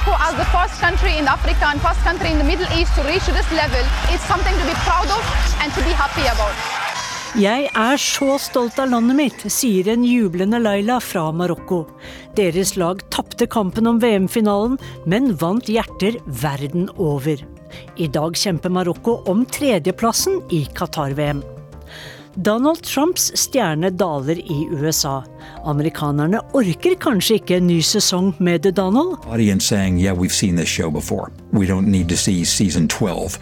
Morocco 0.00 0.22
as 0.24 0.34
the 0.36 0.44
first 0.44 0.80
country 0.80 1.18
in 1.18 1.28
Africa 1.28 1.66
and 1.66 1.80
first 1.80 2.00
country 2.00 2.30
in 2.30 2.38
the 2.38 2.44
Middle 2.44 2.66
East 2.78 2.94
to 2.96 3.02
reach 3.02 3.26
this 3.26 3.50
level 3.52 3.84
is 4.14 4.20
something 4.20 4.54
to 4.54 4.64
be 4.64 4.74
proud 4.86 5.08
of 5.10 5.22
and 5.62 5.72
to 5.74 5.80
be 5.84 5.92
happy 5.92 6.26
about. 6.32 6.56
Jeg 7.38 7.68
er 7.76 7.96
så 8.00 8.38
stolt 8.42 8.78
av 8.80 8.90
landet 8.90 9.16
mitt, 9.18 9.44
sier 9.52 9.92
en 9.92 10.04
jublende 10.04 10.58
Laila 10.58 10.98
fra 11.04 11.28
Marokko. 11.32 11.84
Deres 12.34 12.74
lag 12.80 13.04
tapte 13.12 13.46
kampen 13.46 13.86
om 13.86 14.00
VM-finalen, 14.02 14.80
men 15.06 15.34
vant 15.38 15.68
hjerter 15.68 16.18
verden 16.26 16.88
over. 16.96 17.38
I 17.96 18.08
dag 18.10 18.34
kjemper 18.34 18.72
Marokko 18.72 19.20
om 19.30 19.44
tredjeplassen 19.46 20.40
i 20.50 20.64
Qatar-VM. 20.74 21.44
Donald 22.36 22.82
Trumps 22.82 23.32
stjerne 23.34 23.90
daler 23.90 24.38
i 24.38 24.68
USA. 24.70 25.22
Amerikanerne 25.66 26.38
orker 26.54 26.94
kanskje 27.02 27.40
ikke 27.40 27.56
en 27.58 27.66
ny 27.66 27.80
sesong 27.82 28.30
med 28.38 28.62
The 28.62 28.70
Donald, 28.70 29.18
saying, 29.60 29.98
yeah, 29.98 30.14
we've 30.14 30.32
seen 30.32 30.56
this 30.56 30.68
show 30.68 30.90
before. 30.90 31.32
We 31.52 31.66
don't 31.66 31.88
need 31.88 32.08
to 32.08 32.16
see 32.16 32.44
season 32.44 32.86
12. 32.88 33.38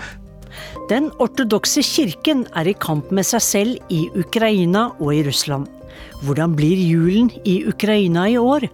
Den 0.88 1.10
ortodokse 1.20 1.82
kirken 1.82 2.46
er 2.56 2.66
i 2.66 2.72
kamp 2.72 3.12
med 3.12 3.26
seg 3.28 3.42
selv 3.42 3.92
i 3.92 4.08
Ukraina 4.16 4.88
og 4.98 5.14
i 5.14 5.22
Russland. 5.22 5.68
Hvordan 6.24 6.56
blir 6.56 6.80
julen 6.80 7.28
i 7.44 7.60
Ukraina 7.68 8.24
i 8.28 8.38
år? 8.38 8.70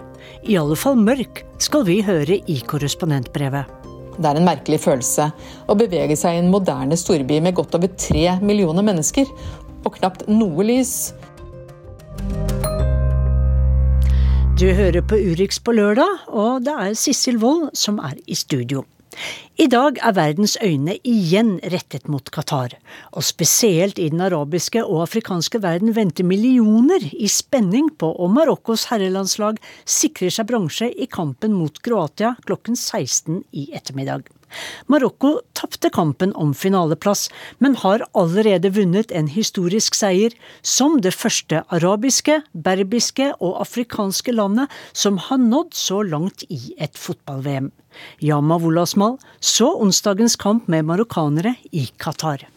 I 0.47 0.57
alle 0.57 0.77
fall 0.77 0.95
mørk, 0.95 1.43
skal 1.59 1.85
vi 1.89 2.03
høre 2.07 2.39
i 2.39 2.61
korrespondentbrevet. 2.63 3.83
Det 4.15 4.31
er 4.31 4.39
en 4.39 4.47
merkelig 4.47 4.79
følelse 4.85 5.27
å 5.67 5.75
bevege 5.79 6.15
seg 6.19 6.37
i 6.37 6.43
en 6.45 6.53
moderne 6.53 6.95
storby 6.99 7.41
med 7.43 7.57
godt 7.59 7.75
over 7.75 7.91
tre 7.99 8.37
millioner 8.47 8.87
mennesker, 8.87 9.27
og 9.85 9.99
knapt 10.01 10.27
noe 10.31 10.67
lys. 10.67 11.13
Du 14.55 14.69
hører 14.71 15.03
på 15.03 15.19
Urix 15.19 15.59
på 15.59 15.75
lørdag, 15.75 16.27
og 16.31 16.65
det 16.67 16.75
er 16.79 16.99
Sissel 16.99 17.41
Wold 17.43 17.73
som 17.79 17.99
er 17.99 18.15
i 18.27 18.37
studio. 18.39 18.85
I 19.59 19.67
dag 19.71 19.99
er 20.03 20.15
verdens 20.17 20.57
øyne 20.63 20.97
igjen 21.07 21.57
rettet 21.71 22.09
mot 22.11 22.31
Qatar, 22.35 22.75
og 23.15 23.23
spesielt 23.27 24.01
i 24.03 24.09
den 24.11 24.23
arabiske 24.25 24.83
og 24.83 25.05
afrikanske 25.05 25.61
verden 25.63 25.95
venter 25.95 26.27
millioner 26.27 27.03
i 27.13 27.29
spenning 27.31 27.93
på 27.99 28.11
om 28.25 28.35
Marokkos 28.35 28.89
herrelandslag 28.91 29.61
sikrer 29.87 30.35
seg 30.35 30.49
bronse 30.51 30.91
i 30.91 31.07
kampen 31.11 31.55
mot 31.55 31.79
Kroatia 31.83 32.35
klokken 32.49 32.79
16 32.79 33.45
i 33.55 33.69
ettermiddag. 33.75 34.27
Marokko 34.91 35.39
tapte 35.57 35.91
kampen 35.95 36.35
om 36.35 36.55
finaleplass, 36.55 37.29
men 37.59 37.77
har 37.83 38.05
allerede 38.15 38.73
vunnet 38.77 39.13
en 39.13 39.29
historisk 39.31 39.97
seier 39.99 40.35
som 40.63 41.01
det 41.05 41.15
første 41.15 41.63
arabiske, 41.75 42.41
berbiske 42.53 43.31
og 43.41 43.61
afrikanske 43.65 44.35
landet 44.35 44.73
som 44.93 45.19
har 45.29 45.41
nådd 45.43 45.75
så 45.79 46.03
langt 46.03 46.47
i 46.49 46.75
et 46.79 46.99
fotball-VM. 46.99 47.71
Yama 48.23 48.59
Wolasmal 48.59 49.19
så 49.41 49.71
onsdagens 49.81 50.37
kamp 50.37 50.69
med 50.69 50.87
marokkanere 50.89 51.57
i 51.73 51.87
Qatar. 51.99 52.49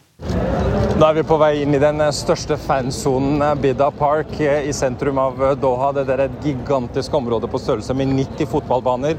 Nå 0.98 1.06
er 1.06 1.14
vi 1.14 1.22
på 1.22 1.36
vei 1.38 1.60
inn 1.62 1.76
i 1.76 1.78
den 1.78 2.00
største 2.10 2.56
fansonen, 2.58 3.38
Bidda 3.62 3.86
Park, 3.94 4.32
i 4.42 4.72
sentrum 4.74 5.20
av 5.22 5.38
Doha. 5.62 5.92
Det 5.94 6.02
er 6.10 6.24
et 6.24 6.40
gigantisk 6.42 7.14
område 7.14 7.46
på 7.46 7.60
størrelse 7.62 7.94
med 7.94 8.10
90 8.16 8.48
fotballbaner. 8.50 9.14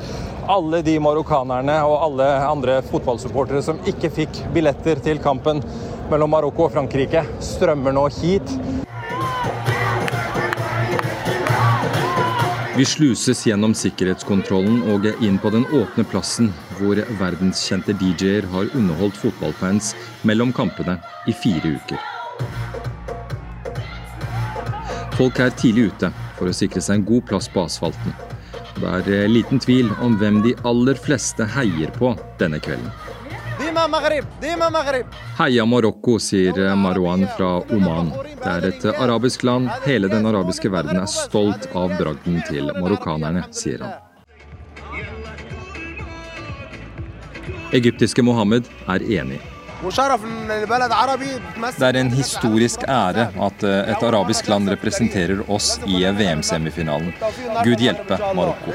Alle 0.51 0.81
de 0.83 0.97
marokkanerne 0.99 1.77
og 1.87 1.95
alle 2.03 2.27
andre 2.49 2.81
fotballsupportere 2.89 3.63
som 3.63 3.79
ikke 3.87 4.11
fikk 4.17 4.41
billetter 4.51 4.99
til 5.05 5.23
kampen 5.23 5.63
mellom 6.11 6.35
Marokko 6.35 6.67
og 6.67 6.75
Frankrike, 6.75 7.23
strømmer 7.47 7.95
nå 7.95 8.09
hit. 8.19 8.51
Vi 12.75 12.91
sluses 12.91 13.47
gjennom 13.47 13.71
sikkerhetskontrollen 13.71 14.83
og 14.91 15.07
inn 15.23 15.39
på 15.39 15.55
den 15.55 15.63
åpne 15.79 16.03
plassen 16.11 16.51
hvor 16.79 17.01
verdenskjente 17.19 17.93
DJ-er 17.99 18.47
har 18.53 18.71
underholdt 18.75 19.19
fotballfans 19.19 19.93
mellom 20.27 20.53
kampene 20.55 20.97
i 21.27 21.35
fire 21.35 21.75
uker. 21.75 22.01
Folk 25.19 25.39
er 25.43 25.51
tidlig 25.59 25.89
ute 25.91 26.13
for 26.37 26.47
å 26.47 26.55
sikre 26.55 26.81
seg 26.81 27.01
en 27.01 27.07
god 27.07 27.25
plass 27.27 27.49
på 27.51 27.65
asfalten. 27.67 28.15
Det 28.79 29.15
er 29.17 29.27
liten 29.27 29.59
tvil 29.59 29.91
om 29.99 30.15
hvem 30.19 30.39
de 30.45 30.53
aller 30.63 30.95
fleste 30.95 31.43
heier 31.57 31.91
på 31.99 32.13
denne 32.39 32.61
kvelden. 32.63 32.87
Heia 35.37 35.65
Marokko, 35.67 36.15
sier 36.23 36.61
Marwan 36.79 37.27
fra 37.35 37.57
Oman. 37.75 38.13
Det 38.39 38.51
er 38.53 38.67
et 38.71 38.85
arabisk 38.95 39.43
land. 39.43 39.67
Hele 39.83 40.07
den 40.07 40.25
arabiske 40.31 40.71
verden 40.71 41.01
er 41.01 41.11
stolt 41.11 41.67
av 41.75 41.91
bragden 41.99 42.39
til 42.47 42.71
marokkanerne, 42.79 43.43
sier 43.51 43.83
han. 43.83 44.08
Egyptiske 47.71 48.23
Mohammed 48.25 48.63
er 48.87 49.03
enig. 49.19 49.39
Det 51.79 51.87
er 51.87 51.95
en 51.95 52.09
historisk 52.11 52.81
ære 52.83 53.29
at 53.47 53.63
et 53.63 54.01
arabisk 54.03 54.49
land 54.51 54.69
representerer 54.73 55.43
oss 55.47 55.77
i 55.87 56.01
VM-semifinalen. 56.17 57.13
Gud 57.63 57.79
hjelpe 57.85 58.17
Marokko. 58.35 58.73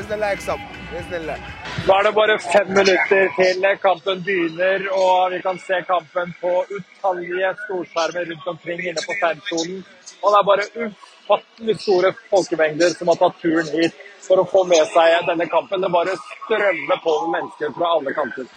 Nå 1.85 1.99
er 1.99 2.07
det 2.07 2.15
bare 2.17 2.39
fem 2.47 2.71
minutter 2.79 3.29
til 3.37 3.67
kampen 3.83 4.23
begynner, 4.25 4.87
og 4.97 5.35
vi 5.35 5.43
kan 5.45 5.61
se 5.61 5.83
kampen 5.91 6.33
på 6.41 6.55
utallige 6.71 7.53
storskjermer 7.67 8.31
rundt 8.31 8.47
omkring 8.55 8.81
inne 8.89 9.05
på 9.05 9.19
fansonen. 9.21 9.85
Og 10.23 10.33
det 10.33 10.39
er 10.41 10.47
bare 10.53 10.89
ufattelig 11.25 11.81
store 11.81 12.13
folkemengder 12.31 12.89
som 12.99 13.09
har 13.09 13.17
tatt 13.17 13.41
turen 13.41 13.67
hit 13.73 13.95
for 14.21 14.41
å 14.41 14.45
få 14.49 14.65
med 14.69 14.85
seg 14.93 15.27
denne 15.29 15.47
kampen. 15.49 15.81
Det 15.81 15.91
bare 15.93 16.17
strømmer 16.21 17.01
på 17.05 17.15
med 17.23 17.31
mennesker 17.37 17.73
fra 17.77 17.93
alle 17.97 18.15
kanter. 18.17 18.49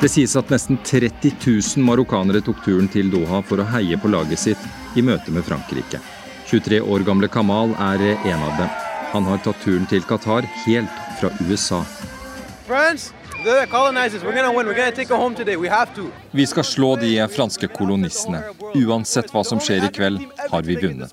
Det 0.00 0.10
sies 0.12 0.34
at 0.36 0.50
nesten 0.52 0.78
30 0.84 1.32
000 1.46 1.84
marokkanere 1.86 2.42
tok 2.44 2.60
turen 2.64 2.90
til 2.92 3.08
Doha 3.10 3.40
for 3.42 3.62
å 3.62 3.68
heie 3.72 3.96
på 3.96 4.10
laget 4.12 4.42
sitt 4.42 4.98
i 4.98 5.02
møte 5.02 5.32
med 5.32 5.46
Frankrike. 5.46 6.00
23 6.50 6.82
år 6.82 7.06
gamle 7.06 7.30
Kamal 7.32 7.72
er 7.80 8.04
en 8.12 8.44
av 8.44 8.58
dem. 8.60 8.68
Han 9.14 9.30
har 9.30 9.40
tatt 9.40 9.62
turen 9.64 9.86
til 9.88 10.04
Qatar 10.04 10.44
helt 10.66 11.02
fra 11.20 11.30
USA. 11.48 11.80
Vi 16.30 16.46
skal 16.46 16.64
slå 16.64 16.96
de 16.96 17.28
franske 17.28 17.68
kolonistene. 17.68 18.40
Uansett 18.74 19.28
hva 19.34 19.42
som 19.44 19.60
skjer 19.60 19.84
i 19.84 19.90
kveld, 19.92 20.24
har 20.50 20.62
vi 20.64 20.76
vunnet. 20.80 21.12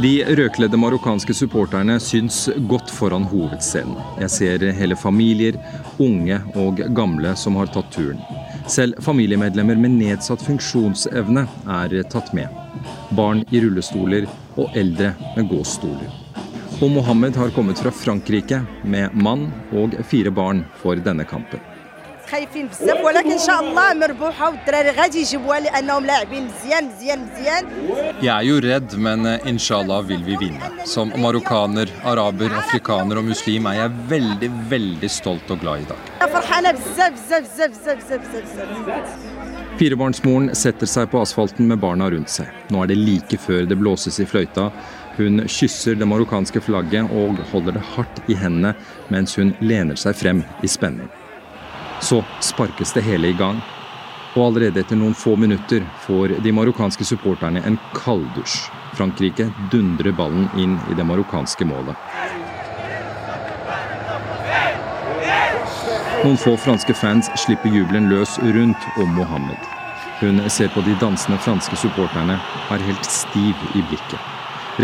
De 0.00 0.24
rødkledde 0.24 0.76
marokkanske 0.80 1.34
supporterne 1.36 1.98
syns 2.00 2.46
godt 2.70 2.88
foran 2.96 3.28
hovedscenen. 3.28 3.98
Jeg 4.22 4.32
ser 4.32 4.64
hele 4.78 4.96
familier, 4.96 5.60
unge 6.00 6.40
og 6.56 6.80
gamle 6.96 7.34
som 7.36 7.60
har 7.60 7.68
tatt 7.74 7.92
turen. 7.92 8.22
Selv 8.70 9.02
familiemedlemmer 9.04 9.76
med 9.76 9.98
nedsatt 9.98 10.40
funksjonsevne 10.46 11.44
er 11.76 12.00
tatt 12.08 12.32
med. 12.32 12.48
Barn 13.18 13.44
i 13.50 13.60
rullestoler 13.60 14.28
og 14.59 14.75
eldre 14.77 15.13
med 15.35 15.49
gåstoler. 15.51 16.11
Og 16.81 16.89
Mohammed 16.91 17.37
har 17.39 17.53
kommet 17.55 17.79
fra 17.79 17.91
Frankrike 17.91 18.63
med 18.83 19.15
mann 19.15 19.47
og 19.71 19.95
fire 20.09 20.31
barn 20.31 20.65
for 20.81 20.99
denne 20.99 21.23
kampen. 21.27 21.61
خايفين 22.31 22.67
بزاف 22.67 23.05
ولكن 23.05 23.31
ان 23.31 23.39
شاء 23.39 23.59
الله 23.59 23.93
مربوحه 23.93 24.49
والدراري 24.49 24.89
غادي 24.89 25.21
يجيبوها 25.21 25.59
لانهم 25.59 26.05
لاعبين 26.05 26.47
مزيان 26.47 26.89
مزيان 26.89 27.19
مزيان 27.25 27.65
Jeg 28.21 28.35
er 28.37 28.41
jo 28.41 28.59
redd, 28.59 28.97
men 28.97 29.19
inshallah 29.45 30.01
vil 30.09 30.23
vi 30.25 30.35
vinne. 30.39 30.71
Som 30.85 31.13
marokkaner, 31.17 31.87
araber, 32.03 32.49
afrikaner 32.63 33.17
og 33.21 33.25
muslim 33.29 33.65
er 33.69 33.75
jeg 33.81 33.89
veldig, 34.09 34.49
veldig 34.69 35.09
stolt 35.19 35.51
og 35.53 35.59
glad 35.61 35.77
i 35.79 35.87
dag. 35.91 36.01
Firebarnsmoren 39.80 40.50
setter 40.52 40.84
seg 40.84 41.06
på 41.08 41.22
asfalten 41.22 41.64
med 41.70 41.78
barna 41.80 42.10
rundt 42.12 42.28
seg. 42.28 42.50
Nå 42.68 42.82
er 42.82 42.90
det 42.90 42.98
like 43.00 43.38
før 43.40 43.62
det 43.64 43.78
blåses 43.80 44.18
i 44.20 44.26
fløyta. 44.28 44.66
Hun 45.16 45.40
kysser 45.48 45.96
det 45.96 46.08
marokkanske 46.10 46.60
flagget 46.60 47.08
og 47.16 47.40
holder 47.48 47.78
det 47.78 47.84
hardt 47.94 48.20
i 48.28 48.36
hendene 48.36 48.74
mens 49.08 49.38
hun 49.40 49.54
lener 49.64 49.96
seg 49.96 50.18
frem 50.20 50.42
i 50.60 50.68
spenning. 50.68 51.08
Så 52.04 52.20
sparkes 52.44 52.92
det 52.92 53.06
hele 53.08 53.32
i 53.32 53.38
gang, 53.38 53.62
og 54.34 54.50
allerede 54.50 54.84
etter 54.84 55.00
noen 55.00 55.16
få 55.16 55.32
minutter 55.40 55.88
får 56.04 56.36
de 56.44 56.52
marokkanske 56.52 57.08
supporterne 57.14 57.64
en 57.64 57.80
kalddusj. 57.96 58.68
Frankrike 59.00 59.48
dundrer 59.72 60.12
ballen 60.12 60.50
inn 60.60 60.76
i 60.92 60.98
det 60.98 61.08
marokkanske 61.08 61.64
målet. 61.72 61.96
Noen 66.20 66.36
få 66.36 66.56
franske 66.56 66.94
fans 66.94 67.30
slipper 67.34 67.68
jubelen 67.68 68.08
løs 68.08 68.38
rundt 68.38 68.82
om 68.96 69.14
Mohammed. 69.14 69.56
Hun 70.20 70.50
ser 70.50 70.68
på 70.68 70.82
de 70.84 70.92
dansende 71.00 71.38
franske 71.40 71.76
supporterne, 71.80 72.34
er 72.70 72.82
helt 72.84 73.06
stiv 73.08 73.62
i 73.72 73.80
blikket. 73.88 74.20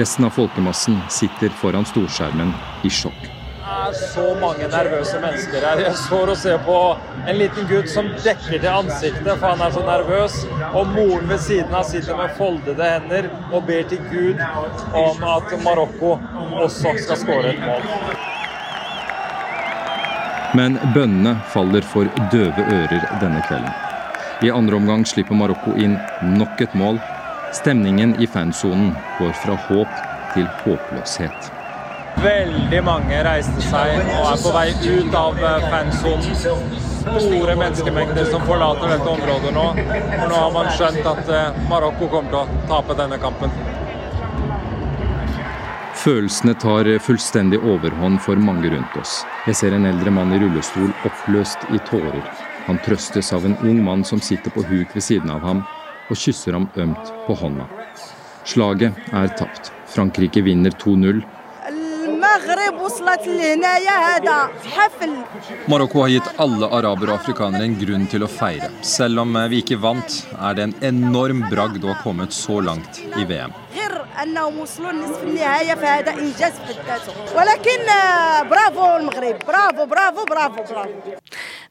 Resten 0.01 0.25
av 0.25 0.33
folkemassen 0.33 0.97
sitter 1.13 1.53
foran 1.61 1.85
storskjermen 1.85 2.55
i 2.89 2.91
sjokk. 2.91 3.29
Det 3.67 3.93
er 3.93 3.99
så 4.15 4.25
mange 4.41 4.69
nervøse 4.73 5.21
mennesker 5.21 5.67
her. 5.69 5.83
Jeg 5.85 5.99
står 6.07 6.33
og 6.33 6.39
ser 6.41 6.57
på 6.65 6.77
en 7.19 7.37
liten 7.37 7.69
gutt 7.69 7.93
som 7.93 8.09
dekker 8.25 8.57
til 8.57 8.71
ansiktet, 8.73 9.29
for 9.35 9.51
han 9.51 9.65
er 9.67 9.75
så 9.77 9.83
nervøs. 9.85 10.39
Og 10.73 10.89
moren 10.95 11.29
ved 11.35 11.43
siden 11.45 11.77
av 11.77 11.85
sitter 11.91 12.17
med 12.17 12.33
foldede 12.39 12.89
hender 12.95 13.29
og 13.51 13.69
ber 13.69 13.85
til 13.93 14.01
Gud 14.09 14.41
om 15.05 15.29
at 15.35 15.53
Marokko 15.69 16.17
også 16.65 16.97
skal 17.05 17.21
skåre 17.27 17.53
et 17.53 17.63
mål. 17.67 18.26
Men 20.57 20.79
bønnene 20.95 21.35
faller 21.53 21.85
for 21.85 22.09
døve 22.33 22.65
ører 22.65 23.03
denne 23.21 23.43
kvelden. 23.45 23.73
I 24.45 24.53
andre 24.53 24.79
omgang 24.79 25.05
slipper 25.09 25.37
Marokko 25.37 25.75
inn 25.81 25.99
nok 26.39 26.63
et 26.65 26.75
mål. 26.77 27.01
Stemningen 27.57 28.15
i 28.21 28.29
fansonen 28.31 28.95
går 29.19 29.37
fra 29.43 29.57
håp 29.67 29.93
til 30.33 30.49
håpløshet. 30.63 31.53
Veldig 32.25 32.81
mange 32.87 33.21
reiste 33.27 33.65
seg 33.69 33.99
og 34.01 34.31
er 34.31 34.41
på 34.41 34.53
vei 34.57 34.67
ut 34.73 35.17
av 35.21 35.41
eh, 35.45 35.67
fansonen. 35.73 36.77
Store 37.07 37.57
menneskemengder 37.61 38.31
som 38.33 38.45
forlater 38.49 38.97
dette 38.97 39.13
området 39.13 39.53
nå. 39.57 39.67
For 39.77 40.31
nå 40.33 40.39
har 40.41 40.55
man 40.57 40.73
skjønt 40.79 41.11
at 41.13 41.35
eh, 41.41 41.65
Marokko 41.69 42.09
kommer 42.09 42.33
til 42.33 42.41
å 42.41 42.63
tape 42.73 42.97
denne 42.97 43.21
kampen. 43.21 43.53
Følelsene 46.07 46.53
tar 46.55 46.87
fullstendig 47.03 47.59
overhånd 47.67 48.21
for 48.23 48.39
mange 48.39 48.69
rundt 48.71 48.99
oss. 49.01 49.25
Jeg 49.49 49.59
ser 49.59 49.75
en 49.75 49.89
eldre 49.89 50.13
mann 50.15 50.31
i 50.31 50.39
rullestol 50.39 50.93
oppløst 51.09 51.65
i 51.75 51.81
tårer. 51.89 52.21
Han 52.69 52.79
trøstes 52.85 53.33
av 53.35 53.43
en 53.49 53.57
ung 53.67 53.81
mann 53.83 54.05
som 54.07 54.23
sitter 54.23 54.55
på 54.55 54.63
huk 54.69 54.95
ved 54.95 55.03
siden 55.03 55.33
av 55.35 55.43
ham 55.43 55.65
og 56.07 56.21
kysser 56.21 56.55
ham 56.55 56.69
ømt 56.79 57.11
på 57.27 57.35
hånda. 57.41 57.67
Slaget 58.47 58.95
er 59.11 59.35
tapt. 59.35 59.73
Frankrike 59.91 60.45
vinner 60.47 60.71
2-0. 60.79 61.25
Marokko 65.67 66.05
har 66.05 66.15
gitt 66.15 66.31
alle 66.39 66.71
arabere 66.71 67.17
og 67.17 67.19
afrikanere 67.19 67.67
en 67.67 67.79
grunn 67.83 68.07
til 68.15 68.23
å 68.23 68.31
feire. 68.31 68.71
Selv 68.87 69.27
om 69.27 69.35
vi 69.51 69.65
ikke 69.65 69.83
vant, 69.83 70.23
er 70.39 70.55
det 70.55 70.69
en 70.69 70.79
enorm 70.95 71.43
bragd 71.51 71.83
å 71.83 71.97
ha 71.97 71.99
kommet 72.07 72.31
så 72.37 72.63
langt 72.63 73.03
i 73.19 73.27
VM. 73.27 73.59
غير 73.96 74.06
انهم 74.24 74.60
وصلوا 74.60 74.92
لنصف 74.92 75.24
النهايه 75.24 75.76
فهذا 75.76 76.12
انجاز 76.12 76.54
في 76.54 76.74
حد 76.74 76.86
ذاته 76.88 77.14
ولكن 77.36 77.90
آه، 77.90 78.42
برافو 78.44 78.98
المغرب 78.98 79.40
برافو 79.48 79.86
برافو 79.86 80.26
برافو 80.26 80.64
برافو 80.64 80.92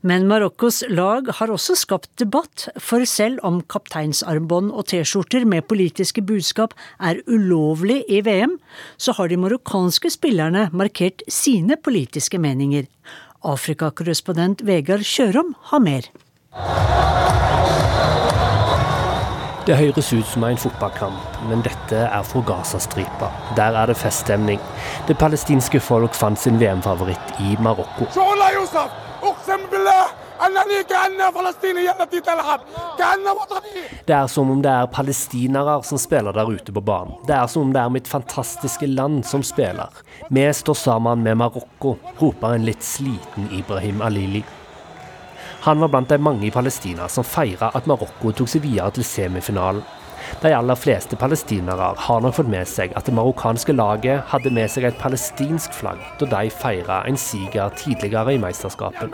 Men 0.03 0.25
Marokkos 0.27 0.83
lag 0.89 1.27
har 1.39 1.51
også 1.53 1.75
skapt 1.77 2.09
debatt, 2.23 2.69
for 2.79 3.05
selv 3.05 3.37
om 3.45 3.59
kapteinsarmbånd 3.61 4.71
og 4.73 4.87
T-skjorter 4.89 5.45
med 5.45 5.67
politiske 5.69 6.23
budskap 6.25 6.73
er 7.01 7.21
ulovlig 7.29 7.99
i 8.09 8.23
VM, 8.25 8.57
så 8.97 9.13
har 9.19 9.29
de 9.29 9.37
marokkanske 9.37 10.11
spillerne 10.17 10.71
markert 10.73 11.21
sine 11.29 11.77
politiske 11.77 12.41
meninger. 12.41 12.89
Afrikakorrespondent 13.45 14.65
Vegard 14.65 15.05
Kjørom 15.05 15.53
har 15.69 15.85
mer. 15.85 16.09
Det 19.66 19.74
høres 19.80 20.12
ut 20.14 20.28
som 20.30 20.44
en 20.46 20.60
fotballkamp, 20.62 21.38
men 21.50 21.64
dette 21.66 21.98
er 22.06 22.26
fra 22.30 22.42
Gazastripa. 22.46 23.32
Der 23.58 23.74
er 23.74 23.90
det 23.90 23.96
feststemning. 23.98 24.60
Det 25.08 25.16
palestinske 25.18 25.80
folk 25.82 26.14
fant 26.14 26.38
sin 26.38 26.60
VM-favoritt 26.62 27.40
i 27.42 27.56
Marokko. 27.58 28.06
Det 34.06 34.14
er 34.14 34.28
som 34.30 34.52
om 34.54 34.62
det 34.62 34.70
er 34.70 34.92
palestinere 34.94 35.80
som 35.90 35.98
spiller 35.98 36.38
der 36.38 36.52
ute 36.52 36.76
på 36.76 36.84
banen. 36.86 37.16
Det 37.26 37.34
er 37.34 37.48
som 37.50 37.66
om 37.66 37.72
det 37.74 37.82
er 37.82 37.96
mitt 37.96 38.12
fantastiske 38.12 38.86
land 38.92 39.24
som 39.26 39.42
spiller. 39.42 39.90
Vi 40.30 40.46
står 40.54 40.78
sammen 40.78 41.26
med 41.26 41.42
Marokko, 41.42 41.96
roper 42.22 42.54
en 42.54 42.70
litt 42.70 42.86
sliten 42.86 43.50
Ibrahim 43.50 44.06
Alili. 44.06 44.44
Han 45.66 45.80
var 45.80 45.88
blant 45.88 46.10
de 46.10 46.18
mange 46.22 46.46
i 46.46 46.52
Palestina 46.54 47.08
som 47.10 47.26
feira 47.26 47.72
at 47.74 47.88
Marokko 47.90 48.30
tok 48.38 48.50
seg 48.52 48.62
videre 48.68 48.92
til 48.94 49.06
semifinalen. 49.08 49.82
De 50.42 50.52
aller 50.54 50.78
fleste 50.78 51.18
palestinere 51.18 51.88
har 52.06 52.22
nok 52.22 52.36
fått 52.38 52.52
med 52.54 52.70
seg 52.70 52.94
at 52.98 53.08
det 53.10 53.14
marokkanske 53.18 53.74
laget 53.74 54.28
hadde 54.30 54.52
med 54.54 54.70
seg 54.70 54.86
et 54.86 55.00
palestinsk 55.02 55.74
flagg 55.74 56.02
da 56.22 56.28
de 56.36 56.54
feira 56.54 57.00
en 57.10 57.18
siger 57.18 57.74
tidligere 57.82 58.36
i 58.36 58.42
mesterskapet. 58.42 59.10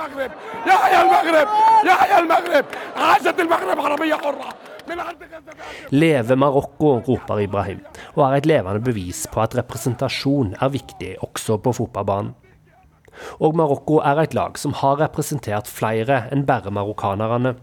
Leve 5.92 6.36
Marokko, 6.36 6.94
roper 7.08 7.44
Ibrahim, 7.48 7.80
og 8.16 8.24
er 8.28 8.38
et 8.42 8.52
levende 8.52 8.84
bevis 8.84 9.24
på 9.32 9.44
at 9.44 9.56
representasjon 9.56 10.56
er 10.60 10.76
viktig 10.76 11.16
også 11.24 11.62
på 11.64 11.76
fotballbanen. 11.80 12.36
Og 13.40 13.58
Marokko 13.58 14.00
er 14.06 14.24
et 14.24 14.38
lag 14.38 14.58
som 14.62 14.76
har 14.82 15.02
representert 15.02 15.70
flere 15.72 16.26
enn 16.32 16.48
bare 16.48 16.74
marokkanerne. 16.74 17.56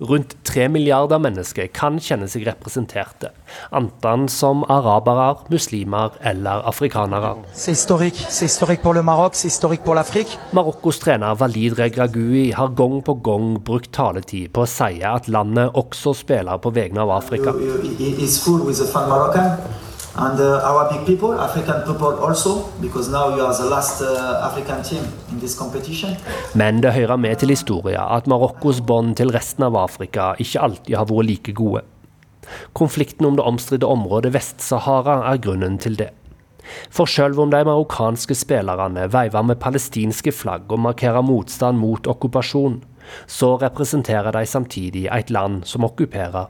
Rundt 0.00 0.34
tre 0.44 0.66
milliarder 0.68 1.20
mennesker 1.22 1.68
kan 1.72 1.96
kjenne 2.02 2.28
seg 2.28 2.44
representerte, 2.48 3.30
enten 3.74 4.26
som 4.32 4.64
arabere, 4.72 5.46
muslimer 5.52 6.16
eller 6.20 6.66
afrikanere. 6.68 7.36
C'est 7.54 7.72
historique. 7.72 8.18
C'est 8.28 8.46
historique 8.46 8.82
pour 8.82 8.94
le 8.94 9.02
Maroc, 9.02 9.34
c'est 9.34 9.48
historique 9.48 9.84
pour 9.84 9.94
l'Afrique. 9.94 10.38
Marokkos 10.52 11.00
trener 11.00 11.32
Walid 11.40 11.78
Regragui 11.78 12.52
har 12.52 12.74
gang 12.76 13.00
på 13.02 13.14
gang 13.24 13.56
brukt 13.64 13.92
taletid 13.92 14.52
på 14.52 14.66
å 14.66 14.70
si 14.70 15.00
at 15.02 15.28
landet 15.28 15.72
også 15.74 16.12
spiller 16.14 16.60
på 16.60 16.74
vegne 16.76 17.00
av 17.00 17.16
Afrika. 17.16 17.54
And 20.18 20.40
uh, 20.40 20.64
Arabic 20.64 21.04
people, 21.06 21.38
African 21.40 21.82
people 21.84 22.14
also, 22.26 22.72
because 22.80 23.10
now 23.10 23.36
you 23.36 23.44
are 23.44 23.52
the 23.52 23.68
last 23.68 24.00
uh, 24.00 24.48
African 24.48 24.82
team 24.82 25.04
in 25.30 25.40
this 25.40 25.54
competition. 25.58 26.16
Men 26.54 26.80
det 26.80 26.92
hører 26.92 27.16
med 27.16 27.36
til 27.36 27.52
historien 27.52 28.00
at 28.00 28.26
Marokkos 28.26 28.80
bånd 28.80 29.16
til 29.16 29.28
resten 29.36 29.66
av 29.68 29.76
Afrika 29.76 30.32
ikke 30.40 30.62
alltid 30.62 30.96
har 30.96 31.10
vært 31.10 31.28
like 31.28 31.52
gode. 31.52 31.84
Konflikten 32.72 33.26
om 33.28 33.36
det 33.36 33.44
omstridte 33.44 33.86
området 33.86 34.32
Vest-Sahara 34.32 35.18
er 35.34 35.42
grunnen 35.44 35.76
til 35.78 35.98
det. 36.00 36.10
For 36.90 37.04
selv 37.04 37.38
om 37.40 37.52
de 37.52 37.60
marokkanske 37.64 38.34
spillerne 38.34 39.10
veiver 39.12 39.42
med 39.42 39.60
palestinske 39.60 40.32
flagg 40.32 40.72
og 40.72 40.80
markerer 40.88 41.22
motstand 41.22 41.76
mot 41.78 42.08
okkupasjon, 42.08 42.80
så 43.26 43.56
representerer 43.60 44.32
de 44.32 44.46
samtidig 44.46 45.06
et 45.12 45.30
land 45.30 45.64
som 45.68 45.84
okkuperer. 45.84 46.48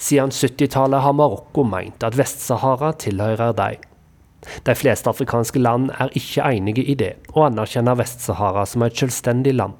Siden 0.00 0.32
70-tallet 0.32 1.02
har 1.04 1.12
Marokko 1.12 1.64
meint 1.68 2.00
at 2.06 2.16
Vest-Sahara 2.16 2.94
tilhører 3.02 3.52
dem. 3.58 3.82
De 4.64 4.72
fleste 4.72 5.10
afrikanske 5.12 5.60
land 5.60 5.90
er 6.00 6.08
ikke 6.16 6.46
enige 6.48 6.86
i 6.88 6.94
det, 6.96 7.12
og 7.34 7.50
anerkjenner 7.50 7.98
Vest-Sahara 8.00 8.64
som 8.64 8.86
et 8.86 8.96
selvstendig 8.96 9.52
land. 9.58 9.76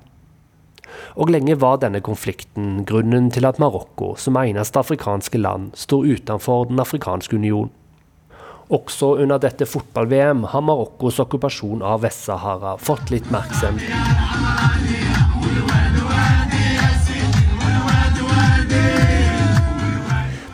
Og 1.17 1.33
lenge 1.33 1.57
var 1.63 1.81
denne 1.81 2.03
konflikten 2.05 2.85
grunnen 2.85 3.31
til 3.33 3.49
at 3.49 3.59
Marokko, 3.63 4.13
som 4.21 4.37
eneste 4.37 4.83
afrikanske 4.83 5.41
land, 5.41 5.71
sto 5.75 6.03
utenfor 6.05 6.69
Den 6.69 6.81
afrikanske 6.85 7.37
union. 7.41 7.71
Også 8.71 9.17
under 9.23 9.41
dette 9.43 9.67
fotball-VM 9.67 10.45
har 10.53 10.61
Marokkos 10.63 11.19
okkupasjon 11.25 11.81
av 11.83 12.05
Vest-Sahara 12.05 12.77
fått 12.79 13.11
litt 13.11 13.25
oppmerksomhet. 13.27 15.10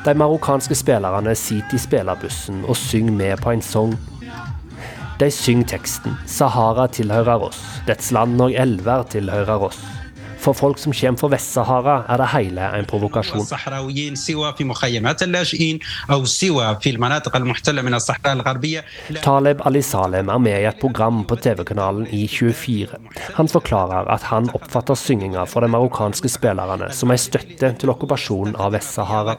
De 0.07 0.15
marokkanske 0.15 0.77
spillerne 0.79 1.33
sitter 1.35 1.75
i 1.75 1.81
spillerbussen 1.83 2.61
og 2.71 2.77
synger 2.79 3.15
med 3.19 3.41
på 3.43 3.51
en 3.51 3.63
sang. 3.63 3.97
De 5.19 5.31
synger 5.35 5.67
teksten 5.73 6.15
'Sahara 6.27 6.87
tilhører 6.87 7.43
oss', 7.49 7.65
dets 7.89 8.13
land 8.15 8.41
og 8.41 8.55
elver 8.55 9.03
tilhører 9.11 9.67
oss. 9.67 9.81
For 10.47 10.55
folk 10.55 10.79
som 10.79 10.93
kommer 10.95 11.19
fra 11.19 11.29
Vest-Sahara, 11.33 11.95
er 12.07 12.21
det 12.23 12.26
hele 12.31 12.67
en 12.79 12.87
provokasjon. 12.87 13.43
Taleb 19.26 19.65
Ali 19.67 19.83
Salem 19.83 20.31
er 20.31 20.45
med 20.47 20.61
i 20.61 20.69
et 20.71 20.79
program 20.79 21.25
på 21.26 21.38
TV-kanalen 21.43 22.07
I24. 22.15 23.00
Han 23.41 23.50
forklarer 23.50 24.07
at 24.15 24.29
han 24.31 24.47
oppfatter 24.55 24.95
synginga 24.95 25.49
fra 25.50 25.65
de 25.67 25.73
marokkanske 25.75 26.31
spillerne 26.31 26.93
som 26.95 27.11
en 27.11 27.19
støtte 27.26 27.73
til 27.81 27.95
okkupasjonen 27.97 28.55
av 28.55 28.76
Vest-Sahara. 28.76 29.35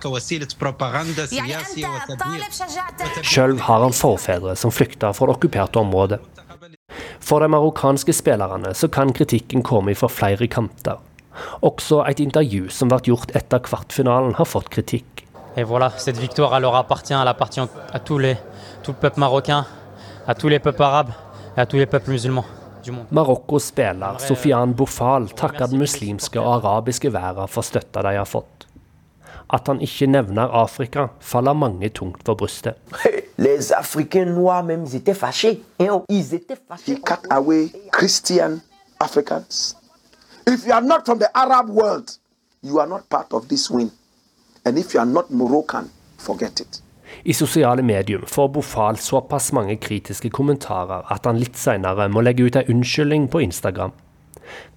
Sjøl 3.23 3.59
har 3.69 3.87
han 3.87 3.95
forfedre 3.95 4.59
som 4.59 4.75
flykta 4.75 5.15
fra 5.15 5.31
det 5.31 5.39
okkuperte 5.39 5.87
området. 5.87 6.19
For 7.19 7.43
de 7.43 7.47
marokkanske 7.51 8.13
spillerne 8.15 8.73
så 8.73 8.87
kan 8.87 9.13
kritikken 9.13 9.63
komme 9.63 9.95
fra 9.95 10.07
flere 10.07 10.47
kanter. 10.47 11.01
Også 11.61 12.01
et 12.09 12.21
intervju 12.23 12.69
som 12.73 12.89
ble 12.89 13.01
gjort 13.09 13.33
etter 13.37 13.59
kvartfinalen, 13.65 14.35
har 14.37 14.47
fått 14.47 14.69
kritikk. 14.73 15.25
Et 15.57 15.63
voilà, 15.63 15.89
cette 15.97 16.17
victoire, 16.17 16.59
leur 16.59 16.75
appartient, 16.75 17.13
elle 17.13 17.27
appartient 17.27 17.67
à 17.91 17.99
tous 17.99 18.19
les, 18.19 18.37
tout 18.83 18.91
le 18.91 18.97
peuple 19.01 19.19
marocain, 19.19 19.65
à 20.27 20.35
tous 20.35 20.47
les 20.47 20.59
peuples 20.59 20.83
arabes 20.83 21.11
et 21.57 21.61
à 21.61 21.65
tous 21.65 21.77
les 21.77 21.85
peuples 21.85 22.11
musulmans. 22.11 22.45
du 22.87 22.91
monde. 22.91 23.07
Marokkos 23.11 23.67
spiller 23.71 24.19
Sofian 24.23 24.73
Bofal 24.73 25.29
takker 25.37 25.67
den 25.71 25.81
muslimske 25.83 26.39
og 26.41 26.61
arabiske 26.61 27.11
verden 27.13 27.51
for 27.51 27.67
støtta 27.67 28.03
de 28.05 28.15
har 28.17 28.29
fått. 28.29 28.56
At 29.49 29.67
han 29.67 29.79
ikke 29.81 30.07
nevner 30.07 30.49
Afrika, 30.51 31.07
faller 31.19 31.53
mange 31.53 31.89
tungt 31.89 32.23
for 32.25 32.35
brystet. 32.35 32.73
Les 33.37 33.71
Africains 33.71 34.25
noirs 34.35 34.63
même, 34.63 34.83
ils 34.85 34.95
étaient 34.95 35.13
fâchés. 35.13 35.61
hein. 35.79 36.01
Ils 36.09 36.33
étaient 36.33 36.57
fâchés. 36.67 36.93
He 36.93 37.01
cut 37.01 37.27
away 37.31 37.69
Christian 37.91 38.59
Africans. 38.99 39.75
If 40.47 40.65
you 40.67 40.73
are 40.73 40.81
not 40.81 41.05
from 41.05 41.19
the 41.19 41.29
Arab 41.33 41.69
world, 41.69 42.09
you 42.63 42.79
are 42.79 42.87
not 42.89 43.01
part 43.09 43.33
of 43.33 43.47
this 43.47 43.69
win. 43.71 43.91
And 44.65 44.77
if 44.77 44.93
you 44.93 44.99
are 44.99 45.05
not 45.09 45.29
Moroccan, 45.31 45.89
forget 46.17 46.59
it. 46.59 46.81
I 47.25 47.33
sosiale 47.33 47.81
medier 47.83 48.19
får 48.27 48.47
Bofal 48.47 48.97
såpass 48.97 49.51
mange 49.53 49.75
kritiske 49.77 50.29
kommentarer 50.29 51.05
at 51.11 51.25
han 51.25 51.39
litt 51.39 51.55
senere 51.57 52.09
må 52.09 52.21
legge 52.21 52.43
ut 52.43 52.55
en 52.55 52.67
unnskyldning 52.75 53.29
på 53.31 53.39
Instagram. 53.39 53.91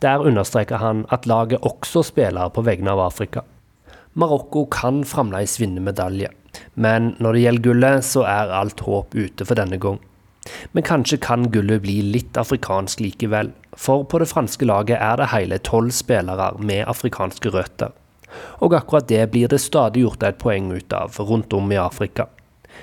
Der 0.02 0.18
understreker 0.18 0.76
han 0.76 1.06
at 1.10 1.26
laget 1.26 1.58
også 1.62 2.02
spiller 2.02 2.48
på 2.48 2.62
vegne 2.62 2.90
av 2.90 3.00
Afrika. 3.00 3.40
Marokko 4.18 4.64
kan 4.66 5.04
fremdeles 5.06 5.60
vinne 5.60 5.82
medalje, 5.86 6.32
men 6.74 7.12
når 7.22 7.36
det 7.36 7.42
gjelder 7.44 7.62
gullet, 7.62 8.06
så 8.06 8.24
er 8.26 8.50
alt 8.58 8.82
håp 8.82 9.14
ute 9.14 9.46
for 9.46 9.54
denne 9.54 9.78
gang. 9.78 10.00
Men 10.74 10.86
kanskje 10.86 11.20
kan 11.22 11.46
gullet 11.54 11.84
bli 11.84 12.00
litt 12.02 12.38
afrikansk 12.40 13.02
likevel, 13.04 13.52
for 13.78 14.02
på 14.10 14.18
det 14.18 14.30
franske 14.32 14.66
laget 14.66 14.98
er 14.98 15.20
det 15.20 15.30
hele 15.30 15.60
tolv 15.62 15.94
spillere 15.94 16.50
med 16.58 16.88
afrikanske 16.90 17.54
røtter. 17.54 17.94
Og 18.58 18.74
akkurat 18.74 19.06
det 19.10 19.22
blir 19.30 19.50
det 19.50 19.62
stadig 19.62 20.02
gjort 20.02 20.26
et 20.26 20.42
poeng 20.42 20.72
ut 20.74 20.92
av 20.96 21.14
rundt 21.18 21.54
om 21.54 21.70
i 21.70 21.78
Afrika. 21.78 22.26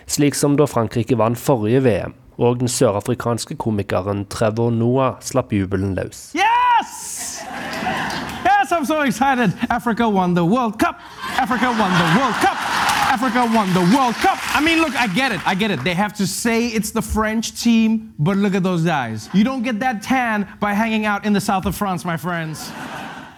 Slik 0.08 0.36
som 0.36 0.56
da 0.56 0.68
Frankrike 0.68 1.20
vant 1.20 1.40
forrige 1.40 1.84
VM, 1.84 2.16
og 2.38 2.62
den 2.62 2.72
sørafrikanske 2.72 3.60
komikeren 3.60 4.28
Trevor 4.32 4.72
Noah 4.72 5.18
slapp 5.20 5.52
jubelen 5.52 5.98
løs. 5.98 6.30
Yes! 6.38 7.27
I'm 8.78 8.86
so 8.86 9.02
excited. 9.02 9.52
Africa 9.72 10.08
won 10.08 10.36
the 10.36 10.46
World 10.46 10.78
Cup. 10.78 11.00
Africa 11.24 11.66
won 11.66 11.92
the 11.98 12.20
World 12.20 12.36
Cup. 12.36 12.56
Africa 13.10 13.50
won 13.52 13.74
the 13.74 13.98
World 13.98 14.14
Cup. 14.14 14.38
I 14.56 14.62
mean, 14.62 14.82
look, 14.82 14.94
I 14.96 15.08
get 15.08 15.32
it. 15.32 15.42
I 15.48 15.56
get 15.56 15.72
it. 15.72 15.84
They 15.84 15.96
have 15.96 16.14
to 16.18 16.28
say 16.28 16.68
it's 16.68 16.92
the 16.92 17.02
French 17.02 17.60
team, 17.60 18.14
but 18.20 18.38
look 18.38 18.54
at 18.54 18.62
those 18.62 18.84
guys. 18.84 19.30
You 19.34 19.44
don't 19.44 19.64
get 19.64 19.80
that 19.80 20.04
tan 20.04 20.48
by 20.60 20.74
hanging 20.74 21.08
out 21.08 21.26
in 21.26 21.34
the 21.34 21.42
south 21.42 21.66
of 21.66 21.76
France, 21.76 22.06
my 22.06 22.18
friends. 22.18 22.70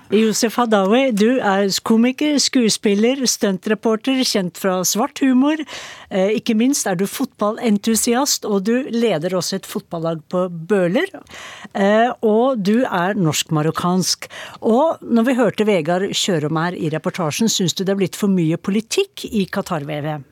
Josef 0.09 0.55
Hadawi, 0.57 1.11
du 1.13 1.37
er 1.37 1.67
komiker, 1.85 2.39
skuespiller, 2.41 3.19
stuntreporter, 3.29 4.23
kjent 4.25 4.57
fra 4.57 4.79
svart 4.81 5.21
humor. 5.21 5.61
Eh, 6.09 6.31
Ikke 6.39 6.55
minst 6.57 6.87
er 6.89 6.97
du 6.97 7.05
fotballentusiast, 7.05 8.47
og 8.49 8.63
du 8.65 8.89
leder 8.89 9.35
også 9.37 9.59
et 9.59 9.69
fotballag 9.69 10.23
på 10.33 10.47
Bøler. 10.49 11.05
Eh, 11.75 12.09
Og 12.25 12.57
du 12.57 12.85
er 12.89 13.13
norsk-marokkansk. 13.13 14.25
Og 14.65 14.97
når 15.05 15.25
vi 15.29 15.37
hørte 15.37 15.65
Vegard 15.69 16.09
Kjørom 16.09 16.57
her 16.57 16.73
i 16.73 16.89
reportasjen, 16.89 17.47
syns 17.47 17.75
du 17.77 17.83
det 17.83 17.93
er 17.93 18.01
blitt 18.01 18.17
for 18.17 18.33
mye 18.33 18.57
politikk 18.57 19.29
i 19.29 19.45
Qatar-VM? 19.45 20.25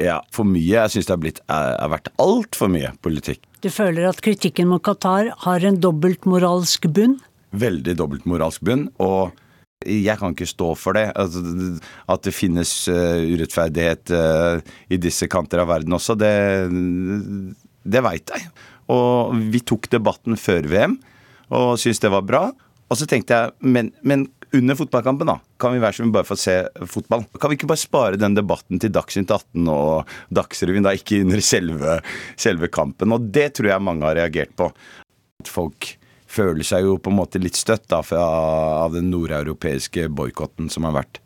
Ja, 0.00 0.22
for 0.32 0.42
mye. 0.42 0.74
Jeg 0.74 0.90
syns 0.90 1.06
det 1.06 1.14
har, 1.14 1.22
blitt, 1.22 1.40
er, 1.46 1.78
har 1.78 1.90
vært 1.92 2.10
altfor 2.18 2.68
mye 2.72 2.90
politikk. 3.00 3.44
Du 3.62 3.70
føler 3.70 4.08
at 4.08 4.22
kritikken 4.24 4.66
mot 4.72 4.82
Qatar 4.82 5.30
har 5.46 5.60
en 5.62 5.78
dobbeltmoralsk 5.78 6.88
bunn? 6.90 7.20
Veldig 7.50 7.96
dobbeltmoralsk 7.98 8.64
bunn. 8.66 8.88
Og 9.02 9.36
jeg 9.86 10.18
kan 10.20 10.34
ikke 10.34 10.48
stå 10.48 10.72
for 10.76 10.98
det. 10.98 11.06
Altså, 11.16 11.42
at 12.12 12.26
det 12.26 12.36
finnes 12.36 12.72
eh, 12.92 13.22
urettferdighet 13.32 14.12
eh, 14.16 14.74
i 14.92 15.00
disse 15.00 15.28
kanter 15.32 15.62
av 15.62 15.70
verden 15.72 15.96
også, 15.96 16.18
det, 16.20 16.34
det 17.88 18.02
veit 18.04 18.34
jeg. 18.34 18.50
Og 18.92 19.38
vi 19.54 19.62
tok 19.64 19.88
debatten 19.92 20.36
før 20.40 20.68
VM 20.68 20.98
og 21.50 21.78
syntes 21.80 22.02
det 22.02 22.12
var 22.12 22.26
bra. 22.26 22.42
Og 22.90 22.98
så 22.98 23.06
tenkte 23.08 23.36
jeg, 23.36 23.54
men, 23.62 23.90
men 24.06 24.26
under 24.56 24.76
fotballkampen, 24.78 25.28
da, 25.30 25.38
kan 25.62 25.74
vi 25.74 25.82
være 25.82 25.96
som 25.96 26.08
vi 26.08 26.14
bare 26.14 26.26
får 26.26 26.40
se 26.42 26.56
fotball? 26.90 27.24
Kan 27.38 27.52
vi 27.52 27.58
ikke 27.58 27.70
bare 27.70 27.82
spare 27.82 28.18
den 28.18 28.34
debatten 28.34 28.82
til 28.82 28.92
Dagsnytt 28.94 29.30
18 29.30 29.70
og 29.70 30.10
Dagsrevyen, 30.34 30.86
da, 30.86 30.94
ikke 30.98 31.22
under 31.24 31.42
selve, 31.44 31.98
selve 32.40 32.70
kampen? 32.72 33.14
Og 33.14 33.30
det 33.34 33.52
tror 33.56 33.70
jeg 33.72 33.86
mange 33.86 34.06
har 34.08 34.18
reagert 34.18 34.54
på. 34.58 34.70
At 35.40 35.50
Folk 35.50 35.92
føler 36.30 36.66
seg 36.66 36.86
jo 36.86 36.98
på 37.02 37.10
en 37.12 37.18
måte 37.18 37.40
litt 37.42 37.58
støtt 37.58 37.88
da, 37.90 38.02
fra, 38.06 38.22
av 38.84 38.94
den 38.94 39.10
nordeuropeiske 39.12 40.08
boikotten 40.14 40.70
som 40.72 40.86
har 40.88 41.00
vært. 41.02 41.20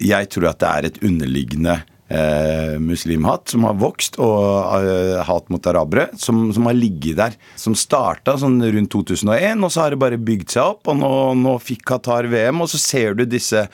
Jeg 0.00 0.30
tror 0.32 0.50
at 0.50 0.60
det 0.60 0.68
er 0.70 0.88
et 0.88 1.00
underliggende 1.04 1.80
eh, 2.10 2.76
muslimhat 2.80 3.52
som 3.52 3.66
har 3.68 3.76
vokst, 3.80 4.18
og 4.22 4.80
eh, 4.80 5.20
hat 5.26 5.50
mot 5.52 5.68
arabere, 5.70 6.08
som, 6.20 6.48
som 6.56 6.68
har 6.68 6.76
ligget 6.76 7.20
der. 7.20 7.36
Som 7.60 7.76
starta 7.78 8.36
sånn 8.40 8.60
rundt 8.64 8.92
2001, 8.92 9.60
og 9.64 9.72
så 9.72 9.84
har 9.84 9.94
det 9.94 10.00
bare 10.02 10.20
bygd 10.20 10.56
seg 10.56 10.74
opp. 10.74 10.90
Og 10.90 11.00
nå, 11.00 11.12
nå 11.40 11.56
fikk 11.62 11.86
Qatar 11.92 12.30
VM, 12.32 12.64
og 12.64 12.72
så 12.72 12.80
ser 12.80 13.16
du 13.18 13.26
disse, 13.28 13.66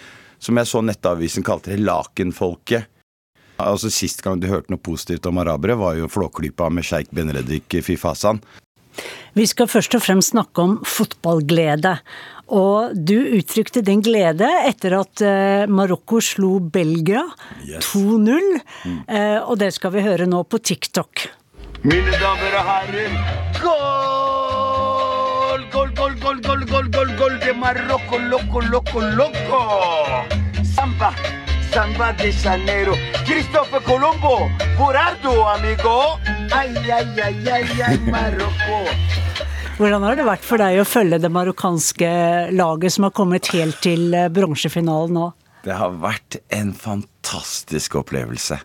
som 0.43 0.61
jeg 0.61 0.71
så 0.71 0.85
Nettavisen 0.85 1.47
kalte 1.47 1.73
det, 1.73 1.83
lakenfolket. 1.87 2.93
Altså 3.63 3.89
Sist 3.89 4.21
gang 4.21 4.37
du 4.37 4.51
hørte 4.51 4.69
noe 4.69 4.83
positivt 4.85 5.27
om 5.31 5.39
arabere, 5.41 5.79
var 5.81 5.97
jo 5.97 6.11
Flåklypa 6.13 6.69
med 6.69 6.85
sjeik 6.85 7.09
Benredik 7.17 7.79
Fifasan. 7.87 8.43
Vi 9.37 9.47
skal 9.49 9.69
først 9.69 9.97
og 9.99 10.05
fremst 10.05 10.35
snakke 10.35 10.63
om 10.63 10.77
fotballglede. 10.87 11.97
Og 12.57 12.95
du 12.95 13.17
uttrykte 13.37 13.83
din 13.83 14.05
glede 14.07 14.47
etter 14.69 14.95
at 15.01 15.23
eh, 15.25 15.65
Marokko 15.67 16.21
slo 16.23 16.59
Belgia 16.61 17.25
2-0. 17.67 18.61
Mm. 18.87 19.01
og 19.49 19.57
det 19.59 19.73
skal 19.75 19.91
vi 19.97 20.07
høre 20.07 20.31
nå 20.31 20.45
på 20.47 20.63
TikTok. 20.63 21.27
Mine 21.87 22.15
damer 22.19 22.55
og 22.59 22.65
herrer, 22.71 23.11
goal! 23.63 25.61
Goal, 25.73 25.91
goal, 25.97 26.15
goal, 26.23 26.39
goal, 26.43 26.63
goal, 26.71 26.87
goal, 26.95 27.11
goal 27.19 27.35
de 27.45 27.53
Marokko, 27.61 28.17
loco, 28.31 28.59
loco, 28.73 28.99
loco! 29.19 29.61
Samba, 30.75 31.11
samba 31.77 32.13
de 32.13 32.33
Janeiro. 32.33 32.95
Christopher 33.27 33.81
Colombo, 33.85 34.49
hvor 34.79 34.97
er 34.97 35.17
du, 35.21 35.33
amigo? 35.45 35.97
Ai, 36.57 36.73
ai, 36.73 37.05
ai, 37.21 37.35
ai, 37.53 37.83
ai, 37.85 37.99
Marokko. 38.15 38.79
Hvordan 39.77 40.07
har 40.09 40.17
det 40.17 40.25
vært 40.25 40.47
for 40.49 40.63
deg 40.63 40.81
å 40.81 40.87
følge 40.89 41.19
det 41.21 41.29
marokkanske 41.37 42.09
laget 42.57 42.95
som 42.95 43.05
har 43.05 43.13
kommet 43.19 43.51
helt 43.53 43.77
til 43.85 44.09
eh, 44.17 44.31
bronsefinalen 44.33 45.19
nå? 45.19 45.27
Det 45.67 45.77
har 45.77 46.01
vært 46.01 46.39
en 46.57 46.73
fantastisk 46.73 47.99
opplevelse. 48.01 48.57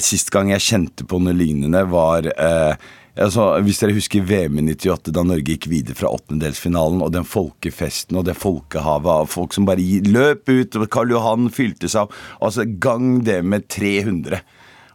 Sist 0.00 0.32
gang 0.32 0.48
jeg 0.54 0.64
kjente 0.64 1.04
på 1.04 1.20
noe 1.20 1.36
lignende, 1.36 1.84
var 1.92 2.30
eh, 2.32 2.88
altså, 3.16 3.46
Hvis 3.64 3.80
dere 3.82 3.96
husker 3.96 4.26
VM 4.26 4.58
i 4.58 4.66
98, 4.74 5.12
da 5.14 5.24
Norge 5.26 5.54
gikk 5.54 5.68
videre 5.70 5.98
fra 5.98 6.10
åttendedelsfinalen, 6.14 7.02
og 7.04 7.12
den 7.14 7.26
folkefesten 7.28 8.18
og 8.18 8.26
det 8.28 8.36
folkehavet 8.38 9.10
av 9.24 9.30
folk 9.32 9.54
som 9.56 9.68
bare 9.68 10.02
løp 10.08 10.48
ut, 10.50 10.76
og 10.80 10.90
Karl 10.92 11.14
Johan 11.14 11.50
fylte 11.54 11.90
seg 11.90 12.06
opp. 12.06 12.18
Altså, 12.40 12.66
gang 12.66 13.22
det 13.26 13.40
med 13.46 13.68
300. 13.72 14.42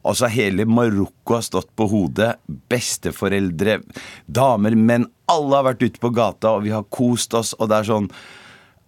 Altså, 0.09 0.29
hele 0.31 0.65
Marokko 0.69 1.37
har 1.37 1.45
stått 1.45 1.71
på 1.77 1.87
hodet. 1.91 2.33
Besteforeldre, 2.71 3.79
damer, 4.27 4.75
menn. 4.75 5.07
Alle 5.29 5.57
har 5.57 5.71
vært 5.71 5.85
ute 5.85 6.01
på 6.01 6.13
gata, 6.15 6.55
og 6.57 6.67
vi 6.67 6.75
har 6.75 6.87
kost 6.93 7.35
oss, 7.37 7.55
og 7.59 7.71
det 7.71 7.81
er 7.81 7.89
sånn 7.93 8.11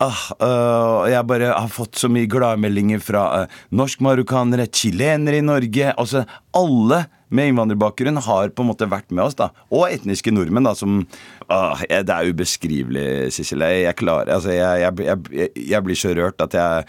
Ah, 0.01 0.21
uh, 0.41 1.05
jeg 1.11 1.27
bare 1.29 1.51
har 1.53 1.67
fått 1.69 2.00
så 2.01 2.07
mye 2.09 2.25
gladmeldinger 2.25 3.01
fra 3.05 3.21
uh, 3.43 3.59
norsk-marokkanere, 3.77 4.65
chilenere 4.73 5.38
i 5.38 5.45
Norge. 5.45 5.91
Altså 5.93 6.23
alle 6.57 7.03
med 7.31 7.51
innvandrerbakgrunn 7.51 8.19
har 8.25 8.51
på 8.51 8.63
en 8.65 8.69
måte 8.69 8.88
vært 8.91 9.09
med 9.15 9.23
oss, 9.25 9.38
da. 9.39 9.50
Og 9.71 9.88
etniske 9.89 10.33
nordmenn, 10.35 10.67
da, 10.67 10.75
som 10.77 11.01
åh, 11.47 11.81
Det 11.88 12.11
er 12.11 12.29
ubeskrivelig, 12.31 13.31
Sissel. 13.35 13.63
Jeg, 13.63 13.95
klarer- 14.00 14.31
altså, 14.35 14.51
jeg, 14.51 14.93
jeg, 15.31 15.50
jeg 15.71 15.83
blir 15.88 15.95
så 16.00 16.13
rørt 16.17 16.41
at 16.43 16.53
jeg 16.59 16.85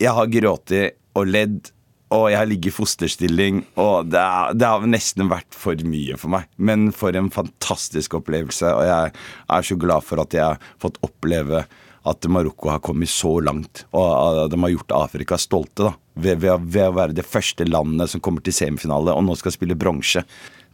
Jeg 0.00 0.14
har 0.14 0.26
grått 0.30 0.72
og 1.18 1.26
ledd. 1.26 1.72
Og 2.10 2.30
jeg 2.30 2.38
har 2.40 2.46
ligget 2.48 2.70
i 2.70 2.72
fosterstilling, 2.72 3.58
og 3.76 4.06
det, 4.08 4.16
er, 4.16 4.54
det 4.56 4.64
har 4.64 4.84
nesten 4.88 5.28
vært 5.28 5.52
for 5.52 5.76
mye 5.84 6.16
for 6.16 6.32
meg. 6.32 6.46
Men 6.56 6.86
for 6.96 7.12
en 7.12 7.28
fantastisk 7.28 8.14
opplevelse, 8.16 8.64
og 8.64 8.86
jeg 8.88 9.12
er 9.58 9.66
så 9.68 9.76
glad 9.76 10.06
for 10.06 10.22
at 10.22 10.32
jeg 10.32 10.40
har 10.40 10.56
fått 10.80 10.96
oppleve 11.04 11.66
at 12.08 12.28
Marokko 12.30 12.72
har 12.72 12.82
kommet 12.84 13.10
så 13.12 13.38
langt, 13.44 13.84
og 13.96 14.48
de 14.50 14.60
har 14.62 14.74
gjort 14.74 14.96
Afrika 14.96 15.38
stolte 15.40 15.88
da, 15.88 15.92
ved, 16.18 16.40
ved, 16.42 16.64
ved 16.64 16.88
å 16.88 16.96
være 16.96 17.16
det 17.16 17.26
første 17.26 17.66
landet 17.68 18.10
som 18.12 18.22
kommer 18.24 18.44
til 18.44 18.56
semifinale, 18.56 19.14
og 19.14 19.26
nå 19.26 19.36
skal 19.38 19.54
spille 19.54 19.78
bronse. 19.78 20.24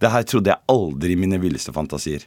Det 0.00 0.10
her 0.10 0.24
trodde 0.28 0.52
jeg 0.52 0.66
aldri 0.72 1.14
i 1.14 1.20
mine 1.20 1.40
villeste 1.42 1.74
fantasier. 1.74 2.24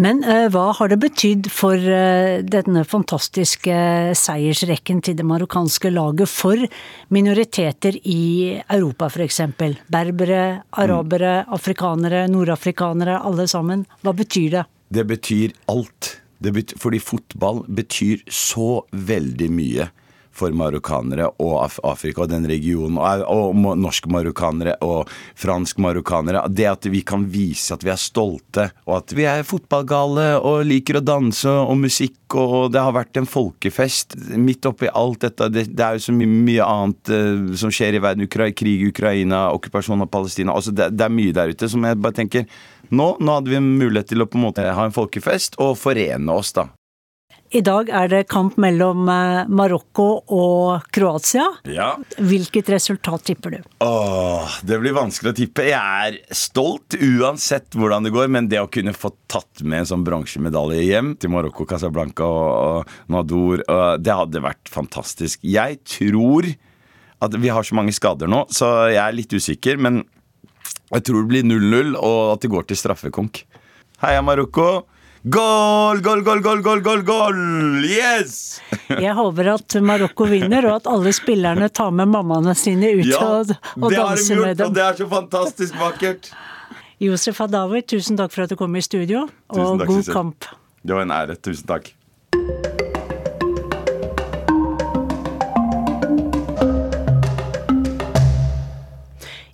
Men 0.00 0.22
eh, 0.24 0.46
hva 0.52 0.70
har 0.78 0.90
det 0.90 1.00
betydd 1.02 1.50
for 1.52 1.76
eh, 1.76 2.40
denne 2.46 2.84
fantastiske 2.88 3.74
seiersrekken 4.16 5.02
til 5.04 5.18
det 5.18 5.26
marokkanske 5.28 5.92
laget 5.92 6.30
for 6.32 6.62
minoriteter 7.12 7.98
i 8.08 8.56
Europa 8.62 9.10
f.eks.? 9.10 9.42
Berbere, 9.90 10.62
arabere, 10.80 11.40
afrikanere, 11.52 12.26
nordafrikanere, 12.32 13.20
alle 13.20 13.48
sammen. 13.50 13.84
Hva 14.04 14.16
betyr 14.16 14.58
det? 14.58 14.66
Det 14.90 15.06
betyr 15.06 15.54
alt. 15.70 16.16
Betyr, 16.40 16.78
fordi 16.80 17.00
fotball 17.04 17.64
betyr 17.68 18.22
så 18.32 18.80
veldig 18.92 19.50
mye 19.52 19.90
for 20.40 20.54
marokkanere 20.56 21.26
og 21.42 21.56
Af 21.64 21.78
Afrika 21.84 22.24
og 22.24 22.30
den 22.30 22.46
regionen, 22.48 22.98
og, 22.98 23.24
og 23.28 23.78
norsk-marokkanere 23.80 24.76
og 24.86 25.10
fransk-marokkanere. 25.38 26.46
Det 26.48 26.68
at 26.70 26.88
vi 26.90 27.02
kan 27.06 27.26
vise 27.30 27.74
at 27.74 27.84
vi 27.84 27.92
er 27.92 28.00
stolte, 28.00 28.70
og 28.86 29.00
at 29.00 29.14
vi 29.16 29.26
er 29.28 29.46
fotballgale 29.46 30.32
og 30.38 30.64
liker 30.68 31.00
å 31.00 31.04
danse 31.04 31.50
og 31.50 31.76
musikk, 31.82 32.16
og 32.38 32.70
det 32.72 32.82
har 32.82 32.94
vært 32.94 33.18
en 33.18 33.28
folkefest 33.28 34.14
midt 34.38 34.68
oppi 34.70 34.90
alt 34.94 35.26
dette. 35.26 35.50
Det, 35.50 35.66
det 35.74 35.86
er 35.86 35.98
jo 35.98 36.06
så 36.06 36.14
mye, 36.14 36.30
mye 36.50 36.66
annet 36.66 37.10
uh, 37.12 37.54
som 37.58 37.74
skjer 37.74 37.98
i 37.98 38.02
verden. 38.02 38.28
Ukra 38.30 38.50
krig 38.54 38.84
i 38.84 38.90
Ukraina, 38.92 39.48
okkupasjon 39.56 40.06
av 40.06 40.12
Palestina. 40.12 40.54
Altså 40.54 40.74
det, 40.74 40.92
det 40.94 41.06
er 41.06 41.16
mye 41.16 41.34
der 41.34 41.50
ute 41.50 41.68
som 41.70 41.84
jeg 41.86 41.98
bare 41.98 42.20
tenker 42.22 42.46
nå, 42.90 43.14
nå 43.20 43.38
hadde 43.38 43.54
vi 43.54 43.62
mulighet 43.62 44.12
til 44.12 44.24
å 44.24 44.28
på 44.30 44.38
en 44.38 44.46
måte 44.48 44.66
ha 44.66 44.84
en 44.86 44.94
folkefest 44.94 45.58
og 45.62 45.76
forene 45.80 46.36
oss, 46.36 46.54
da. 46.56 46.68
I 47.50 47.64
dag 47.66 47.88
er 47.90 48.06
det 48.06 48.20
kamp 48.30 48.54
mellom 48.62 49.08
eh, 49.10 49.48
Marokko 49.50 50.04
og 50.36 50.84
Kroatia. 50.94 51.48
Ja. 51.66 51.88
Hvilket 52.22 52.70
resultat 52.70 53.24
tipper 53.26 53.56
du? 53.56 53.58
Åh, 53.82 54.52
det 54.62 54.78
blir 54.78 54.94
vanskelig 54.94 55.32
å 55.32 55.38
tippe. 55.40 55.64
Jeg 55.66 55.74
er 55.74 56.20
stolt 56.30 56.94
uansett 56.94 57.74
hvordan 57.74 58.06
det 58.06 58.14
går, 58.14 58.30
men 58.30 58.46
det 58.50 58.62
å 58.62 58.70
kunne 58.70 58.94
få 58.94 59.10
tatt 59.26 59.64
med 59.64 59.82
en 59.82 59.90
sånn 59.90 60.06
bronsemedalje 60.06 60.84
hjem 60.92 61.16
til 61.18 61.34
Marokko, 61.34 61.66
Casablanca 61.66 62.28
og, 62.30 62.86
og 62.86 63.10
Nador, 63.16 63.66
det 63.98 64.18
hadde 64.22 64.46
vært 64.46 64.70
fantastisk. 64.70 65.42
Jeg 65.42 65.82
tror 65.98 66.52
at 67.20 67.34
vi 67.34 67.50
har 67.50 67.66
så 67.66 67.74
mange 67.76 67.92
skader 67.98 68.30
nå, 68.30 68.44
så 68.54 68.70
jeg 68.94 69.02
er 69.02 69.18
litt 69.18 69.34
usikker, 69.34 69.82
men 69.82 70.04
jeg 70.98 71.04
tror 71.06 71.22
det 71.22 71.28
blir 71.30 71.44
0-0, 71.46 71.92
og 71.98 72.32
at 72.34 72.42
det 72.44 72.50
går 72.50 72.66
til 72.70 72.78
straffekonk. 72.80 73.44
Heia 74.02 74.22
Marokko! 74.24 74.70
Goal, 75.20 75.98
goal, 76.00 76.22
goal, 76.24 76.40
goal, 76.40 76.62
goal, 76.64 76.80
goal, 76.80 77.02
goal! 77.04 77.40
Yes! 77.84 78.60
Jeg 79.04 79.12
håper 79.18 79.50
at 79.52 79.76
Marokko 79.84 80.24
vinner, 80.30 80.64
og 80.70 80.78
at 80.78 80.88
alle 80.88 81.12
spillerne 81.12 81.68
tar 81.68 81.92
med 81.92 82.08
mammaene 82.08 82.54
sine 82.56 82.94
ut 82.96 83.04
Ja, 83.04 83.20
og, 83.20 83.52
og 83.76 83.92
danser 83.92 84.38
gjort, 84.38 84.46
med 84.46 84.56
dem. 84.62 84.70
og 84.70 84.78
det 84.78 84.86
er 84.86 84.96
så 85.02 85.08
fantastisk 85.12 85.76
vakkert. 85.76 86.30
Josef 87.00 87.38
Hadaoui, 87.44 87.82
tusen 87.88 88.16
takk 88.16 88.32
for 88.32 88.46
at 88.46 88.52
du 88.52 88.56
kom 88.60 88.74
i 88.76 88.82
studio, 88.84 89.26
og 89.52 89.78
takk, 89.82 89.86
god 89.92 90.10
kamp. 90.16 90.48
Det 90.80 90.96
var 90.96 91.04
en 91.04 91.12
ære. 91.12 91.36
Tusen 91.44 91.68
takk. 91.68 91.92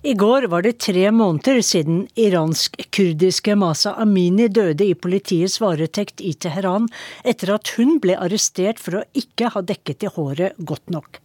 I 0.07 0.13
går 0.13 0.45
var 0.47 0.63
det 0.63 0.77
tre 0.79 1.09
måneder 1.11 1.57
siden 1.65 2.05
iransk-kurdiske 2.15 3.57
Masa 3.59 3.91
Amini 3.99 4.45
døde 4.47 4.85
i 4.87 4.93
politiets 4.95 5.57
varetekt 5.59 6.23
i 6.23 6.31
Teheran 6.31 6.85
etter 7.27 7.51
at 7.57 7.73
hun 7.75 7.97
ble 7.99 8.15
arrestert 8.15 8.79
for 8.79 9.01
å 9.01 9.03
ikke 9.19 9.49
ha 9.51 9.63
dekket 9.67 10.05
i 10.07 10.11
håret 10.15 10.55
godt 10.69 10.93
nok. 10.95 11.19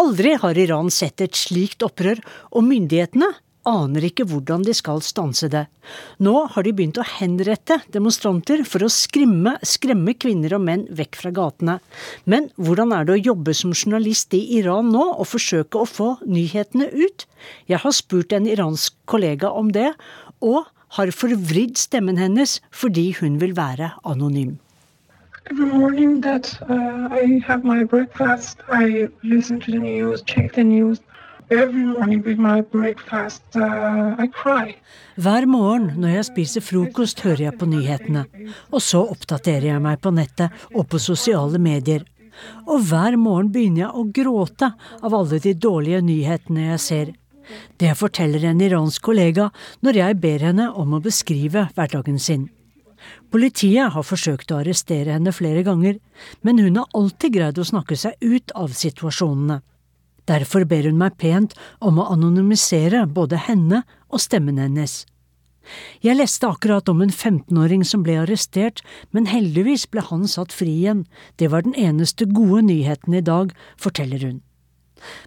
Aldri 0.00 0.38
har 0.40 0.56
Iran 0.56 0.88
sett 0.88 1.20
et 1.20 1.36
slikt 1.36 1.84
opprør, 1.84 2.22
og 2.56 2.64
myndighetene 2.64 3.28
aner 3.68 4.06
ikke 4.08 4.26
hvordan 4.28 4.64
de 4.66 4.74
skal 4.76 5.02
stanse 5.04 5.48
det. 5.52 5.64
Nå 6.22 6.34
har 6.54 6.66
de 6.66 6.72
begynt 6.76 7.00
å 7.00 7.06
henrette 7.06 7.80
demonstranter 7.94 8.64
for 8.68 8.84
å 8.84 8.92
skrimme, 8.92 9.56
skremme 9.64 10.14
kvinner 10.16 10.56
og 10.56 10.64
menn 10.66 10.84
vekk 10.94 11.20
fra 11.22 11.32
gatene. 11.34 11.78
Men 12.24 12.50
hvordan 12.56 12.94
er 12.96 13.06
det 13.06 13.16
å 13.16 13.24
jobbe 13.32 13.56
som 13.56 13.74
journalist 13.74 14.34
i 14.36 14.42
Iran 14.58 14.92
nå 14.94 15.06
og 15.14 15.28
forsøke 15.32 15.82
å 15.82 15.88
få 15.88 16.10
nyhetene 16.26 16.90
ut? 16.92 17.26
Jeg 17.70 17.82
har 17.84 17.96
spurt 17.96 18.32
en 18.32 18.48
iransk 18.48 18.96
kollega 19.10 19.50
om 19.52 19.72
det, 19.74 19.92
og 20.44 20.68
har 20.98 21.10
forvridd 21.10 21.78
stemmen 21.80 22.20
hennes 22.20 22.60
fordi 22.70 23.10
hun 23.20 23.40
vil 23.40 23.56
være 23.56 23.94
anonym. 24.04 24.58
Every 25.50 25.66
morning 25.66 26.22
that 26.22 26.56
uh, 26.70 27.08
I 27.12 27.38
have 27.46 27.64
my 27.64 27.84
breakfast, 27.84 28.60
I 28.72 29.08
listen 29.22 29.60
to 29.60 29.72
the 29.72 29.78
news, 29.78 30.22
check 30.22 30.54
the 30.54 30.64
news. 30.64 31.00
Uh. 31.54 31.94
Hver 35.14 35.46
morgen 35.46 35.92
når 36.00 36.10
jeg 36.16 36.26
spiser 36.30 36.62
frokost, 36.64 37.20
hører 37.22 37.42
jeg 37.46 37.58
på 37.60 37.68
nyhetene. 37.70 38.24
Og 38.74 38.82
så 38.82 39.00
oppdaterer 39.04 39.66
jeg 39.70 39.82
meg 39.84 40.00
på 40.02 40.10
nettet 40.14 40.50
og 40.74 40.88
på 40.90 40.98
sosiale 41.02 41.58
medier. 41.62 42.02
Og 42.66 42.82
hver 42.88 43.14
morgen 43.20 43.52
begynner 43.54 43.82
jeg 43.84 43.92
å 43.94 44.08
gråte 44.18 44.68
av 44.74 45.14
alle 45.14 45.38
de 45.44 45.52
dårlige 45.54 46.00
nyhetene 46.02 46.62
jeg 46.72 46.80
ser. 46.82 47.12
Det 47.78 47.92
forteller 47.98 48.42
en 48.48 48.62
iransk 48.64 49.02
kollega 49.04 49.50
når 49.84 49.94
jeg 50.00 50.20
ber 50.22 50.40
henne 50.48 50.66
om 50.80 50.96
å 50.96 51.02
beskrive 51.04 51.68
hverdagen 51.76 52.18
sin. 52.18 52.48
Politiet 53.30 53.92
har 53.92 54.04
forsøkt 54.06 54.50
å 54.50 54.58
arrestere 54.62 55.12
henne 55.14 55.32
flere 55.34 55.62
ganger, 55.66 55.94
men 56.42 56.58
hun 56.62 56.76
har 56.80 56.88
alltid 56.96 57.30
greid 57.36 57.58
å 57.60 57.68
snakke 57.68 57.96
seg 58.00 58.16
ut 58.24 58.54
av 58.56 58.72
situasjonene. 58.74 59.60
Derfor 60.30 60.64
ber 60.68 60.86
hun 60.88 61.00
meg 61.00 61.18
pent 61.20 61.52
om 61.84 61.98
å 62.00 62.08
anonymisere 62.14 63.04
både 63.06 63.40
henne 63.48 63.82
og 64.08 64.22
stemmen 64.24 64.60
hennes. 64.60 65.02
Jeg 66.04 66.18
leste 66.18 66.48
akkurat 66.48 66.88
om 66.92 67.00
en 67.04 67.12
15-åring 67.12 67.84
som 67.88 68.02
ble 68.04 68.18
arrestert, 68.20 68.82
men 69.16 69.28
heldigvis 69.30 69.86
ble 69.88 70.04
han 70.04 70.26
satt 70.28 70.52
fri 70.52 70.74
igjen. 70.82 71.04
Det 71.40 71.48
var 71.52 71.64
den 71.64 71.76
eneste 71.76 72.28
gode 72.28 72.66
nyheten 72.68 73.16
i 73.16 73.24
dag, 73.24 73.54
forteller 73.80 74.24
hun. 74.26 74.42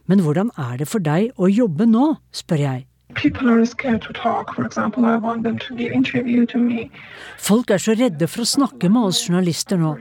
Men 0.05 0.21
hvordan 0.25 0.51
er 0.57 0.77
det 0.77 0.89
for 0.89 1.03
deg 1.03 1.33
å 1.37 1.49
jobbe 1.49 1.89
nå, 1.89 2.15
spør 2.33 2.63
jeg. 2.63 2.85
People 3.17 3.49
are 3.49 3.65
scared 3.65 4.01
to 4.03 4.13
talk. 4.13 4.53
For 4.53 4.63
example, 4.63 5.05
I 5.05 5.17
want 5.17 5.43
them 5.43 5.57
to 5.57 5.75
give 5.75 5.91
interview 5.91 6.45
to 6.45 6.59
me. 6.59 6.91
Folk 7.37 7.71
er 7.73 7.81
så 7.81 7.95
redde 7.97 8.27
for 8.29 8.43
å 8.43 8.49
snakke 8.49 8.91
med 8.93 9.09
oss 9.09 9.23
journalister 9.25 9.79
nå. 9.81 9.95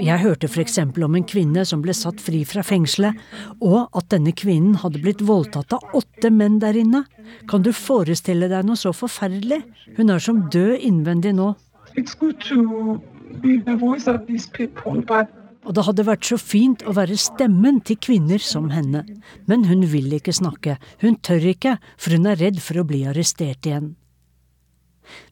Jeg 0.00 0.22
hørte 0.22 0.48
f.eks. 0.48 0.78
om 0.80 1.18
en 1.18 1.26
kvinne 1.28 1.66
som 1.68 1.82
ble 1.84 1.92
satt 1.96 2.22
fri 2.24 2.40
fra 2.48 2.64
fengselet, 2.64 3.20
og 3.60 3.92
at 3.92 4.08
denne 4.14 4.32
kvinnen 4.32 4.78
hadde 4.80 5.02
blitt 5.04 5.20
voldtatt 5.20 5.76
av 5.76 5.84
åtte 6.00 6.32
menn 6.32 6.62
der 6.64 6.78
inne. 6.80 7.04
Kan 7.50 7.66
du 7.66 7.74
forestille 7.76 8.48
deg 8.48 8.64
noe 8.64 8.80
så 8.80 8.94
forferdelig? 8.96 9.60
Hun 9.98 10.16
er 10.16 10.24
som 10.24 10.46
død 10.48 10.80
innvendig 10.80 11.36
nå. 11.36 11.52
It's 11.92 12.16
good 12.16 12.40
to 12.48 12.96
be 13.44 13.60
the 13.60 13.76
voice 13.76 14.08
of 14.08 14.24
these 14.26 14.48
people, 14.48 15.04
but 15.04 15.28
Og 15.62 15.76
det 15.76 15.84
hadde 15.86 16.06
vært 16.06 16.26
så 16.26 16.38
fint 16.40 16.82
å 16.82 16.94
være 16.96 17.16
stemmen 17.20 17.80
til 17.86 17.98
kvinner 18.02 18.42
som 18.42 18.70
henne. 18.74 19.04
Men 19.46 19.66
hun 19.70 19.84
vil 19.92 20.10
ikke 20.16 20.34
snakke, 20.34 20.78
hun 21.04 21.20
tør 21.22 21.46
ikke, 21.52 21.76
for 21.96 22.16
hun 22.16 22.26
er 22.30 22.40
redd 22.40 22.58
for 22.62 22.82
å 22.82 22.86
bli 22.88 23.04
arrestert 23.06 23.68
igjen. 23.68 23.92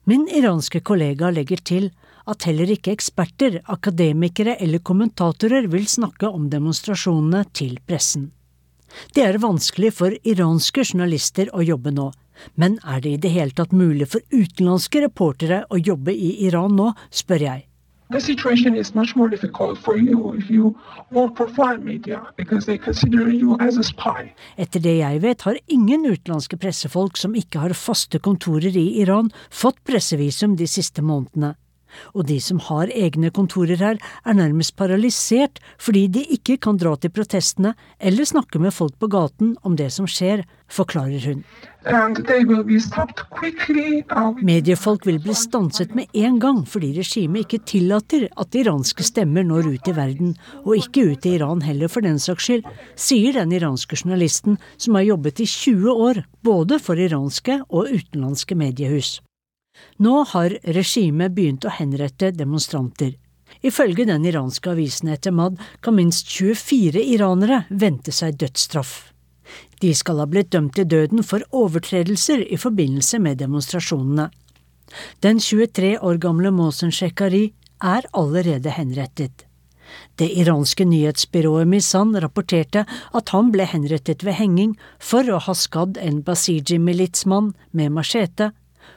Min 0.07 0.27
iranske 0.31 0.81
kollega 0.87 1.31
legger 1.31 1.61
til 1.63 1.89
at 2.29 2.45
heller 2.47 2.69
ikke 2.71 2.93
eksperter, 2.93 3.61
akademikere 3.71 4.55
eller 4.61 4.83
kommentatorer 4.85 5.67
vil 5.71 5.87
snakke 5.89 6.29
om 6.29 6.49
demonstrasjonene 6.51 7.43
til 7.55 7.79
pressen. 7.87 8.29
Det 9.15 9.23
er 9.23 9.39
vanskelig 9.41 9.93
for 9.95 10.15
iranske 10.27 10.83
journalister 10.83 11.49
å 11.55 11.63
jobbe 11.65 11.93
nå, 11.95 12.11
men 12.59 12.77
er 12.83 13.01
det 13.03 13.15
i 13.15 13.21
det 13.23 13.33
hele 13.33 13.55
tatt 13.55 13.73
mulig 13.75 14.09
for 14.11 14.23
utenlandske 14.31 15.03
reportere 15.05 15.63
å 15.69 15.79
jobbe 15.79 16.13
i 16.13 16.33
Iran 16.47 16.75
nå, 16.77 16.91
spør 17.09 17.47
jeg. 17.47 17.67
The 18.11 18.21
situation 18.21 18.75
is 18.75 18.93
much 18.95 19.15
more 19.15 19.29
difficult 19.29 19.77
for 19.77 19.97
you 19.97 20.33
if 20.37 20.49
you 20.49 20.75
for 21.11 21.47
foreign 21.47 21.83
media 21.85 22.21
because 22.35 22.65
they 22.65 22.77
consider 22.77 23.29
you 23.29 23.57
as 23.59 23.77
a 23.77 23.83
spy. 23.83 24.33
Etter 24.57 24.83
det 24.83 24.97
jeg 24.97 25.21
vet, 25.21 25.41
har 25.41 25.57
ingen 25.67 26.05
utenlandske 26.05 26.57
pressefolk 26.57 27.17
som 27.17 27.35
ikke 27.35 27.63
har 27.63 27.73
faste 27.77 28.19
kontorer 28.19 28.75
i 28.75 29.01
Iran, 29.01 29.31
fått 29.49 29.83
pressevisum 29.87 30.57
de 30.59 30.67
siste 30.67 31.01
månedene. 31.01 31.55
Og 32.15 32.27
de 32.29 32.39
som 32.43 32.61
har 32.69 32.91
egne 32.93 33.31
kontorer 33.33 33.79
her, 33.81 33.99
er 34.25 34.37
nærmest 34.37 34.75
paralysert 34.79 35.61
fordi 35.81 36.07
de 36.07 36.25
ikke 36.37 36.57
kan 36.61 36.79
dra 36.81 36.95
til 36.97 37.13
protestene 37.13 37.75
eller 37.99 38.27
snakke 38.27 38.61
med 38.61 38.75
folk 38.75 38.97
på 38.99 39.11
gaten 39.11 39.55
om 39.63 39.77
det 39.79 39.91
som 39.95 40.09
skjer, 40.09 40.45
forklarer 40.71 41.25
hun. 41.27 41.43
Mediefolk 44.41 45.07
vil 45.07 45.17
bli 45.23 45.33
stanset 45.35 45.95
med 45.97 46.05
en 46.13 46.37
gang 46.39 46.59
fordi 46.69 46.91
regimet 46.99 47.47
ikke 47.47 47.63
tillater 47.71 48.27
at 48.37 48.57
iranske 48.59 49.05
stemmer 49.05 49.47
når 49.47 49.71
ut 49.73 49.89
i 49.89 49.95
verden, 49.97 50.35
og 50.61 50.77
ikke 50.77 51.07
ut 51.11 51.25
i 51.25 51.35
Iran 51.39 51.65
heller 51.65 51.89
for 51.89 52.05
den 52.05 52.21
saks 52.21 52.47
skyld, 52.47 52.69
sier 52.95 53.39
den 53.39 53.57
iranske 53.57 53.97
journalisten 53.97 54.61
som 54.77 54.99
har 54.99 55.09
jobbet 55.09 55.41
i 55.41 55.49
20 55.49 55.89
år 55.91 56.23
både 56.45 56.79
for 56.79 57.01
iranske 57.01 57.63
og 57.69 57.89
utenlandske 57.89 58.57
mediehus. 58.57 59.17
Nå 60.01 60.23
har 60.33 60.57
regimet 60.77 61.35
begynt 61.35 61.65
å 61.65 61.73
henrette 61.75 62.31
demonstranter. 62.33 63.13
Ifølge 63.61 64.07
den 64.09 64.25
iranske 64.25 64.71
avisen 64.71 65.11
Etemad 65.13 65.59
kan 65.85 65.95
minst 65.95 66.29
24 66.31 67.03
iranere 67.13 67.63
vente 67.69 68.13
seg 68.15 68.39
dødsstraff. 68.41 69.11
De 69.81 69.91
skal 69.97 70.21
ha 70.21 70.27
blitt 70.29 70.51
dømt 70.55 70.75
til 70.77 70.87
døden 70.87 71.23
for 71.25 71.43
overtredelser 71.51 72.45
i 72.47 72.57
forbindelse 72.57 73.19
med 73.19 73.41
demonstrasjonene. 73.41 74.29
Den 75.23 75.39
23 75.39 75.97
år 75.99 76.19
gamle 76.21 76.51
Mohsen 76.51 76.91
Shekari 76.91 77.51
er 77.81 78.07
allerede 78.13 78.73
henrettet. 78.75 79.45
Det 80.15 80.29
iranske 80.39 80.85
nyhetsbyrået 80.87 81.67
Misan 81.67 82.13
rapporterte 82.23 82.85
at 82.87 83.31
han 83.35 83.51
ble 83.51 83.65
henrettet 83.67 84.23
ved 84.23 84.37
henging 84.39 84.75
for 84.99 85.27
å 85.27 85.39
ha 85.45 85.55
skadd 85.57 85.99
en 85.99 86.21
Basiji-militsmann 86.23 87.51
med 87.75 87.91
machete, 87.97 88.51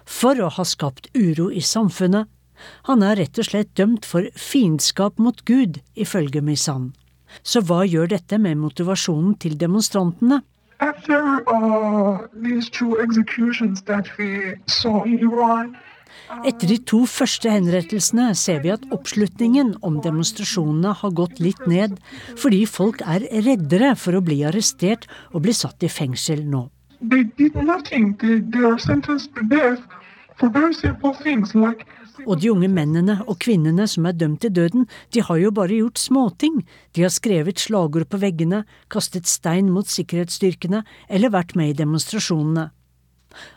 for 0.04 0.40
å 0.40 0.50
ha 0.52 0.64
skapt 0.64 1.08
uro 1.14 1.50
i 1.50 1.62
samfunnet. 1.64 2.28
Han 2.88 3.02
er 3.02 3.18
rett 3.18 3.38
og 3.40 3.48
slett 3.48 3.74
dømt 3.76 4.06
for 4.06 4.28
fiendskap 4.38 5.18
mot 5.18 5.44
Gud, 5.44 5.80
ifølge 5.94 6.40
Misan. 6.44 6.92
Så 7.42 7.60
hva 7.66 7.82
gjør 7.84 8.12
dette 8.14 8.38
med 8.38 8.60
motivasjonen 8.62 9.34
til 9.42 9.58
demonstrantene? 9.58 10.42
After 10.84 11.18
uh, 11.48 12.28
Iran, 15.06 15.74
Etter 16.44 16.70
de 16.70 16.76
to 16.88 17.00
første 17.10 17.50
henrettelsene 17.52 18.30
ser 18.38 18.62
vi 18.64 18.72
at 18.74 18.84
oppslutningen 18.94 19.74
om 19.86 19.98
demonstrasjonene 20.04 20.94
har 21.00 21.14
gått 21.16 21.40
litt 21.42 21.60
ned, 21.70 21.98
fordi 22.40 22.64
folk 22.70 23.02
er 23.04 23.26
reddere 23.44 23.92
for 23.98 24.16
å 24.16 24.22
bli 24.24 24.40
arrestert 24.46 25.06
og 25.32 25.44
bli 25.46 25.54
satt 25.56 25.84
i 25.84 25.92
fengsel 25.92 26.44
nå. 26.48 26.66
They 27.10 27.24
did 27.24 27.54
nothing. 27.54 28.16
They, 28.20 28.40
they 28.40 28.64
are 28.64 28.78
sentenced 28.78 29.34
to 29.34 29.42
death 29.42 29.80
for 30.36 30.48
very 30.48 30.74
simple 30.74 31.14
things 31.14 31.54
like 31.54 31.86
Og 32.26 32.38
de 32.40 32.50
unge 32.52 32.68
mennene 32.70 33.16
og 33.26 33.40
kvinnene 33.42 33.88
som 33.90 34.06
er 34.06 34.14
dømt 34.14 34.38
til 34.44 34.52
døden, 34.54 34.84
de 35.10 35.22
har 35.26 35.38
jo 35.40 35.50
bare 35.50 35.80
gjort 35.80 35.98
småting. 35.98 36.60
De 36.94 37.02
har 37.02 37.10
skrevet 37.10 37.58
slagord 37.58 38.06
på 38.08 38.20
veggene, 38.22 38.62
kastet 38.88 39.26
stein 39.26 39.72
mot 39.74 39.90
sikkerhetsstyrkene 39.90 40.84
eller 41.10 41.34
vært 41.34 41.56
med 41.58 41.72
i 41.72 41.76
demonstrasjonene. 41.82 42.68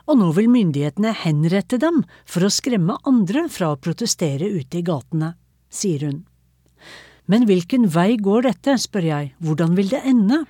Og 0.10 0.18
nå 0.18 0.32
vil 0.34 0.50
myndighetene 0.50 1.14
henrette 1.22 1.78
dem 1.78 2.02
for 2.26 2.48
å 2.48 2.52
skremme 2.52 2.98
andre 3.06 3.46
fra 3.54 3.76
å 3.76 3.78
protestere 3.78 4.50
ute 4.50 4.82
i 4.82 4.86
gatene, 4.90 5.36
sier 5.70 6.08
hun. 6.10 6.24
Men 7.30 7.46
hvilken 7.46 7.86
vei 7.94 8.16
går 8.18 8.50
dette, 8.50 8.74
spør 8.82 9.06
jeg, 9.06 9.34
hvordan 9.38 9.78
vil 9.78 9.94
det 9.94 10.02
ende? 10.02 10.46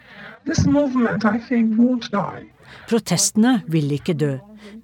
this 0.48 0.66
movement, 0.66 1.26
I 1.26 1.38
think, 1.38 1.78
won't 1.78 2.10
die. 2.12 2.50
Protestene 2.90 3.62
vil 3.72 3.92
ikke 3.96 4.16
dø, 4.18 4.34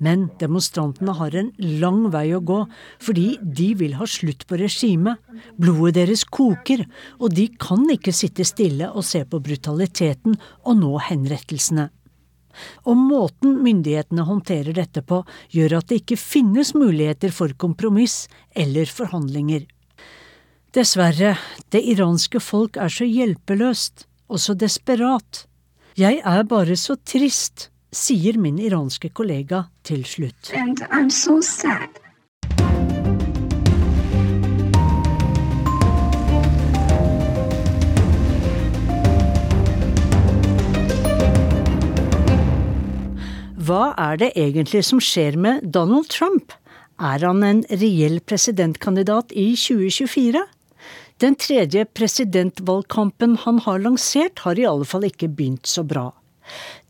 men 0.03 0.27
demonstrantene 0.41 1.15
har 1.17 1.35
en 1.39 1.49
lang 1.81 2.05
vei 2.13 2.27
å 2.35 2.41
gå, 2.43 2.59
fordi 3.03 3.37
de 3.41 3.69
vil 3.79 3.97
ha 3.99 4.07
slutt 4.09 4.45
på 4.49 4.59
regimet. 4.61 5.19
Blodet 5.59 5.97
deres 5.99 6.23
koker, 6.25 6.85
og 7.19 7.35
de 7.35 7.49
kan 7.59 7.83
ikke 7.91 8.15
sitte 8.15 8.45
stille 8.47 8.91
og 8.91 9.05
se 9.07 9.23
på 9.25 9.41
brutaliteten 9.43 10.37
og 10.63 10.79
nå 10.79 10.95
henrettelsene. 11.09 11.89
Og 12.85 12.97
måten 12.99 13.57
myndighetene 13.65 14.25
håndterer 14.27 14.75
dette 14.77 15.01
på, 15.01 15.23
gjør 15.49 15.79
at 15.79 15.89
det 15.89 16.03
ikke 16.03 16.19
finnes 16.21 16.73
muligheter 16.77 17.33
for 17.33 17.53
kompromiss 17.57 18.27
eller 18.53 18.89
forhandlinger. 18.89 19.65
Dessverre, 20.73 21.35
det 21.69 21.83
iranske 21.85 22.41
folk 22.41 22.77
er 22.81 22.93
så 22.93 23.05
hjelpeløst 23.05 24.07
og 24.29 24.41
så 24.41 24.55
desperat. 24.57 25.45
Jeg 25.97 26.21
er 26.25 26.47
bare 26.49 26.77
så 26.79 26.95
trist, 27.05 27.69
sier 27.93 28.37
min 28.41 28.57
iranske 28.59 29.09
kollega 29.13 29.65
til 29.85 30.03
slutt. 30.07 30.51
So. 31.13 31.37
Hva 43.63 43.93
er 43.95 44.17
det 44.19 44.33
egentlig 44.35 44.81
som 44.83 44.99
skjer 44.99 45.37
med 45.39 45.63
Donald 45.71 46.09
Trump? 46.11 46.51
Er 46.99 47.23
han 47.23 47.45
en 47.47 47.61
reell 47.71 48.19
presidentkandidat 48.19 49.31
i 49.31 49.53
2024? 49.55 50.41
Den 51.23 51.37
tredje 51.39 51.85
presidentvalgkampen 51.95 53.37
han 53.45 53.61
har 53.63 53.79
lansert, 53.79 54.43
har 54.43 54.59
i 54.59 54.67
alle 54.67 54.87
fall 54.89 55.07
ikke 55.07 55.29
begynt 55.31 55.69
så 55.69 55.85
bra. 55.87 56.09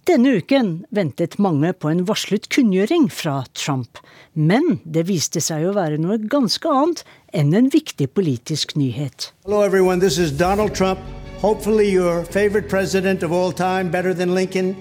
Denne 0.04 0.34
uken 0.36 0.86
ventet 0.92 1.38
mange 1.40 1.70
på 1.80 1.88
en 1.88 2.02
varslet 2.04 2.50
kunngjøring 2.52 3.06
fra 3.08 3.38
Trump, 3.56 4.02
men 4.36 4.82
det 4.84 5.06
viste 5.08 5.40
seg 5.40 5.64
å 5.64 5.76
være 5.78 5.96
noe 6.04 6.18
ganske 6.20 6.68
annet 6.68 7.06
enn 7.32 7.54
en 7.56 7.70
viktig 7.72 8.10
politisk 8.12 8.76
nyhet. 8.76 9.30
Hello, 9.46 9.62
everyone. 9.64 10.02
This 10.04 10.18
is 10.20 10.36
Donald 10.36 10.76
Trump. 10.76 11.00
Hopefully, 11.40 11.88
your 11.88 12.26
favorite 12.26 12.68
president 12.68 13.24
of 13.24 13.32
all 13.32 13.54
time, 13.54 13.90
better 13.92 14.14
than 14.14 14.36
Lincoln, 14.36 14.76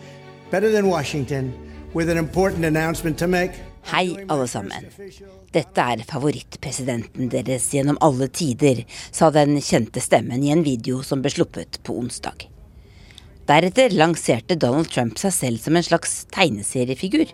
better 0.50 0.72
than 0.72 0.90
Washington, 0.90 1.52
with 1.94 2.10
an 2.10 2.18
important 2.18 2.64
announcement 2.64 3.16
to 3.18 3.28
make. 3.28 3.54
Hei, 3.94 4.16
alle 4.26 4.48
sammen. 4.50 4.90
Dette 5.54 5.86
er 5.86 6.02
favorittpresidenten 6.06 7.30
deres 7.30 7.70
gjennom 7.70 7.98
alle 8.02 8.26
tider, 8.26 8.82
sa 9.14 9.30
den 9.30 9.60
kjente 9.62 10.02
stemmen 10.02 10.42
i 10.42 10.50
en 10.50 10.66
video 10.66 11.02
som 11.06 11.22
ble 11.22 11.30
sluppet 11.30 11.78
på 11.86 11.94
onsdag. 12.02 12.48
Deretter 13.52 13.92
lanserte 13.92 14.56
Donald 14.56 14.88
Trump 14.88 15.18
seg 15.20 15.32
selv 15.36 15.60
som 15.60 15.76
en 15.76 15.84
slags 15.84 16.22
tegneseriefigur. 16.32 17.26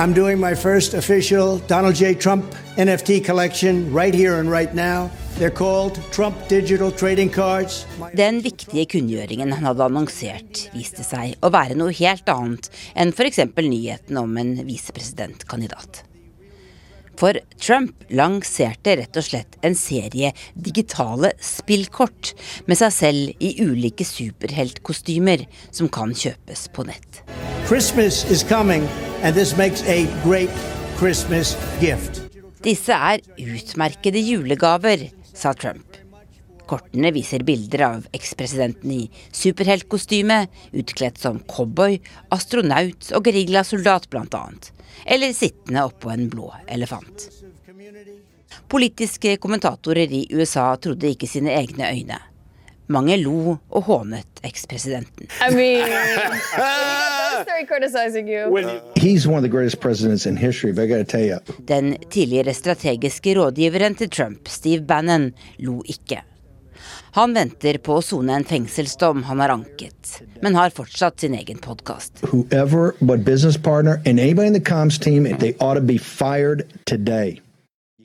I'm 0.00 0.14
doing 0.16 0.40
my 0.40 0.54
first 0.54 0.94
official 0.94 1.60
Donald 1.68 1.98
J. 2.00 2.14
Trump 2.14 2.54
NFT 2.78 3.20
collection 3.26 3.82
right 3.92 4.14
here 4.14 4.40
and 4.40 4.50
right 4.50 4.72
now. 4.72 5.10
They're 5.36 5.52
called 5.52 6.00
Trump 6.16 6.36
Digital 6.48 6.90
Trading 6.90 7.28
Cards. 7.28 7.84
Den 8.16 8.40
viktige 8.40 8.86
kunngjøringen 8.94 9.52
han 9.52 9.68
hadde 9.68 9.84
annonsert, 9.90 10.64
viste 10.72 11.04
seg 11.04 11.36
å 11.44 11.52
være 11.52 11.76
noe 11.76 11.92
helt 11.92 12.32
annet 12.32 12.72
enn 12.96 13.12
f.eks. 13.12 13.44
nyheten 13.60 14.16
om 14.22 14.32
en 14.40 14.56
visepresidentkandidat. 14.64 16.06
For 17.16 17.38
Trump 17.56 18.04
lanserte 18.12 18.96
rett 19.00 19.16
og 19.16 19.24
slett 19.24 19.56
en 19.64 19.76
serie 19.78 20.32
digitale 20.52 21.32
spillkort 21.40 22.34
med 22.68 22.76
seg 22.80 22.92
selv 22.92 23.40
i 23.40 23.54
ulike 23.64 24.04
superheltkostymer 24.04 25.46
som 25.70 25.88
kan 25.88 26.12
kjøpes 26.12 26.68
på 26.76 26.84
nett. 26.88 27.22
Coming, 28.46 28.86
and 29.22 29.34
this 29.34 29.56
makes 29.56 29.82
a 29.88 30.06
great 30.22 30.52
Christmas 30.98 31.56
gift. 31.80 32.20
Disse 32.62 32.92
er 32.92 33.24
utmerkede 33.38 34.20
julegaver, 34.20 35.08
sa 35.34 35.52
Trump. 35.52 36.05
Kortene 36.66 37.12
viser 37.14 37.44
bilder 37.46 37.82
av 37.86 38.06
ekspresidenten 38.16 38.90
i 38.90 39.02
superheltkostyme, 39.30 40.46
utkledd 40.72 41.18
som 41.18 41.38
cowboy, 41.50 42.00
astronaut 42.34 43.10
og 43.14 43.28
geriljasoldat 43.28 44.10
blant 44.10 44.34
annet, 44.34 44.72
eller 45.06 45.34
sittende 45.36 45.86
oppå 45.86 46.10
en 46.10 46.28
blå 46.32 46.50
elefant. 46.66 47.28
Politiske 48.68 49.36
kommentatorer 49.36 50.10
i 50.10 50.26
USA 50.34 50.72
trodde 50.82 51.12
ikke 51.12 51.28
sine 51.30 51.54
egne 51.54 51.90
øyne. 51.92 52.18
Mange 52.90 53.16
lo 53.18 53.56
og 53.56 53.82
hånet 53.88 54.42
ekspresidenten. 54.46 55.26
I 55.42 55.50
mean, 55.54 55.86
those 56.58 57.46
three 57.46 57.66
criticizing 57.66 58.28
you. 58.28 58.46
He's 58.94 59.26
one 59.26 59.38
of 59.38 59.42
the 59.42 59.50
greatest 59.50 59.80
presidents 59.80 60.26
in 60.26 60.36
history, 60.36 60.72
but 60.72 60.84
I 60.84 60.86
got 60.86 60.98
to 60.98 61.04
tell 61.04 61.26
you, 61.26 61.38
Den 61.66 61.96
tidligere 62.10 62.54
strategiske 62.54 63.34
rådgiveren 63.34 63.94
til 63.94 64.10
Trump, 64.10 64.48
Steve 64.48 64.86
Bannon, 64.86 65.32
lo 65.58 65.82
ikke. 65.86 66.22
Han 67.16 67.32
venter 67.32 67.78
på 67.80 67.94
å 67.96 68.02
sone 68.04 68.34
en 68.36 68.44
fengselsdom 68.44 69.22
han 69.24 69.38
har 69.40 69.54
anket, 69.54 70.18
men 70.44 70.58
har 70.58 70.74
fortsatt 70.76 71.22
sin 71.24 71.32
egen 71.38 71.56
podkast. 71.64 72.20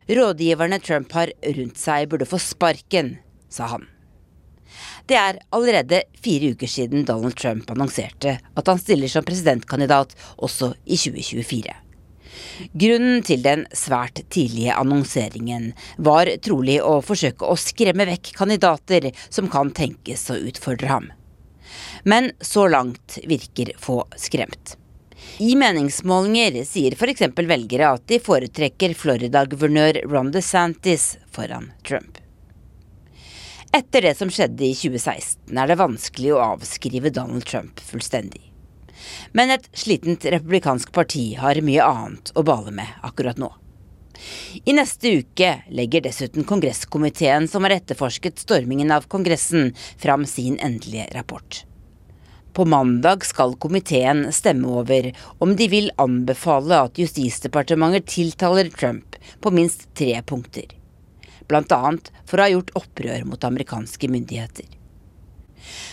Rådgiverne 0.07 0.79
Trump 0.79 1.11
har 1.19 1.33
rundt 1.59 1.83
seg, 1.83 2.07
burde 2.07 2.29
få 2.29 2.39
sparken, 2.39 3.17
sa 3.51 3.67
han. 3.75 3.83
Det 5.11 5.19
er 5.19 5.43
allerede 5.51 6.05
fire 6.23 6.55
uker 6.55 6.71
siden 6.71 7.03
Donald 7.03 7.35
Trump 7.35 7.67
annonserte 7.75 8.37
at 8.39 8.71
han 8.71 8.79
stiller 8.79 9.11
som 9.11 9.27
presidentkandidat 9.27 10.15
også 10.39 10.71
i 10.87 10.95
2024. 10.95 11.75
Grunnen 12.73 13.23
til 13.25 13.43
den 13.45 13.65
svært 13.75 14.23
tidlige 14.33 14.75
annonseringen 14.77 15.71
var 15.97 16.29
trolig 16.45 16.79
å 16.83 16.99
forsøke 17.05 17.47
å 17.47 17.57
skremme 17.59 18.07
vekk 18.09 18.33
kandidater 18.37 19.09
som 19.29 19.49
kan 19.51 19.73
tenkes 19.75 20.29
å 20.31 20.39
utfordre 20.51 20.91
ham. 20.91 21.09
Men 22.03 22.31
så 22.41 22.67
langt 22.67 23.19
virker 23.27 23.73
få 23.79 24.03
skremt. 24.19 24.75
I 25.41 25.53
meningsmålinger 25.55 26.63
sier 26.65 26.95
f.eks. 26.97 27.23
velgere 27.37 27.93
at 27.95 28.07
de 28.09 28.19
foretrekker 28.21 28.95
Florida-guvernør 28.97 30.03
Ron 30.09 30.31
DeSantis 30.33 31.15
foran 31.31 31.71
Trump. 31.87 32.17
Etter 33.71 34.03
det 34.03 34.17
som 34.19 34.31
skjedde 34.33 34.65
i 34.67 34.73
2016 34.75 35.55
er 35.55 35.69
det 35.69 35.79
vanskelig 35.79 36.33
å 36.35 36.41
avskrive 36.57 37.13
Donald 37.15 37.45
Trump 37.47 37.79
fullstendig. 37.79 38.50
Men 39.31 39.53
et 39.55 39.67
slitent 39.73 40.25
republikansk 40.25 40.91
parti 40.95 41.33
har 41.39 41.61
mye 41.65 41.85
annet 41.85 42.33
å 42.35 42.45
bale 42.47 42.73
med 42.75 43.01
akkurat 43.07 43.39
nå. 43.41 43.51
I 44.65 44.73
neste 44.77 45.15
uke 45.21 45.49
legger 45.73 46.03
dessuten 46.05 46.45
kongresskomiteen 46.45 47.47
som 47.49 47.65
har 47.65 47.77
etterforsket 47.77 48.41
stormingen 48.43 48.91
av 48.93 49.07
Kongressen, 49.09 49.73
fram 49.97 50.25
sin 50.29 50.59
endelige 50.59 51.07
rapport. 51.15 51.63
På 52.53 52.65
mandag 52.65 53.25
skal 53.25 53.55
komiteen 53.55 54.25
stemme 54.35 54.67
over 54.67 55.13
om 55.39 55.55
de 55.55 55.67
vil 55.71 55.87
anbefale 55.95 56.81
at 56.83 56.99
Justisdepartementet 56.99 58.11
tiltaler 58.11 58.69
Trump 58.75 59.15
på 59.39 59.53
minst 59.55 59.87
tre 59.95 60.19
punkter. 60.27 60.67
Annet 61.51 62.11
for 62.23 62.39
å 62.39 62.45
ha 62.45 62.51
gjort 62.51 62.75
opprør 62.79 63.25
mot 63.27 63.43
amerikanske 63.43 64.07
myndigheter. 64.07 64.80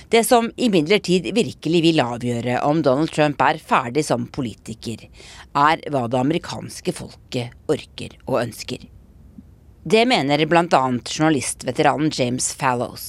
Det 0.09 0.25
som 0.27 0.51
imidlertid 0.57 1.31
virkelig 1.37 1.83
vil 1.85 2.03
avgjøre 2.05 2.61
om 2.67 2.83
Donald 2.83 3.13
Trump 3.15 3.43
er 3.45 3.61
ferdig 3.63 4.05
som 4.09 4.27
politiker, 4.33 5.07
er 5.55 5.85
hva 5.91 6.07
det 6.09 6.21
amerikanske 6.21 6.95
folket 6.97 7.55
orker 7.71 8.19
og 8.27 8.43
ønsker. 8.43 8.89
Det 9.89 10.05
mener 10.09 10.45
bl.a. 10.47 10.83
journalistveteranen 11.09 12.13
James 12.13 12.53
Fallows. 12.55 13.09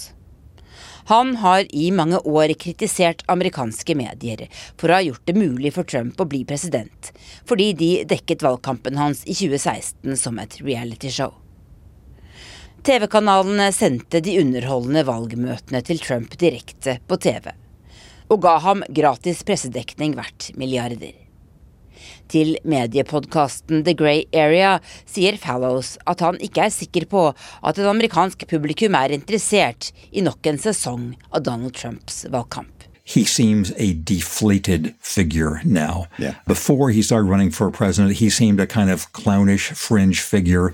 Han 1.09 1.35
har 1.41 1.65
i 1.75 1.87
mange 1.91 2.19
år 2.21 2.53
kritisert 2.61 3.23
amerikanske 3.33 3.95
medier 3.97 4.43
for 4.77 4.91
å 4.91 4.99
ha 4.99 5.05
gjort 5.07 5.25
det 5.25 5.33
mulig 5.39 5.73
for 5.73 5.89
Trump 5.89 6.21
å 6.21 6.27
bli 6.29 6.43
president, 6.45 7.09
fordi 7.49 7.71
de 7.73 7.91
dekket 8.11 8.45
valgkampen 8.45 8.99
hans 9.01 9.23
i 9.25 9.33
2016 9.33 10.13
som 10.21 10.37
et 10.37 10.59
realityshow. 10.61 11.33
TV-kanalene 12.79 13.65
sendte 13.75 14.21
de 14.23 14.37
underholdende 14.39 15.01
valgmøtene 15.03 15.81
til 15.83 15.99
Trump 15.99 16.35
direkte 16.39 16.95
på 17.11 17.17
TV, 17.19 17.49
og 18.31 18.39
ga 18.45 18.53
ham 18.63 18.85
gratis 18.95 19.41
pressedekning 19.43 20.15
verdt 20.15 20.53
milliarder. 20.55 21.11
Til 22.31 22.55
mediepodkasten 22.63 23.83
The 23.83 23.97
Grey 23.99 24.23
Area 24.31 24.77
sier 25.03 25.35
Fallows 25.41 25.97
at 26.07 26.23
han 26.23 26.39
ikke 26.45 26.69
er 26.69 26.73
sikker 26.73 27.09
på 27.11 27.25
at 27.33 27.81
et 27.81 27.89
amerikansk 27.89 28.47
publikum 28.47 28.95
er 28.95 29.17
interessert 29.17 29.91
i 30.13 30.23
nok 30.23 30.47
en 30.47 30.61
sesong 30.61 31.09
av 31.33 31.43
Donald 31.49 31.75
Trumps 31.75 32.23
valgkamp. 32.31 32.78
He 33.09 33.25
seems 33.25 33.73
a 33.77 33.93
deflated 33.93 34.93
figure 34.99 35.61
now. 35.65 36.05
Yeah. 36.19 36.35
Before 36.45 36.91
he 36.91 37.01
started 37.01 37.27
running 37.27 37.49
for 37.49 37.71
president, 37.71 38.17
he 38.17 38.29
seemed 38.29 38.59
a 38.59 38.67
kind 38.67 38.91
of 38.91 39.11
clownish 39.13 39.69
fringe 39.69 40.21
figure. 40.21 40.73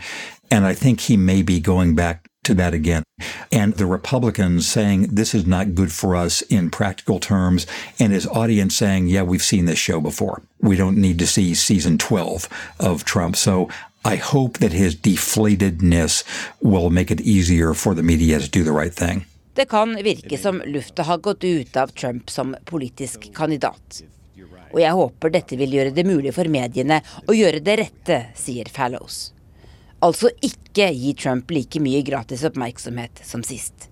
And 0.52 0.66
I 0.66 0.74
think 0.74 1.00
he 1.00 1.16
may 1.16 1.44
be 1.44 1.62
going 1.62 1.96
back 1.96 2.28
to 2.44 2.54
that 2.56 2.74
again. 2.74 3.04
And 3.54 3.76
the 3.76 3.86
Republicans 3.86 4.68
saying 4.68 5.16
this 5.16 5.34
is 5.34 5.48
not 5.48 5.76
good 5.76 5.94
for 5.94 6.14
us 6.14 6.42
in 6.42 6.72
practical 6.72 7.22
terms, 7.22 7.66
and 8.00 8.12
his 8.12 8.28
audience 8.28 8.76
saying, 8.76 9.08
yeah, 9.08 9.22
we've 9.22 9.42
seen 9.42 9.64
this 9.64 9.80
show 9.80 10.02
before. 10.02 10.42
We 10.60 10.76
don't 10.76 10.98
need 10.98 11.20
to 11.20 11.28
see 11.28 11.54
season 11.54 11.98
12 11.98 12.50
of 12.82 13.06
Trump. 13.06 13.38
So 13.38 13.70
I 14.04 14.18
hope 14.18 14.58
that 14.58 14.74
his 14.74 14.94
deflatedness 14.94 16.26
will 16.60 16.90
make 16.90 17.12
it 17.12 17.22
easier 17.22 17.74
for 17.74 17.96
the 17.96 18.04
media 18.04 18.40
to 18.40 18.50
do 18.50 18.66
the 18.66 18.74
right 18.74 18.94
thing. 18.94 19.26
Det 19.56 19.66
kan 19.72 19.96
virke 20.04 20.38
som 20.38 20.62
lufta 20.66 21.04
har 21.04 21.18
gått 21.18 21.44
ut 21.44 21.78
av 21.78 21.88
Trump 21.88 22.30
som 22.30 22.56
politisk 22.66 23.30
kandidat. 23.34 24.02
Og 24.74 24.82
jeg 24.82 24.92
håper 24.92 25.32
dette 25.32 25.56
vil 25.56 25.78
gjøre 25.78 25.94
det 25.96 26.04
mulig 26.04 26.34
for 26.36 26.52
mediene 26.52 26.98
å 27.24 27.36
gjøre 27.36 27.62
det 27.64 27.76
rette, 27.80 28.18
sier 28.36 28.68
Fallows. 28.68 29.30
Altså 30.04 30.28
ikke 30.44 30.90
gi 30.92 31.14
Trump 31.16 31.54
like 31.56 31.80
mye 31.80 32.04
gratis 32.04 32.44
oppmerksomhet 32.44 33.24
som 33.24 33.46
sist. 33.48 33.88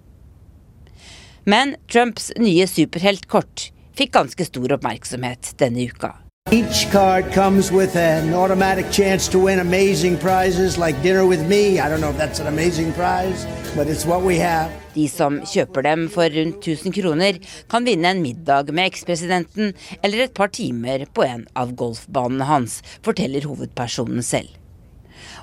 Men 1.48 1.78
Trumps 1.88 2.34
nye 2.40 2.68
superheltkort 2.68 3.70
fikk 3.96 4.14
ganske 4.18 4.46
stor 4.48 4.76
oppmerksomhet 4.76 5.54
denne 5.64 5.88
uka. 5.88 6.12
Each 6.54 6.86
card 6.92 7.32
comes 7.34 7.72
with 7.72 7.96
an 7.96 8.32
automatic 8.36 8.92
chance 8.92 9.28
to 9.30 9.40
win 9.40 9.60
amazing 9.60 10.18
prizes 10.18 10.78
like 10.78 11.02
dinner 11.02 11.26
with 11.26 11.48
me. 11.48 11.80
I 11.80 11.90
don't 11.90 12.00
know 12.00 12.12
if 12.12 12.18
that's 12.18 12.40
an 12.40 12.46
amazing 12.46 12.94
prize, 12.94 13.48
but 13.76 13.88
it's 13.88 14.06
what 14.06 14.22
we 14.22 14.38
have. 14.38 14.70
De 14.94 15.08
som 15.10 15.40
kjøper 15.42 15.82
dem 15.88 16.04
for 16.14 16.30
rundt 16.30 16.62
1000 16.62 16.94
kroner, 16.94 17.40
kan 17.70 17.90
vinne 17.90 18.12
en 18.14 18.22
middag 18.22 18.70
med 18.70 18.86
ekspresidenten 18.86 19.74
eller 20.04 20.28
et 20.28 20.36
par 20.38 20.54
timer 20.54 21.08
på 21.10 21.26
en 21.26 21.48
av 21.58 21.74
golfbanene 21.74 22.46
hans, 22.46 22.84
forteller 23.02 23.50
hovedpersonen 23.50 24.22
selv. 24.22 24.54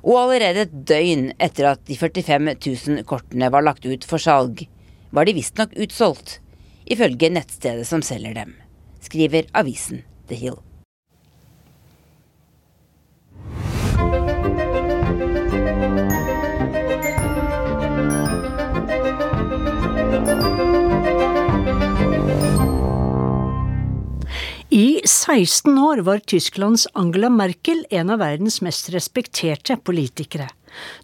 Og 0.07 0.15
allerede 0.29 0.69
et 0.69 0.79
døgn 0.95 1.33
etter 1.43 1.73
at 1.75 1.85
de 1.91 1.99
45 1.99 2.55
000 2.55 3.03
kortene 3.03 3.51
var 3.51 3.67
lagt 3.67 3.83
ut 3.83 4.07
for 4.07 4.23
salg, 4.23 4.63
var 5.11 5.27
de 5.27 5.39
visstnok 5.43 5.75
utsolgt, 5.75 6.39
ifølge 6.87 7.35
nettstedet 7.35 7.91
som 7.91 7.99
selger 7.99 8.45
dem, 8.45 8.59
skriver 9.03 9.51
avisen 9.59 10.05
The 10.31 10.39
Hill. 10.39 10.61
I 24.73 25.01
16 25.05 25.79
år 25.79 25.99
var 26.07 26.19
Tysklands 26.19 26.87
Angela 26.95 27.27
Merkel 27.31 27.81
en 27.91 28.11
av 28.15 28.21
verdens 28.23 28.61
mest 28.63 28.93
respekterte 28.95 29.75
politikere. 29.83 30.47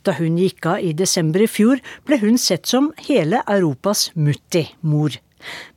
Da 0.07 0.13
hun 0.21 0.37
gikk 0.39 0.69
av 0.71 0.85
i 0.87 0.93
desember 0.95 1.43
i 1.43 1.49
fjor, 1.51 1.83
ble 2.07 2.21
hun 2.21 2.39
sett 2.39 2.71
som 2.71 2.93
hele 3.09 3.41
Europas 3.51 4.13
Mutti-mor. 4.15 5.19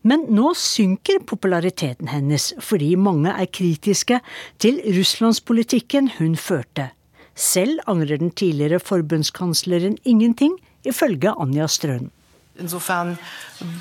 Men 0.05 0.27
nå 0.29 0.51
synker 0.53 1.23
populariteten 1.25 2.13
hennes 2.13 2.51
fordi 2.61 2.91
mange 2.93 3.33
er 3.33 3.49
kritiske 3.49 4.21
til 4.61 4.77
russlandspolitikken 4.85 6.13
hun 6.19 6.37
førte. 6.37 6.91
Selv 7.33 7.81
angrer 7.89 8.21
den 8.21 8.29
tidligere 8.29 8.77
forbundskansleren 8.85 9.97
ingenting, 10.05 10.59
ifølge 10.85 11.33
Anja 11.41 11.65
Strøen. 11.65 12.11
Insofern 12.59 13.17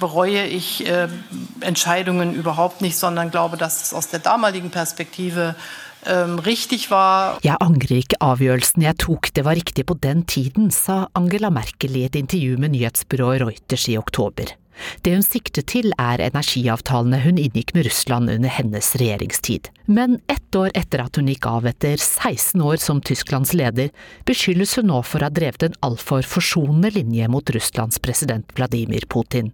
bereue 0.00 0.44
ich 0.44 0.86
äh, 0.86 1.08
Entscheidungen 1.60 2.34
überhaupt 2.34 2.80
nicht, 2.80 2.96
sondern 2.96 3.30
glaube, 3.30 3.56
dass 3.56 3.82
es 3.82 3.94
aus 3.94 4.08
der 4.08 4.20
damaligen 4.20 4.70
Perspektive 4.70 5.54
ähm, 6.06 6.38
richtig 6.38 6.90
var. 6.90 7.38
Jeg 7.42 7.56
angrer 7.60 7.98
ikke 7.98 8.20
avgjørelsen 8.20 8.82
jeg 8.82 8.98
tok, 8.98 9.32
det 9.34 9.44
var 9.44 9.58
riktig 9.58 9.86
på 9.86 9.94
den 9.94 10.24
tiden, 10.26 10.70
sa 10.70 11.08
Angela 11.14 11.50
Merkel 11.50 11.96
i 11.96 12.04
et 12.06 12.16
intervju 12.16 12.58
med 12.58 12.74
nyhetsbyrået 12.76 13.42
Reuters 13.42 13.88
i 13.88 13.98
oktober. 13.98 14.54
Det 15.02 15.14
hun 15.14 15.24
sikter 15.26 15.64
til 15.66 15.92
er 15.98 16.22
energiavtalene 16.22 17.20
hun 17.24 17.40
inngikk 17.40 17.74
med 17.76 17.88
Russland 17.88 18.30
under 18.30 18.52
hennes 18.52 18.90
regjeringstid. 19.00 19.70
Men 19.86 20.18
ett 20.28 20.56
år 20.56 20.70
etter 20.78 21.04
at 21.04 21.18
hun 21.18 21.30
gikk 21.30 21.48
av 21.50 21.68
etter 21.70 21.96
16 21.96 22.62
år 22.62 22.80
som 22.82 23.02
Tysklands 23.02 23.54
leder, 23.56 23.92
beskyldes 24.28 24.76
hun 24.78 24.90
nå 24.92 25.02
for 25.02 25.22
å 25.22 25.28
ha 25.28 25.34
drevet 25.34 25.66
en 25.66 25.78
altfor 25.86 26.26
forsonende 26.26 26.92
linje 26.96 27.28
mot 27.32 27.54
Russlands 27.54 28.00
president 28.02 28.52
Vladimir 28.56 29.06
Putin. 29.08 29.52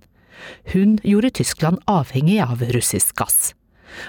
Hun 0.75 0.99
gjorde 1.03 1.31
Tyskland 1.41 1.83
avhengig 1.91 2.41
av 2.43 2.65
russisk 2.75 3.15
gass. 3.17 3.55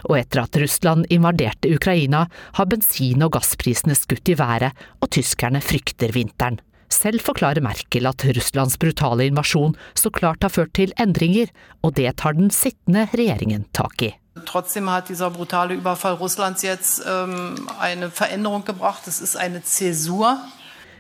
Og 0.10 0.17
etter 0.17 0.41
at 0.41 0.58
Russland 0.58 1.06
invaderte 1.13 1.69
Ukraina, 1.75 2.25
har 2.58 2.69
bensin- 2.71 3.21
og 3.25 3.36
gassprisene 3.38 3.97
skutt 3.97 4.34
i 4.34 4.38
været, 4.39 4.73
og 5.01 5.12
tyskerne 5.13 5.62
frykter 5.62 6.13
vinteren. 6.15 6.58
Selv 6.95 7.23
forklarer 7.25 7.63
Merkel 7.65 8.08
at 8.08 8.23
Russlands 8.38 8.77
brutale 8.79 9.27
invasjon 9.27 9.75
så 9.99 10.12
klart 10.13 10.45
har 10.45 10.53
ført 10.53 10.75
til 10.77 10.93
endringer, 11.01 11.51
og 11.84 11.97
det 11.99 12.13
tar 12.21 12.38
den 12.38 12.53
sittende 12.53 13.10
regjeringen 13.12 13.67
tak 13.75 14.05
i. 14.05 14.13
Trotzdem 14.45 14.89
hat 14.89 15.10
dieser 15.10 15.31
brutale 15.31 15.75
Überfall 15.75 16.13
Russlands 16.19 16.62
jetzt 16.62 17.03
ähm, 17.08 17.67
eine 17.79 18.12
Veränderung 18.12 18.65
gebracht. 18.65 19.08
Es 19.08 19.21
ist 19.21 19.36
eine 19.36 19.63
Zäsur. 19.63 20.38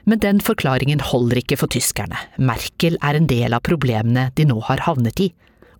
Men 0.05 0.19
den 0.19 0.39
forklaringen 0.39 1.01
holder 1.11 1.37
ikke 1.37 1.57
for 1.57 1.67
tyskerne. 1.67 2.15
Merkel 2.37 2.97
er 3.01 3.17
en 3.17 3.27
del 3.27 3.55
av 3.57 3.63
problemene 3.65 4.29
de 4.37 4.45
nå 4.45 4.59
har 4.67 4.85
havnet 4.85 5.19
i. 5.19 5.31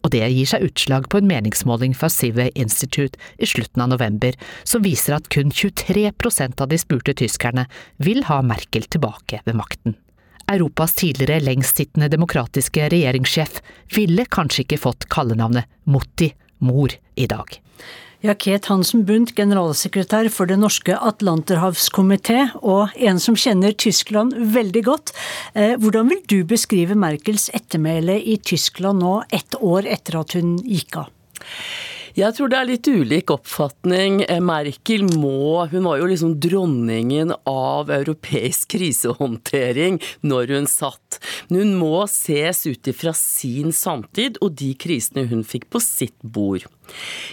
Og 0.04 0.12
det 0.14 0.26
gir 0.30 0.50
seg 0.50 0.66
utslag 0.68 1.08
på 1.10 1.22
en 1.22 1.30
meningsmåling 1.30 1.96
fra 1.98 2.10
Civey 2.14 2.52
Institute 2.56 3.18
i 3.38 3.48
slutten 3.50 3.86
av 3.86 3.94
november, 3.94 4.36
som 4.64 4.84
viser 4.86 5.18
at 5.18 5.30
kun 5.34 5.54
23% 5.54 6.62
av 6.62 6.70
de 6.70 6.82
spurte 6.82 7.16
tyskerne 7.18 7.68
vil 7.98 8.26
ha 8.30 8.42
Merkel 8.46 8.90
tilbake 8.90 9.42
ved 9.46 9.58
makten. 9.58 9.96
Europas 10.52 10.96
tidligere 10.96 11.42
lengstsittende 11.44 12.10
demokratiske 12.12 12.90
regjeringssjef 12.94 13.62
ville 13.96 14.26
kanskje 14.30 14.66
ikke 14.66 14.82
fått 14.82 15.08
kallenavnet 15.10 15.70
Motti, 15.90 16.32
mor, 16.60 16.94
i 17.16 17.28
dag. 17.30 17.60
Ja, 18.26 18.34
Ket 18.34 18.66
Hansen 18.72 19.04
Bundt, 19.06 19.36
generalsekretær 19.38 20.32
for 20.34 20.50
Det 20.50 20.58
norske 20.58 20.96
atlanterhavskomité, 20.98 22.48
og 22.66 22.94
en 22.96 23.20
som 23.22 23.38
kjenner 23.38 23.76
Tyskland 23.78 24.34
veldig 24.56 24.82
godt. 24.88 25.14
Eh, 25.54 25.76
hvordan 25.78 26.10
vil 26.10 26.24
du 26.26 26.40
beskrive 26.48 26.98
Merkels 26.98 27.52
ettermæle 27.54 28.18
i 28.18 28.40
Tyskland 28.42 29.04
nå, 29.04 29.20
ett 29.30 29.60
år 29.62 29.86
etter 29.86 30.22
at 30.24 30.34
hun 30.40 30.56
gikk 30.64 31.04
av? 31.04 31.12
Jeg 32.16 32.32
tror 32.38 32.48
det 32.48 32.56
er 32.56 32.68
litt 32.70 32.88
ulik 32.88 33.32
oppfatning. 33.34 34.22
Eh, 34.24 34.40
Merkel 34.40 35.02
må 35.20 35.66
Hun 35.68 35.84
var 35.84 36.00
jo 36.00 36.06
liksom 36.08 36.38
dronningen 36.40 37.34
av 37.44 37.92
europeisk 37.92 38.72
krisehåndtering 38.72 40.00
når 40.24 40.54
hun 40.56 40.70
satt. 40.72 41.20
Men 41.50 41.60
hun 41.60 41.74
må 41.82 42.06
ses 42.08 42.64
ut 42.70 42.88
ifra 42.88 43.12
sin 43.12 43.76
samtid 43.76 44.40
og 44.40 44.56
de 44.62 44.72
krisene 44.80 45.28
hun 45.28 45.44
fikk 45.44 45.68
på 45.76 45.84
sitt 45.84 46.16
bord. 46.24 46.64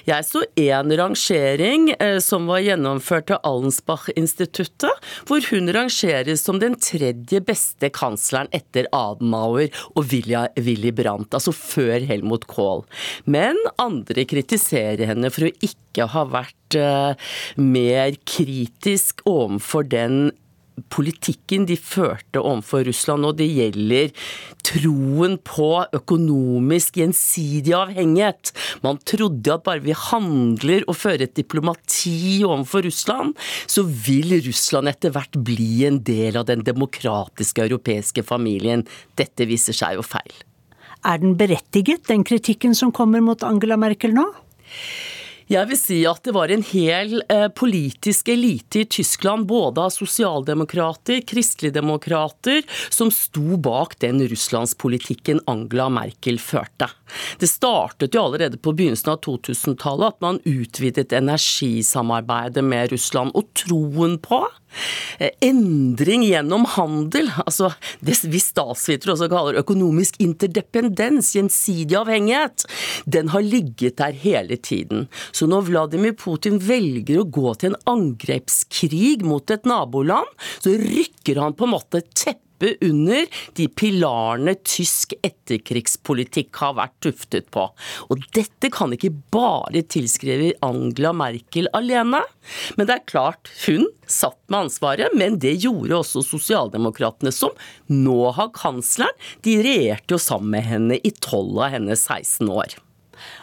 Jeg 0.09 0.27
så 0.27 0.43
én 0.59 0.93
rangering 0.99 1.91
eh, 1.99 2.19
som 2.23 2.49
var 2.51 2.63
gjennomført 2.65 3.31
av 3.35 3.43
Allensbach-instituttet, 3.47 5.11
hvor 5.29 5.45
hun 5.51 5.71
rangeres 5.75 6.45
som 6.47 6.59
den 6.63 6.77
tredje 6.81 7.43
beste 7.45 7.93
kansleren 7.95 8.51
etter 8.57 8.89
Adenauer 8.97 9.71
og 9.95 10.11
Willy 10.13 10.93
Brandt, 10.97 11.35
altså 11.37 11.55
før 11.55 12.03
Helmut 12.09 12.49
Kohl. 12.51 12.85
Men 13.25 13.59
andre 13.83 14.27
kritiserer 14.29 15.07
henne 15.11 15.31
for 15.33 15.49
å 15.49 15.55
ikke 15.63 16.09
ha 16.13 16.27
vært 16.33 16.79
eh, 16.79 17.33
mer 17.61 18.17
kritisk 18.29 19.23
overfor 19.29 19.87
den 19.93 20.33
politikken 20.93 21.67
de 21.69 21.77
førte 21.77 22.41
overfor 22.41 22.87
Russland, 22.89 23.27
og 23.29 23.39
det 23.39 23.49
gjelder 23.51 24.13
troen 24.67 25.39
på 25.45 25.69
økonomisk 25.95 26.99
gjensidig 27.01 27.75
avhengighet. 27.77 28.53
Man 28.85 29.01
trodde 29.09 29.55
at 29.55 29.65
bare 29.67 29.85
vi 29.85 29.97
handler 29.97 30.87
og 30.87 30.99
fører 30.99 31.27
et 31.27 31.37
diplomati 31.39 32.43
overfor 32.47 32.87
Russland, 32.89 33.35
så 33.67 33.85
vil 33.85 34.39
Russland 34.47 34.91
etter 34.93 35.15
hvert 35.15 35.37
bli 35.45 35.85
en 35.89 36.01
del 36.05 36.39
av 36.41 36.49
den 36.51 36.65
demokratiske 36.67 37.65
europeiske 37.67 38.25
familien. 38.27 38.87
Dette 39.19 39.49
viser 39.49 39.77
seg 39.77 39.99
jo 39.99 40.07
feil. 40.07 40.35
Er 41.03 41.19
den 41.19 41.35
berettiget, 41.39 42.07
den 42.07 42.23
kritikken 42.23 42.77
som 42.79 42.93
kommer 42.95 43.23
mot 43.25 43.43
Angela 43.43 43.77
Merkel 43.81 44.15
nå? 44.15 44.29
Jeg 45.51 45.69
vil 45.71 45.79
si 45.79 45.99
at 46.09 46.23
det 46.27 46.35
var 46.37 46.53
en 46.53 46.63
hel 46.67 47.23
eh, 47.33 47.49
politisk 47.55 48.31
elite 48.33 48.83
i 48.83 48.89
Tyskland, 48.99 49.47
både 49.51 49.83
av 49.83 49.93
sosialdemokrater, 49.95 51.23
kristeligdemokrater, 51.27 52.63
som 52.93 53.11
sto 53.15 53.59
bak 53.63 53.99
den 54.05 54.23
russlandspolitikken 54.31 55.43
Angela 55.51 55.89
Merkel 55.93 56.39
førte. 56.43 56.91
Det 57.39 57.51
startet 57.51 58.15
jo 58.15 58.27
allerede 58.27 58.61
på 58.63 58.75
begynnelsen 58.77 59.15
av 59.15 59.21
2000-tallet 59.27 60.15
at 60.15 60.25
man 60.25 60.41
utvidet 60.49 61.13
energisamarbeidet 61.17 62.65
med 62.65 62.95
Russland. 62.95 63.35
Og 63.37 63.51
troen 63.59 64.19
på 64.23 64.45
endring 65.45 66.25
gjennom 66.27 66.67
handel, 66.77 67.31
altså 67.45 67.73
det 68.01 68.19
vi 68.31 68.41
statsvitere 68.43 69.15
også 69.15 69.31
kaller 69.33 69.61
økonomisk 69.63 70.21
interdependens, 70.23 71.33
gjensidig 71.37 71.97
avhengighet, 71.99 72.67
den 73.05 73.33
har 73.33 73.45
ligget 73.45 73.99
der 74.01 74.15
hele 74.25 74.57
tiden. 74.57 75.09
Så 75.33 75.49
når 75.51 75.69
Vladimir 75.71 76.17
Putin 76.19 76.61
velger 76.63 77.23
å 77.23 77.29
gå 77.29 77.55
til 77.59 77.73
en 77.73 77.81
angrepskrig 77.97 79.23
mot 79.27 79.51
et 79.53 79.69
naboland, 79.69 80.29
så 80.63 80.77
rykker 80.79 81.43
han 81.43 81.57
på 81.57 81.69
en 81.69 81.77
måte 81.77 82.05
teppet 82.13 82.52
under 82.85 83.27
de 83.59 83.69
pilarene 83.69 84.55
tysk 84.67 85.15
etterkrigspolitikk 85.23 86.61
har 86.63 86.77
vært 86.79 86.97
tuftet 87.05 87.51
på. 87.55 87.67
Og 88.09 88.23
dette 88.37 88.71
kan 88.73 88.95
ikke 88.95 89.13
bare 89.35 89.85
tilskrive 89.85 90.53
Angela 90.65 91.15
Merkel 91.17 91.71
alene. 91.77 92.23
Men 92.77 92.89
det 92.89 92.97
er 92.99 93.11
klart, 93.11 93.51
hun 93.67 93.89
satt 94.07 94.39
med 94.49 94.67
ansvaret, 94.67 95.15
men 95.17 95.39
det 95.43 95.55
gjorde 95.65 96.01
også 96.03 96.25
sosialdemokratene, 96.27 97.33
som 97.35 97.55
nå 97.91 98.33
har 98.37 98.53
kansleren. 98.57 99.15
De 99.47 99.59
regjerte 99.65 100.17
jo 100.17 100.21
sammen 100.21 100.53
med 100.53 100.67
henne 100.69 100.99
i 101.01 101.13
12 101.15 101.63
av 101.63 101.73
hennes 101.77 102.09
16 102.09 102.51
år. 102.53 102.77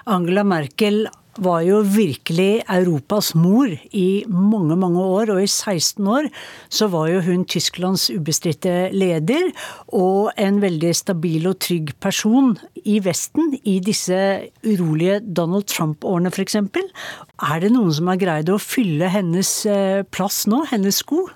Angela 0.10 0.44
Merkel 0.44 1.08
var 1.44 1.64
jo 1.66 1.80
virkelig 1.86 2.64
Europas 2.70 3.34
mor 3.38 3.72
i 3.96 4.24
mange, 4.28 4.76
mange 4.80 5.02
år. 5.02 5.34
Og 5.36 5.44
i 5.44 5.48
16 5.48 6.08
år 6.08 6.30
så 6.70 6.90
var 6.92 7.10
jo 7.12 7.24
hun 7.26 7.46
Tysklands 7.50 8.10
ubestridte 8.14 8.90
leder, 8.96 9.50
og 9.96 10.32
en 10.38 10.62
veldig 10.62 10.94
stabil 10.96 11.48
og 11.50 11.60
trygg 11.64 11.94
person 12.04 12.56
i 12.86 13.00
Vesten 13.04 13.56
i 13.64 13.80
disse 13.84 14.20
urolige 14.66 15.20
Donald 15.26 15.70
Trump-årene, 15.72 16.32
f.eks. 16.34 16.60
Er 16.60 17.64
det 17.64 17.74
noen 17.74 17.94
som 17.96 18.12
har 18.12 18.20
greid 18.22 18.52
å 18.52 18.60
fylle 18.62 19.12
hennes 19.12 19.52
eh, 19.70 20.06
plass 20.12 20.46
nå, 20.50 20.66
hennes 20.72 21.04
sko? 21.04 21.28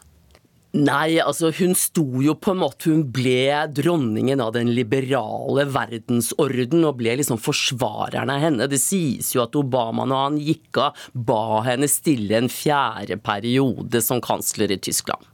Nei, 0.73 1.19
altså 1.21 1.51
hun 1.53 1.75
sto 1.77 2.01
jo 2.25 2.33
på 2.41 2.49
en 2.55 2.63
måte 2.63 2.89
Hun 2.89 3.03
ble 3.13 3.67
dronningen 3.77 4.41
av 4.41 4.55
den 4.55 4.71
liberale 4.73 5.67
verdensorden 5.69 6.87
og 6.87 6.97
ble 6.97 7.13
liksom 7.19 7.37
forsvareren 7.37 8.31
av 8.33 8.41
henne. 8.41 8.69
Det 8.71 8.81
sies 8.81 9.35
jo 9.35 9.43
at 9.43 9.53
Obama 9.59 10.07
når 10.09 10.23
han 10.23 10.39
gikk 10.41 10.81
av, 10.81 11.03
ba 11.13 11.61
henne 11.67 11.89
stille 11.91 12.39
en 12.39 12.49
fjerde 12.49 13.19
periode 13.21 14.01
som 14.01 14.23
kansler 14.23 14.73
i 14.73 14.81
Tyskland. 14.81 15.29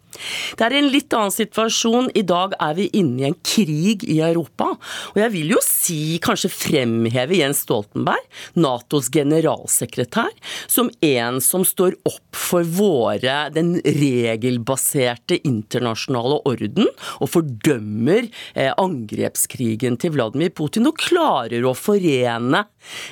Det 0.57 0.65
er 0.65 0.75
en 0.79 0.89
litt 0.91 1.13
annen 1.15 1.33
situasjon. 1.33 2.09
I 2.17 2.23
dag 2.27 2.55
er 2.59 2.75
vi 2.77 2.89
inne 2.97 3.21
i 3.21 3.27
en 3.29 3.37
krig 3.45 4.05
i 4.09 4.19
Europa. 4.25 4.71
Og 5.13 5.19
jeg 5.21 5.33
vil 5.35 5.53
jo 5.55 5.61
si, 5.65 6.17
kanskje 6.23 6.51
fremheve 6.53 7.39
Jens 7.39 7.63
Stoltenberg, 7.65 8.25
Natos 8.59 9.09
generalsekretær, 9.13 10.31
som 10.67 10.91
en 11.05 11.39
som 11.43 11.65
står 11.67 11.97
opp 12.09 12.39
for 12.39 12.65
våre, 12.65 13.37
den 13.53 13.75
regelbaserte 13.83 15.39
internasjonale 15.47 16.41
orden, 16.49 16.89
og 17.19 17.33
fordømmer 17.35 18.27
eh, 18.55 18.71
angrepskrigen 18.73 19.99
til 20.01 20.15
Vladimir 20.17 20.53
Putin, 20.55 20.89
og 20.89 20.99
klarer 20.99 21.65
å 21.65 21.75
forene 21.77 22.65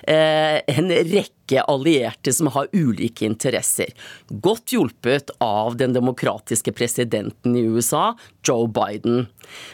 eh, 0.08 0.64
en 0.74 0.92
rekke 0.92 1.37
rekke 1.48 1.64
allierte 1.68 2.34
som 2.34 2.48
har 2.48 2.68
ulike 2.74 3.26
interesser. 3.26 3.94
Godt 4.30 4.74
hjulpet 4.74 5.32
av 5.40 5.78
den 5.78 5.94
demokratiske 5.94 6.72
presidenten 6.74 7.56
i 7.56 7.62
USA, 7.62 8.18
Joe 8.44 8.68
Biden. 8.68 9.28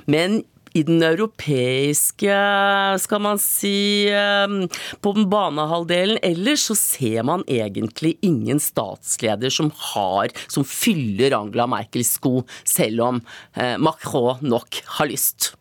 Men 0.06 0.44
i 0.76 0.82
den 0.84 1.04
europeiske, 1.04 2.34
skal 2.98 3.22
man 3.22 3.38
si, 3.38 4.10
på 5.02 5.12
den 5.14 5.30
banehalvdelen 5.30 6.18
ellers, 6.24 6.66
så 6.66 6.76
ser 6.76 7.24
man 7.24 7.44
egentlig 7.48 8.18
ingen 8.22 8.60
statsleder 8.60 9.54
som 9.54 9.72
har, 9.94 10.34
som 10.48 10.66
fyller 10.66 11.36
Angela 11.38 11.68
Merkels 11.68 12.16
sko, 12.18 12.42
selv 12.66 13.06
om 13.06 13.22
eh, 13.54 13.78
Macron 13.78 14.42
nok 14.42 14.82
har 14.98 15.12
lyst. 15.14 15.54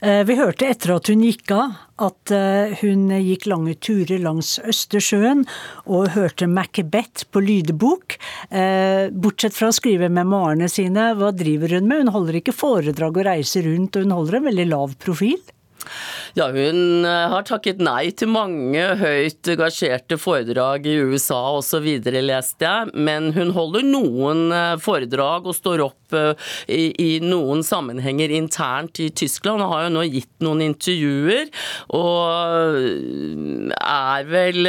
Eh, 0.00 0.22
vi 0.28 0.36
hørte 0.38 0.68
etter 0.68 0.94
at 0.94 1.10
hun 1.10 1.24
gikk 1.26 1.52
av, 1.54 1.74
at 2.08 2.32
eh, 2.34 2.76
hun 2.82 3.08
gikk 3.10 3.48
lange 3.50 3.74
turer 3.82 4.22
langs 4.22 4.56
Østersjøen 4.62 5.44
og 5.90 6.12
hørte 6.14 6.46
Macbeth 6.50 7.26
på 7.32 7.42
lydbok. 7.42 8.18
Eh, 8.50 9.10
bortsett 9.10 9.56
fra 9.56 9.72
å 9.72 9.76
skrive 9.76 10.10
memoarene 10.12 10.70
sine, 10.70 11.12
hva 11.18 11.32
driver 11.34 11.78
hun 11.78 11.90
med? 11.90 12.06
Hun 12.06 12.14
holder 12.14 12.40
ikke 12.40 12.56
foredrag 12.56 13.18
og 13.18 13.30
reiser 13.30 13.66
rundt, 13.66 13.98
og 13.98 14.06
hun 14.06 14.18
holder 14.20 14.38
en 14.38 14.50
veldig 14.52 14.68
lav 14.70 14.98
profil? 15.02 15.40
Ja, 16.38 16.48
hun 16.52 17.04
eh, 17.04 17.28
har 17.32 17.46
takket 17.48 17.80
nei 17.82 18.10
til 18.16 18.30
mange 18.30 18.82
høyt 19.00 19.48
gasjerte 19.58 20.18
foredrag 20.20 20.86
i 20.86 20.98
USA 21.00 21.40
osv., 21.58 21.86
leste 22.08 22.66
jeg. 22.66 22.92
Men 22.94 23.32
hun 23.36 23.52
holder 23.56 23.86
noen 23.86 24.52
eh, 24.54 24.74
foredrag 24.82 25.48
og 25.48 25.56
står 25.56 25.82
opp 25.86 26.16
eh, 26.16 26.50
i, 26.70 26.84
i, 26.92 27.08
noen 27.24 27.64
sammenhenger 27.66 28.32
internt 28.36 29.00
i 29.02 29.08
Tyskland. 29.10 29.62
Hun 29.62 29.72
har 29.72 29.86
jo 29.86 29.94
nå 29.96 30.04
gitt 30.08 30.32
noen 30.44 30.62
intervjuer, 30.68 31.48
og 31.96 32.14
er 33.78 34.28
vel 34.28 34.68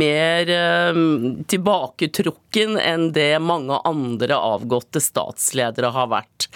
mer 0.00 0.50
tilbaketrukken 1.50 2.76
enn 2.80 3.08
det 3.16 3.32
mange 3.42 3.78
andre 3.88 4.38
avgåtte 4.38 5.02
statsledere 5.02 5.92
har 5.94 6.10
vært. 6.12 6.48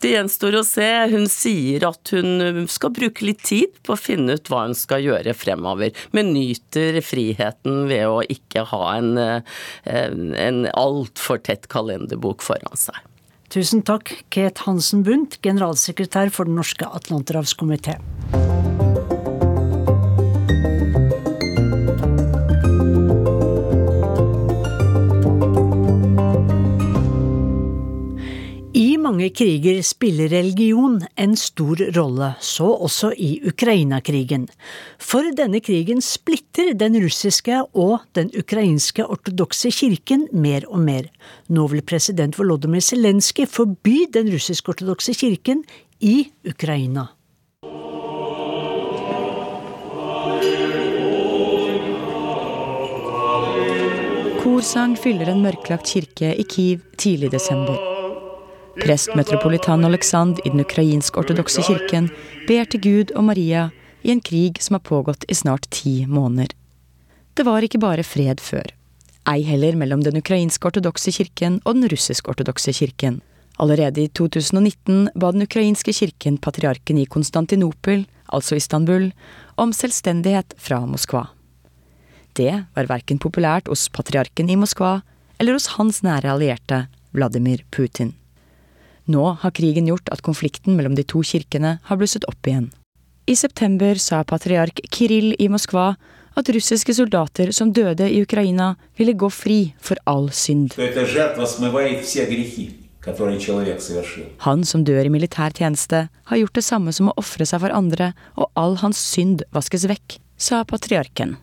Det 0.00 0.14
gjenstår 0.14 0.60
å 0.60 0.64
se. 0.66 0.88
Hun 1.12 1.26
sier 1.30 1.86
at 1.90 2.12
hun 2.14 2.66
skal 2.70 2.94
bruke 2.96 3.09
litt 3.18 3.42
tid 3.48 3.74
på 3.82 3.96
å 3.96 3.98
finne 3.98 4.38
ut 4.38 4.50
hva 4.50 4.62
hun 4.68 4.76
skal 4.78 5.02
gjøre 5.02 5.34
fremover, 5.34 5.90
men 6.14 6.30
nyter 6.36 7.00
friheten 7.02 7.88
ved 7.90 8.06
å 8.06 8.22
ikke 8.22 8.68
ha 8.70 8.82
en, 8.94 9.12
en, 9.18 10.34
en 10.38 10.64
altfor 10.70 11.42
tett 11.42 11.66
kalenderbok 11.72 12.46
foran 12.46 12.78
seg. 12.78 13.02
Tusen 13.50 13.82
takk, 13.82 14.12
Ket 14.30 14.62
Hansen 14.62 15.02
Bundt, 15.02 15.40
generalsekretær 15.42 16.30
for 16.30 16.46
Den 16.46 16.60
norske 16.60 16.86
atlanterhavskomité. 16.86 17.98
Mange 29.10 29.30
kriger 29.34 29.80
spiller 29.82 30.30
religion 30.30 31.00
en 31.18 31.32
stor 31.38 31.80
rolle, 31.96 32.34
så 32.40 32.68
også 32.86 33.10
i 33.18 33.40
Ukraina-krigen. 33.48 34.46
For 35.02 35.32
denne 35.34 35.58
krigen 35.64 36.02
splitter 36.04 36.74
den 36.78 36.98
russiske 37.02 37.58
og 37.74 38.04
den 38.14 38.30
ukrainske 38.38 39.02
ortodokse 39.02 39.72
kirken 39.74 40.28
mer 40.32 40.68
og 40.70 40.84
mer. 40.86 41.10
Nå 41.48 41.66
vil 41.72 41.82
president 41.82 42.38
Volodymyr 42.38 42.84
Zelenskyj 42.84 43.48
forby 43.50 44.06
den 44.14 44.30
russisk-ortodokse 44.30 45.16
kirken 45.18 45.64
i 45.98 46.30
Ukraina. 46.46 47.10
Korsang 54.40 54.94
fyller 54.96 55.34
en 55.34 55.42
mørklagt 55.42 55.90
kirke 55.90 56.34
i 56.38 56.46
Kiev 56.46 56.84
tidlig 56.96 57.32
i 57.32 57.36
desember. 57.40 57.89
Prest 58.80 59.10
metropolitan 59.14 59.84
Aleksand 59.84 60.38
i 60.44 60.48
den 60.48 60.62
ukrainsk-ortodokse 60.64 61.62
kirken 61.66 62.06
ber 62.48 62.64
til 62.64 62.80
Gud 62.80 63.10
og 63.12 63.26
Maria 63.28 63.66
i 64.00 64.12
en 64.14 64.22
krig 64.24 64.60
som 64.64 64.78
har 64.78 64.84
pågått 64.86 65.26
i 65.28 65.36
snart 65.36 65.68
ti 65.74 66.06
måneder. 66.08 66.54
Det 67.36 67.44
var 67.44 67.64
ikke 67.64 67.80
bare 67.82 68.04
fred 68.06 68.40
før. 68.40 68.64
Ei 69.28 69.42
heller 69.44 69.76
mellom 69.76 70.00
den 70.06 70.16
ukrainsk-ortodokse 70.22 71.12
kirken 71.12 71.58
og 71.64 71.76
den 71.76 71.90
russisk-ortodokse 71.92 72.72
kirken. 72.78 73.20
Allerede 73.60 74.06
i 74.06 74.12
2019 74.16 75.10
ba 75.14 75.32
den 75.34 75.44
ukrainske 75.44 75.92
kirken 75.92 76.38
patriarken 76.40 76.98
i 77.02 77.04
Konstantinopel, 77.04 78.06
altså 78.32 78.56
Istanbul, 78.56 79.10
om 79.60 79.74
selvstendighet 79.76 80.56
fra 80.56 80.80
Moskva. 80.88 81.26
Det 82.32 82.64
var 82.76 82.88
verken 82.88 83.20
populært 83.20 83.68
hos 83.68 83.90
patriarken 83.92 84.48
i 84.48 84.56
Moskva 84.56 85.02
eller 85.38 85.58
hos 85.58 85.68
hans 85.76 86.00
nære 86.06 86.32
allierte, 86.32 86.86
Vladimir 87.12 87.66
Putin. 87.70 88.14
Nå 89.10 89.26
har 89.42 89.54
krigen 89.56 89.88
gjort 89.90 90.10
at 90.14 90.22
konflikten 90.22 90.76
mellom 90.78 90.94
de 90.94 91.02
to 91.02 91.24
kirkene 91.26 91.78
har 91.88 91.98
blusset 91.98 92.26
opp 92.30 92.46
igjen. 92.46 92.70
I 93.26 93.36
september 93.36 93.98
sa 94.00 94.22
patriark 94.26 94.80
Kirill 94.90 95.34
i 95.38 95.48
Moskva 95.50 95.94
at 96.38 96.50
russiske 96.54 96.94
soldater 96.94 97.50
som 97.54 97.72
døde 97.74 98.06
i 98.10 98.22
Ukraina, 98.22 98.74
ville 98.96 99.16
gå 99.18 99.30
fri 99.30 99.74
for 99.82 99.98
all 100.06 100.30
synd. 100.30 100.74
Han 104.46 104.64
som 104.64 104.84
dør 104.86 105.04
i 105.04 105.12
militær 105.12 105.54
tjeneste, 105.56 106.02
har 106.30 106.40
gjort 106.42 106.58
det 106.58 106.66
samme 106.66 106.94
som 106.94 107.10
å 107.10 107.16
ofre 107.20 107.46
seg 107.48 107.62
for 107.64 107.74
andre, 107.74 108.12
og 108.36 108.50
all 108.54 108.78
hans 108.84 109.00
synd 109.00 109.44
vaskes 109.56 109.88
vekk, 109.90 110.18
sa 110.38 110.62
patriarken. 110.64 111.36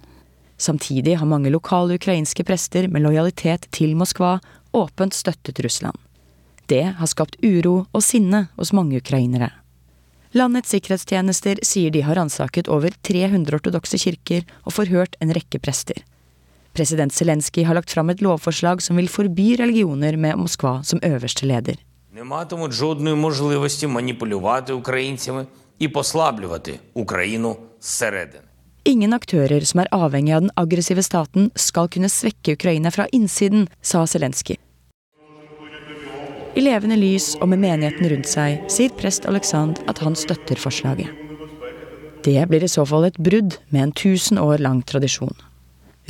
Samtidig 0.57 1.17
har 1.19 1.29
mange 1.29 1.51
lokale 1.53 1.99
ukrainske 1.99 2.45
prester 2.47 2.87
med 2.89 3.03
lojalitet 3.05 3.67
til 3.75 3.93
Moskva 3.97 4.37
åpent 4.73 5.13
støttet 5.13 5.59
Russland. 5.65 5.97
Det 6.67 6.83
har 6.99 7.07
skapt 7.07 7.39
uro 7.43 7.85
og 7.91 8.03
sinne 8.03 8.47
hos 8.57 8.73
mange 8.75 8.99
ukrainere. 8.99 9.51
Landets 10.35 10.73
sikkerhetstjenester 10.75 11.61
sier 11.65 11.93
de 11.93 12.03
har 12.03 12.19
ransaket 12.19 12.67
over 12.67 12.91
300 13.07 13.55
ortodokse 13.55 13.99
kirker 14.01 14.43
og 14.65 14.75
forhørt 14.75 15.15
en 15.23 15.31
rekke 15.33 15.61
prester. 15.63 16.03
President 16.77 17.15
Zelenskyj 17.15 17.63
har 17.65 17.77
lagt 17.79 17.93
fram 17.95 18.11
et 18.11 18.21
lovforslag 18.21 18.83
som 18.85 18.99
vil 18.99 19.07
forby 19.09 19.55
religioner 19.57 20.19
med 20.19 20.37
Moskva 20.37 20.81
som 20.85 21.01
øverste 21.01 21.47
leder. 21.47 21.79
Ingen 28.87 29.13
aktører 29.13 29.65
som 29.67 29.81
er 29.81 29.89
avhengig 29.91 30.35
av 30.35 30.45
den 30.45 30.53
aggressive 30.55 31.03
staten, 31.03 31.49
skal 31.55 31.89
kunne 31.89 32.09
svekke 32.11 32.55
Ukraina 32.59 32.93
fra 32.93 33.07
innsiden, 33.11 33.67
sa 33.81 34.05
Zelenskyj. 34.05 34.59
I 36.57 36.61
levende 36.65 36.95
lys 36.97 37.35
og 37.37 37.51
med 37.51 37.61
menigheten 37.61 38.07
rundt 38.09 38.29
seg 38.31 38.63
sier 38.71 38.93
prest 38.97 39.27
Aleksandr 39.29 39.83
at 39.91 39.99
han 40.01 40.15
støtter 40.17 40.57
forslaget. 40.57 41.11
Det 42.25 42.39
blir 42.49 42.65
i 42.65 42.69
så 42.71 42.81
fall 42.89 43.05
et 43.05 43.19
brudd 43.21 43.59
med 43.69 43.83
en 43.83 43.93
tusen 43.93 44.39
år 44.41 44.63
lang 44.65 44.79
tradisjon. 44.89 45.35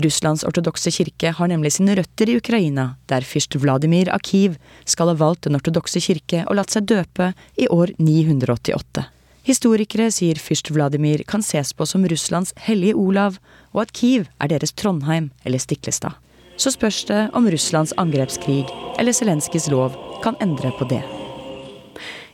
Russlands 0.05 0.45
ortodokse 0.47 0.93
kirke 0.93 1.33
har 1.35 1.51
nemlig 1.51 1.73
sine 1.75 1.97
røtter 1.99 2.31
i 2.31 2.37
Ukraina, 2.39 2.93
der 3.11 3.27
fyrst 3.27 3.57
Vladimir 3.59 4.13
Akiv 4.13 4.55
skal 4.85 5.11
ha 5.11 5.17
valgt 5.19 5.49
den 5.49 5.59
ortodokse 5.59 5.99
kirke 5.99 6.45
og 6.45 6.61
latt 6.61 6.71
seg 6.71 6.87
døpe 6.87 7.33
i 7.59 7.67
år 7.67 7.91
988. 7.99 9.03
Historikere 9.51 10.07
sier 10.15 10.39
fyrst 10.39 10.71
Vladimir 10.71 11.25
kan 11.27 11.43
ses 11.43 11.73
på 11.75 11.83
som 11.89 12.07
Russlands 12.07 12.55
hellige 12.69 12.95
Olav, 12.95 13.41
og 13.75 13.83
at 13.83 13.95
Kiev 13.95 14.29
er 14.39 14.53
deres 14.53 14.71
Trondheim 14.71 15.31
eller 15.43 15.59
Stiklestad. 15.59 16.15
Så 16.57 16.71
spørs 16.73 17.03
det 17.09 17.25
om 17.37 17.51
Russlands 17.51 17.93
angrepskrig 17.99 18.63
eller 18.97 19.13
Zelenskyjs 19.13 19.67
lov 19.73 20.06
kan 20.23 20.37
endre 20.43 20.73
på 20.77 20.87
det. 20.89 21.03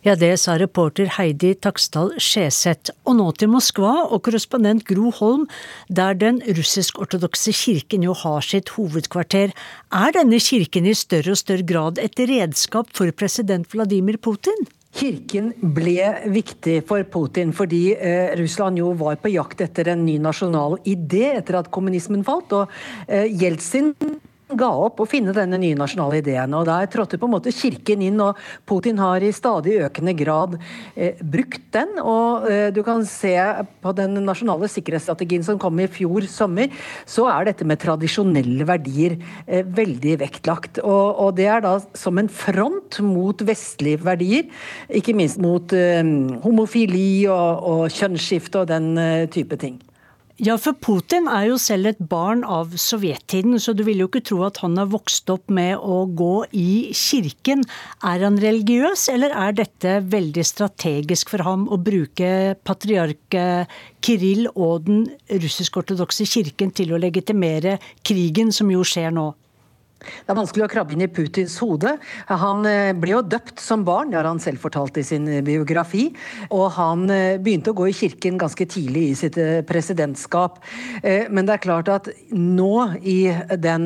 Ja, 0.04 0.18
det 0.20 0.34
sa 0.42 0.58
reporter 0.60 1.08
Heidi 1.16 1.54
Taksdal 1.64 2.10
Skjeseth. 2.20 2.92
Og 3.08 3.16
nå 3.22 3.30
til 3.40 3.48
Moskva 3.54 3.94
og 4.04 4.26
korrespondent 4.26 4.84
Gro 4.90 5.14
Holm, 5.16 5.46
der 5.88 6.18
den 6.20 6.42
russisk-ortodokse 6.44 7.54
kirken 7.56 8.04
jo 8.04 8.16
har 8.20 8.44
sitt 8.44 8.74
hovedkvarter. 8.76 9.54
Er 9.96 10.16
denne 10.18 10.42
kirken 10.44 10.90
i 10.92 10.96
større 11.00 11.38
og 11.38 11.40
større 11.40 11.64
grad 11.64 12.04
et 12.04 12.20
redskap 12.20 12.92
for 12.92 13.16
president 13.16 13.72
Vladimir 13.72 14.20
Putin? 14.20 14.68
Kirken 14.94 15.54
ble 15.74 16.12
viktig 16.36 16.82
for 16.90 17.08
Putin 17.08 17.56
fordi 17.56 17.96
eh, 17.96 18.36
Russland 18.38 18.78
jo 18.84 18.92
var 19.00 19.16
på 19.24 19.32
jakt 19.32 19.64
etter 19.64 19.94
en 19.96 20.04
ny 20.06 20.20
nasjonal 20.22 20.76
idé 20.84 21.32
etter 21.40 21.62
at 21.64 21.72
kommunismen 21.74 22.28
falt. 22.28 22.52
og 22.52 22.76
eh, 23.08 23.32
Jeltsin 23.32 23.96
ga 24.60 24.70
opp 24.86 25.02
å 25.04 25.08
finne 25.10 25.34
denne 25.36 25.60
nye 25.62 25.78
nasjonale 25.78 26.20
ideen. 26.22 26.54
og 26.54 26.66
Der 26.70 26.90
trådte 26.92 27.20
på 27.20 27.28
en 27.30 27.36
måte 27.36 27.54
Kirken 27.54 28.02
inn, 28.02 28.20
og 28.22 28.38
Putin 28.70 29.00
har 29.02 29.24
i 29.24 29.32
stadig 29.36 29.80
økende 29.86 30.16
grad 30.18 30.58
eh, 30.96 31.20
brukt 31.22 31.70
den. 31.76 32.00
og 32.00 32.50
eh, 32.50 32.72
Du 32.74 32.84
kan 32.84 33.06
se 33.06 33.36
på 33.84 33.94
den 33.98 34.20
nasjonale 34.26 34.70
sikkerhetsstrategien 34.72 35.44
som 35.46 35.60
kom 35.60 35.80
i 35.80 35.88
fjor 35.88 36.28
sommer, 36.32 36.72
så 37.06 37.28
er 37.32 37.50
dette 37.52 37.68
med 37.68 37.82
tradisjonelle 37.84 38.68
verdier 38.68 39.18
eh, 39.48 39.64
veldig 39.64 40.18
vektlagt. 40.26 40.82
Og, 40.84 41.08
og, 41.20 41.34
Det 41.38 41.48
er 41.48 41.64
da 41.66 41.78
som 41.98 42.18
en 42.18 42.30
front 42.30 43.00
mot 43.04 43.42
vestlige 43.46 44.04
verdier, 44.04 44.50
ikke 44.90 45.16
minst 45.18 45.42
mot 45.42 45.74
eh, 45.74 46.04
homofili 46.44 47.26
og, 47.28 47.64
og 47.64 47.90
kjønnsskifte 47.94 48.64
og 48.64 48.70
den 48.72 48.94
eh, 48.98 49.26
type 49.34 49.58
ting. 49.62 49.82
Ja, 50.42 50.56
for 50.58 50.74
Putin 50.74 51.28
er 51.30 51.44
jo 51.52 51.60
selv 51.62 51.92
et 51.92 52.00
barn 52.10 52.40
av 52.42 52.72
sovjettiden, 52.82 53.60
så 53.62 53.76
du 53.78 53.84
vil 53.86 54.00
jo 54.02 54.08
ikke 54.10 54.24
tro 54.26 54.40
at 54.48 54.58
han 54.64 54.80
har 54.82 54.88
vokst 54.90 55.30
opp 55.30 55.52
med 55.54 55.78
å 55.78 56.08
gå 56.10 56.48
i 56.58 56.90
kirken. 56.98 57.62
Er 58.02 58.26
han 58.26 58.40
religiøs, 58.42 59.06
eller 59.14 59.30
er 59.30 59.54
dette 59.60 60.00
veldig 60.10 60.48
strategisk 60.50 61.30
for 61.36 61.46
ham 61.46 61.68
å 61.70 61.78
bruke 61.78 62.58
patriark 62.66 63.38
Kirill 64.02 64.50
og 64.56 64.90
den 64.90 65.06
russisk-ortodokse 65.30 66.26
kirken 66.26 66.74
til 66.74 66.96
å 66.98 67.02
legitimere 67.06 67.78
krigen 68.02 68.50
som 68.50 68.74
jo 68.74 68.82
skjer 68.82 69.14
nå? 69.14 69.30
Det 70.04 70.32
er 70.32 70.38
vanskelig 70.38 70.66
å 70.66 70.72
krabbe 70.72 70.96
inn 70.96 71.04
i 71.06 71.10
Putins 71.12 71.56
hode. 71.64 71.96
Han 72.30 72.66
eh, 72.70 72.92
ble 72.98 73.16
jo 73.16 73.22
døpt 73.26 73.62
som 73.64 73.84
barn, 73.88 74.12
det 74.12 74.20
har 74.20 74.30
han 74.30 74.42
selv 74.44 74.62
fortalt 74.64 74.98
i 75.00 75.06
sin 75.08 75.28
eh, 75.30 75.44
biografi. 75.46 76.10
Og 76.54 76.66
han 76.78 77.06
eh, 77.14 77.40
begynte 77.42 77.74
å 77.74 77.78
gå 77.78 77.90
i 77.90 77.96
kirken 77.96 78.40
ganske 78.42 78.68
tidlig 78.70 79.06
i 79.10 79.18
sitt 79.18 79.38
presidentskap. 79.68 80.60
Men 81.04 81.48
det 81.48 81.56
er 81.56 81.62
klart 81.64 81.90
at 81.92 82.08
nå 82.32 82.74
i 83.00 83.18
den 83.60 83.86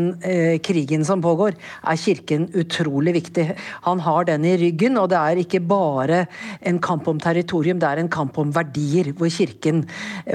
krigen 0.63 1.05
som 1.07 1.21
pågår, 1.23 1.55
er 1.57 1.99
kirken 1.99 2.47
utrolig 2.57 3.13
viktig. 3.15 3.45
Han 3.87 4.01
har 4.03 4.27
den 4.27 4.45
i 4.47 4.55
ryggen, 4.59 4.97
og 4.99 5.09
det 5.11 5.19
er 5.19 5.41
ikke 5.41 5.61
bare 5.65 6.23
en 6.67 6.79
kamp 6.83 7.07
om 7.09 7.21
territorium, 7.21 7.79
det 7.81 7.89
er 7.89 8.01
en 8.01 8.11
kamp 8.11 8.37
om 8.41 8.51
verdier, 8.55 9.11
hvor 9.17 9.31
kirken 9.33 9.83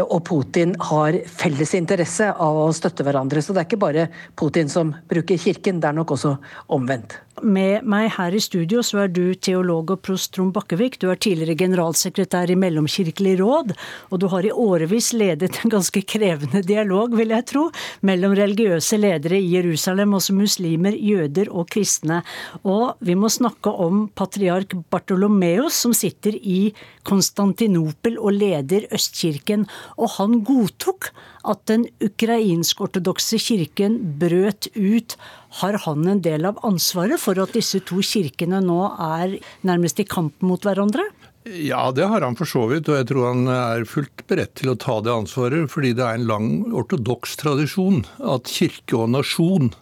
og 0.02 0.22
Putin 0.28 0.74
har 0.90 1.18
felles 1.30 1.74
interesse 1.78 2.30
av 2.32 2.60
å 2.64 2.70
støtte 2.76 3.06
hverandre. 3.06 3.42
Så 3.42 3.54
det 3.54 3.62
er 3.62 3.70
ikke 3.70 3.82
bare 3.84 4.08
Putin 4.38 4.70
som 4.72 4.94
bruker 5.10 5.40
kirken 5.40 5.71
kirken. 5.72 5.80
Det 5.80 5.88
er 5.88 5.96
nok 5.96 6.10
også 6.10 6.38
omvendt. 6.68 7.20
Med 7.42 7.82
meg 7.88 8.10
her 8.12 8.34
i 8.34 8.40
studio 8.40 8.82
så 8.84 9.06
er 9.06 9.08
du 9.08 9.34
teolog 9.34 9.90
og 9.90 10.02
prost 10.04 10.34
Trond 10.34 10.52
Bakkevik. 10.52 10.98
Du 11.00 11.08
er 11.10 11.16
tidligere 11.16 11.56
generalsekretær 11.56 12.50
i 12.50 12.54
Mellomkirkelig 12.54 13.38
råd, 13.40 13.72
og 14.10 14.20
du 14.20 14.28
har 14.28 14.44
i 14.44 14.52
årevis 14.52 15.12
ledet 15.16 15.56
en 15.64 15.72
ganske 15.72 16.02
krevende 16.04 16.62
dialog, 16.62 17.16
vil 17.16 17.32
jeg 17.32 17.46
tro, 17.48 17.70
mellom 18.02 18.36
religiøse 18.36 18.98
ledere 19.00 19.40
i 19.40 19.56
Jerusalem, 19.56 20.12
også 20.14 20.36
muslimer, 20.36 20.92
jøder 20.92 21.48
og 21.50 21.70
kristne. 21.72 22.22
Og 22.64 23.00
vi 23.00 23.16
må 23.16 23.32
snakke 23.32 23.72
om 23.72 24.08
patriark 24.14 24.76
Bartolomeus, 24.92 25.72
som 25.72 25.96
sitter 25.96 26.36
i 26.36 26.74
Konstantinopel 27.08 28.20
og 28.20 28.36
leder 28.36 28.86
Østkirken, 28.92 29.64
og 29.96 30.18
han 30.18 30.42
godtok 30.44 31.10
at 31.48 31.64
den 31.66 31.88
ukrainsk-ortodokse 32.04 33.40
kirken 33.42 33.96
brøt 34.20 34.68
ut 34.76 35.16
har 35.60 35.76
han 35.84 36.06
en 36.08 36.22
del 36.24 36.46
av 36.48 36.60
ansvaret 36.66 37.20
for 37.20 37.38
at 37.42 37.52
disse 37.56 37.82
to 37.88 38.00
kirkene 38.06 38.62
nå 38.64 38.78
er 38.96 39.36
nærmest 39.68 40.00
i 40.00 40.08
kamp 40.08 40.40
mot 40.44 40.64
hverandre? 40.64 41.04
Ja, 41.42 41.90
det 41.90 42.06
har 42.06 42.22
han 42.22 42.36
for 42.38 42.46
så 42.46 42.68
vidt, 42.70 42.86
og 42.86 43.00
jeg 43.00 43.08
tror 43.10 43.32
han 43.32 43.48
er 43.50 43.86
fullt 43.88 44.22
beredt 44.30 44.54
til 44.60 44.70
å 44.70 44.78
ta 44.78 45.00
det 45.02 45.10
ansvaret. 45.10 45.66
Fordi 45.72 45.90
det 45.98 46.04
er 46.06 46.20
en 46.20 46.28
lang 46.28 46.50
ortodoks 46.70 47.34
tradisjon 47.40 48.04
at 48.22 48.50
kirke 48.50 49.00
og 49.00 49.10
nasjon 49.10 49.72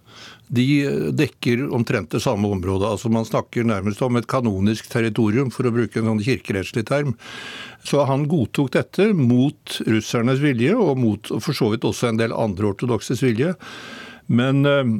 de 0.50 0.66
dekker 1.14 1.68
omtrent 1.70 2.10
det 2.10 2.22
samme 2.24 2.48
området. 2.50 2.88
Altså 2.88 3.12
Man 3.12 3.28
snakker 3.28 3.66
nærmest 3.68 4.00
om 4.02 4.16
et 4.18 4.26
kanonisk 4.30 4.88
territorium, 4.90 5.52
for 5.54 5.68
å 5.68 5.74
bruke 5.74 6.00
en 6.00 6.10
sånn 6.10 6.24
kirkerettslig 6.24 6.88
term. 6.88 7.14
Så 7.86 8.02
han 8.08 8.26
godtok 8.30 8.72
dette 8.74 9.12
mot 9.14 9.78
russernes 9.86 10.42
vilje, 10.42 10.74
og 10.74 10.98
mot 10.98 11.32
for 11.38 11.56
så 11.56 11.70
vidt 11.74 11.86
også 11.86 12.10
en 12.10 12.20
del 12.20 12.34
andre 12.34 12.72
ortodokses 12.72 13.22
vilje. 13.22 13.54
Men 14.32 14.66
eh, 14.66 14.96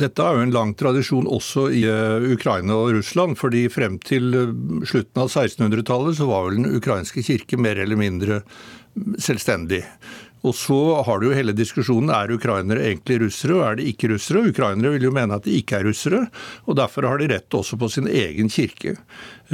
dette 0.00 0.24
er 0.24 0.36
jo 0.36 0.44
en 0.44 0.54
lang 0.54 0.72
tradisjon 0.78 1.28
også 1.30 1.68
i 1.74 1.84
eh, 1.86 2.26
Ukraina 2.34 2.76
og 2.76 2.96
Russland. 2.96 3.38
fordi 3.38 3.68
frem 3.70 3.98
til 4.02 4.34
eh, 4.34 4.54
slutten 4.86 5.22
av 5.22 5.30
1600-tallet 5.30 6.18
så 6.18 6.26
var 6.30 6.48
vel 6.48 6.62
den 6.62 6.80
ukrainske 6.80 7.22
kirke 7.22 7.58
mer 7.60 7.78
eller 7.78 8.00
mindre 8.00 8.40
selvstendig. 9.18 9.84
Og 10.44 10.52
så 10.56 10.78
har 11.06 11.20
du 11.20 11.30
jo 11.30 11.36
hele 11.36 11.54
diskusjonen 11.56 12.10
er 12.12 12.32
ukrainere 12.34 12.84
egentlig 12.84 13.22
russere, 13.22 13.56
og 13.56 13.64
er 13.64 13.78
de 13.78 13.86
ikke 13.88 14.10
russere? 14.12 14.42
Ukrainere 14.50 14.92
vil 14.94 15.06
jo 15.08 15.14
mene 15.16 15.38
at 15.38 15.46
de 15.46 15.54
ikke 15.56 15.78
er 15.78 15.86
russere, 15.88 16.20
og 16.68 16.76
derfor 16.76 17.08
har 17.08 17.20
de 17.20 17.30
rett 17.32 17.56
også 17.56 17.78
på 17.80 17.88
sin 17.92 18.10
egen 18.10 18.52
kirke. 18.52 18.98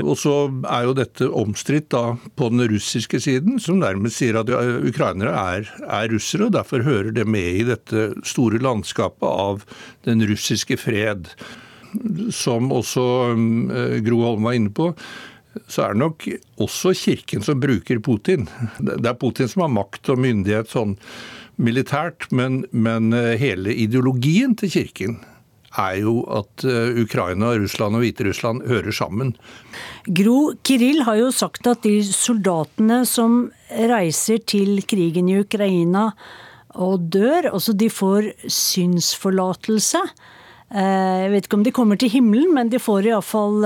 Og 0.03 0.17
så 0.19 0.35
er 0.67 0.89
jo 0.89 0.97
dette 0.99 1.31
omstridt 1.31 1.93
da 1.95 2.05
på 2.39 2.51
den 2.51 2.67
russiske 2.73 3.23
siden, 3.23 3.63
som 3.63 3.79
nærmest 3.79 4.19
sier 4.19 4.41
at 4.43 4.51
ukrainere 4.51 5.33
er, 5.55 5.73
er 5.87 6.11
russere, 6.11 6.49
og 6.49 6.59
derfor 6.59 6.87
hører 6.87 7.15
det 7.15 7.27
med 7.29 7.63
i 7.63 7.67
dette 7.71 8.11
store 8.27 8.59
landskapet 8.63 9.27
av 9.31 9.67
den 10.09 10.27
russiske 10.27 10.79
fred. 10.81 11.31
Som 12.35 12.71
også 12.75 13.05
eh, 13.35 13.97
Gro 14.07 14.21
Holm 14.23 14.47
var 14.47 14.59
inne 14.59 14.71
på, 14.75 14.93
så 15.67 15.85
er 15.85 15.95
det 15.95 16.03
nok 16.03 16.27
også 16.63 16.95
Kirken 16.95 17.43
som 17.47 17.61
bruker 17.63 17.99
Putin. 18.05 18.47
Det 18.79 19.07
er 19.07 19.19
Putin 19.19 19.51
som 19.51 19.65
har 19.67 19.75
makt 19.75 20.13
og 20.13 20.23
myndighet 20.23 20.71
sånn 20.71 20.97
militært, 21.61 22.31
men, 22.33 22.65
men 22.73 23.13
eh, 23.17 23.35
hele 23.41 23.75
ideologien 23.75 24.55
til 24.59 24.73
Kirken 24.73 25.19
er 25.79 26.01
jo 26.03 26.21
at 26.35 26.65
eh, 26.67 26.97
Ukraina, 27.03 27.53
Russland 27.61 27.99
og 27.99 28.05
Hviterussland 28.05 28.65
hører 28.71 28.95
sammen. 28.95 29.35
Gro 30.07 30.55
Kiril 30.67 31.05
har 31.07 31.21
jo 31.21 31.31
sagt 31.35 31.69
at 31.71 31.85
de 31.87 32.01
soldatene 32.07 33.03
som 33.09 33.45
reiser 33.71 34.43
til 34.51 34.81
krigen 34.91 35.31
i 35.31 35.41
Ukraina 35.45 36.11
og 36.79 37.09
dør, 37.11 37.51
altså 37.53 37.75
de 37.75 37.91
får 37.91 38.33
synsforlatelse. 38.47 40.03
Eh, 40.71 41.17
jeg 41.25 41.31
vet 41.35 41.49
ikke 41.49 41.59
om 41.59 41.67
de 41.67 41.75
kommer 41.75 42.01
til 42.01 42.13
himmelen, 42.13 42.55
men 42.55 42.73
de 42.73 42.81
får 42.83 43.11
iallfall 43.11 43.65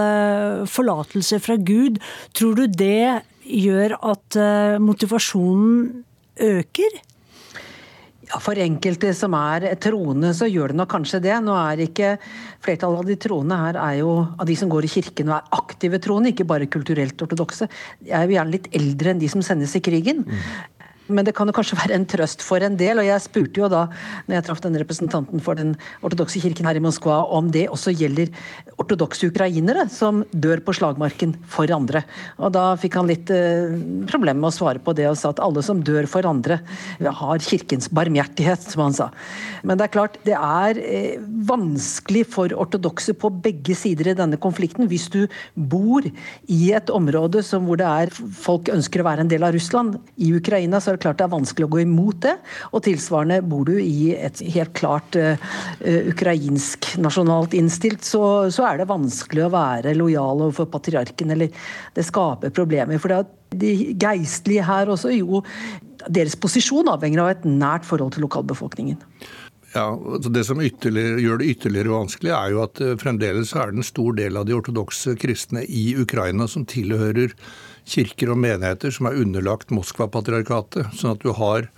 forlatelse 0.71 1.41
fra 1.45 1.57
Gud. 1.61 2.01
Tror 2.37 2.59
du 2.59 2.67
det 2.67 3.23
gjør 3.45 3.99
at 4.01 4.39
motivasjonen 4.81 6.05
øker? 6.41 7.03
Ja, 8.35 8.41
For 8.41 8.59
enkelte 8.59 9.13
som 9.17 9.35
er 9.37 9.67
troende, 9.83 10.33
så 10.35 10.49
gjør 10.49 10.73
det 10.73 10.79
nok 10.81 10.91
kanskje 10.91 11.21
det. 11.25 11.35
Nå 11.45 11.55
er 11.59 11.85
ikke 11.85 12.17
Flertallet 12.65 13.03
av 13.03 13.09
de 13.11 13.17
troende 13.21 13.57
her 13.61 13.77
er 13.77 13.99
jo 13.99 14.13
av 14.25 14.47
de 14.49 14.55
som 14.57 14.71
går 14.73 14.87
i 14.87 14.93
kirken 14.95 15.29
og 15.29 15.37
er 15.37 15.59
aktive 15.59 15.99
troende, 16.01 16.31
ikke 16.33 16.47
bare 16.49 16.69
kulturelt 16.73 17.21
ortodokse. 17.21 17.69
Jeg 18.01 18.17
er 18.17 18.25
jo 18.25 18.39
gjerne 18.39 18.55
litt 18.55 18.71
eldre 18.73 19.13
enn 19.13 19.21
de 19.21 19.29
som 19.29 19.45
sendes 19.45 19.75
i 19.77 19.83
krigen. 19.85 20.23
Mm. 20.25 20.47
Men 21.07 21.27
det 21.27 21.35
kan 21.37 21.49
jo 21.49 21.55
kanskje 21.57 21.77
være 21.77 21.99
en 21.99 22.07
trøst 22.09 22.43
for 22.45 22.65
en 22.65 22.79
del. 22.81 23.01
Og 23.01 23.09
jeg 23.09 23.25
spurte 23.25 23.61
jo 23.61 23.69
da, 23.73 23.85
når 24.27 24.39
jeg 24.39 24.47
traff 24.47 24.63
denne 24.65 24.81
representanten 24.81 25.43
for 25.45 25.59
den 25.59 25.75
ortodokse 26.05 26.41
kirken 26.41 26.69
her 26.69 26.79
i 26.79 26.85
Moskva, 26.85 27.21
om 27.29 27.51
det 27.53 27.67
også 27.69 27.93
gjelder 27.93 28.33
ortodokse 28.81 29.29
ukrainere 29.29 29.85
som 29.93 30.23
dør 30.33 30.63
på 30.65 30.75
slagmarken 30.79 31.35
for 31.51 31.71
andre. 31.75 32.05
Og 32.41 32.55
da 32.57 32.71
fikk 32.81 32.97
han 32.99 33.11
litt 33.11 33.31
eh, 33.35 33.77
problemer 34.09 34.41
med 34.41 34.51
å 34.51 34.57
svare 34.57 34.81
på 34.83 34.95
det, 34.97 35.07
og 35.11 35.19
sa 35.21 35.35
at 35.35 35.43
alle 35.45 35.63
som 35.67 35.83
dør 35.85 36.09
for 36.11 36.27
andre, 36.29 36.61
har 37.05 37.45
kirkens 37.45 37.91
barmhjertighet, 37.95 38.65
som 38.73 38.87
han 38.87 38.97
sa. 38.97 39.11
Men 39.63 39.79
det 39.79 39.89
er 39.89 39.95
klart, 39.95 40.19
det 40.27 40.37
er 40.39 40.81
eh, 40.81 41.21
vanskelig 41.49 42.25
for 42.33 42.57
ortodokse 42.65 43.15
på 43.19 43.31
begge 43.45 43.77
sider 43.79 44.13
i 44.13 44.17
denne 44.19 44.41
konflikten. 44.41 44.89
Hvis 44.89 45.11
du 45.13 45.25
bor 45.55 46.05
i 46.05 46.63
et 46.73 46.93
område 46.93 47.45
som, 47.45 47.69
hvor 47.69 47.81
det 47.81 47.89
er 47.89 48.15
folk 48.41 48.73
ønsker 48.73 49.03
å 49.03 49.09
være 49.11 49.27
en 49.27 49.33
del 49.33 49.45
av 49.45 49.55
Russland, 49.55 50.01
i 50.17 50.31
Ukraina, 50.37 50.81
så 50.81 50.94
er 50.95 51.01
det 51.01 51.05
klart 51.05 51.21
det 51.21 51.27
er 51.27 51.35
vanskelig 51.35 51.69
å 51.69 51.73
gå 51.75 51.83
imot 51.85 52.21
det. 52.25 52.35
Og 52.73 52.85
tilsvarende 52.87 53.41
bor 53.47 53.67
du 53.69 53.75
i 53.79 54.15
et 54.17 54.43
helt 54.55 54.75
klart 54.79 55.19
uh, 55.19 55.37
ukrainsk 56.11 56.95
nasjonalt 57.03 57.57
innstilt, 57.59 58.07
så, 58.07 58.51
så, 58.55 58.67
er 58.69 58.81
det 58.81 58.91
vanskelig 58.91 59.47
å 59.47 59.53
være 59.55 59.97
lojal 59.99 60.47
overfor 60.47 60.71
patriarken, 60.73 61.35
eller 61.35 61.65
det 61.95 62.07
skaper 62.07 62.55
problemer. 62.55 63.01
For 63.03 63.13
det 63.13 63.23
er 63.23 63.33
de 63.65 63.73
geistlige 64.01 64.67
her 64.67 64.91
også, 64.91 65.13
jo 65.15 65.45
deres 66.11 66.37
posisjon 66.37 66.91
avhenger 66.93 67.23
av 67.23 67.33
et 67.33 67.47
nært 67.49 67.87
forhold 67.89 68.15
til 68.15 68.27
lokalbefolkningen. 68.27 69.01
Ja, 69.75 69.89
altså 69.91 70.31
Det 70.31 70.45
som 70.47 70.61
gjør 70.63 71.41
det 71.41 71.51
ytterligere 71.51 71.91
vanskelig, 71.97 72.31
er 72.31 72.53
jo 72.55 72.63
at 72.63 72.83
fremdeles 73.01 73.55
er 73.59 73.73
det 73.73 73.81
en 73.81 73.87
stor 73.87 74.15
del 74.15 74.39
av 74.39 74.47
de 74.47 74.55
ortodokse 74.55 75.17
kristne 75.19 75.65
i 75.67 75.97
Ukraina 75.99 76.47
som 76.51 76.67
tilhører 76.69 77.35
kirker 77.89 78.33
og 78.33 78.41
menigheter 78.41 78.93
som 78.95 79.09
er 79.09 79.19
underlagt 79.21 79.73
Moskva-patriarkatet. 79.75 80.95
Sånn 80.97 81.15
at 81.15 81.23
du 81.25 81.33
har, 81.37 81.69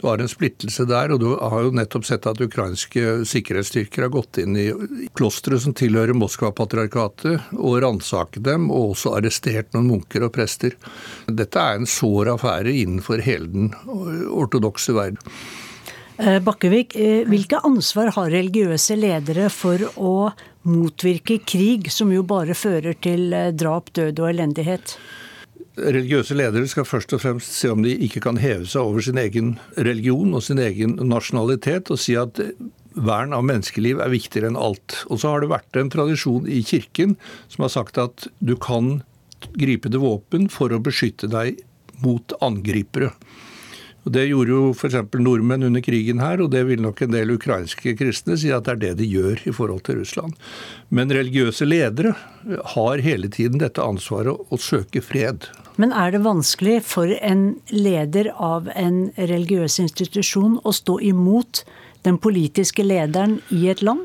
du 0.00 0.06
har, 0.08 0.20
en 0.20 0.30
splittelse 0.30 0.86
der. 0.88 1.14
Og 1.14 1.22
du 1.22 1.28
har 1.40 1.66
jo 1.66 1.74
nettopp 1.74 2.06
sett 2.08 2.28
at 2.30 2.42
ukrainske 2.44 3.24
sikkerhetsstyrker 3.28 4.06
har 4.06 4.12
gått 4.14 4.40
inn 4.42 4.58
i 4.60 4.68
klostre 5.16 5.58
som 5.60 5.76
tilhører 5.76 6.16
Moskva-patriarkatet, 6.18 7.52
og 7.56 7.80
ransaket 7.84 8.44
dem, 8.46 8.70
og 8.70 8.94
også 8.94 9.16
arrestert 9.18 9.72
noen 9.74 9.90
munker 9.94 10.28
og 10.28 10.34
prester. 10.36 10.76
Dette 11.26 11.60
er 11.60 11.80
en 11.80 11.88
sår 11.88 12.34
affære 12.36 12.74
innenfor 12.84 13.24
hele 13.24 13.50
den 13.52 13.70
ortodokse 14.30 14.96
verden. 14.96 15.22
Eh, 16.14 16.38
Bakkevik, 16.38 16.94
eh, 16.94 17.24
hvilke 17.26 17.58
ansvar 17.66 18.12
har 18.14 18.30
religiøse 18.30 18.94
ledere 18.94 19.48
for 19.50 19.82
å 19.98 20.30
motvirke 20.62 21.40
krig, 21.42 21.90
som 21.90 22.12
jo 22.14 22.22
bare 22.22 22.54
fører 22.54 22.94
til 23.02 23.32
eh, 23.34 23.50
drap, 23.50 23.90
død 23.98 24.22
og 24.22 24.30
elendighet? 24.30 24.94
Religiøse 25.80 26.36
ledere 26.36 26.68
skal 26.70 26.86
først 26.86 27.12
og 27.16 27.22
fremst 27.24 27.56
se 27.56 27.70
om 27.72 27.82
de 27.84 27.94
ikke 28.06 28.22
kan 28.24 28.38
heve 28.40 28.66
seg 28.70 28.82
over 28.82 29.04
sin 29.04 29.18
egen 29.20 29.56
religion 29.76 30.34
og 30.36 30.44
sin 30.46 30.60
egen 30.62 30.96
nasjonalitet, 31.10 31.90
og 31.90 32.00
si 32.00 32.16
at 32.18 32.40
vern 32.94 33.34
av 33.34 33.42
menneskeliv 33.46 34.02
er 34.02 34.12
viktigere 34.12 34.52
enn 34.52 34.60
alt. 34.60 35.00
Og 35.10 35.20
så 35.22 35.32
har 35.32 35.42
det 35.42 35.50
vært 35.50 35.80
en 35.80 35.90
tradisjon 35.90 36.46
i 36.46 36.62
kirken 36.66 37.16
som 37.52 37.66
har 37.66 37.74
sagt 37.74 37.98
at 37.98 38.28
du 38.38 38.54
kan 38.54 39.00
gripe 39.58 39.90
til 39.90 40.02
våpen 40.04 40.46
for 40.52 40.72
å 40.72 40.82
beskytte 40.82 41.28
deg 41.32 41.58
mot 42.04 42.34
angripere. 42.44 43.12
Og 44.04 44.12
Det 44.12 44.26
gjorde 44.28 44.52
jo 44.52 44.72
f.eks. 44.74 44.96
nordmenn 45.16 45.64
under 45.64 45.80
krigen 45.80 46.20
her, 46.20 46.42
og 46.44 46.50
det 46.52 46.64
vil 46.68 46.82
nok 46.84 47.00
en 47.02 47.14
del 47.14 47.32
ukrainske 47.34 47.94
kristne 47.96 48.36
si 48.40 48.52
at 48.52 48.66
det 48.66 48.74
er 48.74 48.80
det 48.82 48.92
de 49.00 49.08
gjør 49.08 49.46
i 49.48 49.54
forhold 49.56 49.84
til 49.86 50.02
Russland. 50.02 50.36
Men 50.90 51.12
religiøse 51.12 51.64
ledere 51.64 52.12
har 52.74 53.04
hele 53.04 53.32
tiden 53.32 53.62
dette 53.62 53.82
ansvaret 53.82 54.36
å 54.52 54.60
søke 54.60 55.00
fred. 55.04 55.48
Men 55.80 55.94
er 55.96 56.12
det 56.14 56.22
vanskelig 56.22 56.82
for 56.86 57.10
en 57.16 57.56
leder 57.72 58.28
av 58.36 58.68
en 58.76 59.08
religiøs 59.16 59.80
institusjon 59.82 60.60
å 60.62 60.74
stå 60.76 61.00
imot 61.02 61.64
den 62.04 62.20
politiske 62.20 62.84
lederen 62.84 63.40
i 63.50 63.66
et 63.72 63.82
land? 63.82 64.04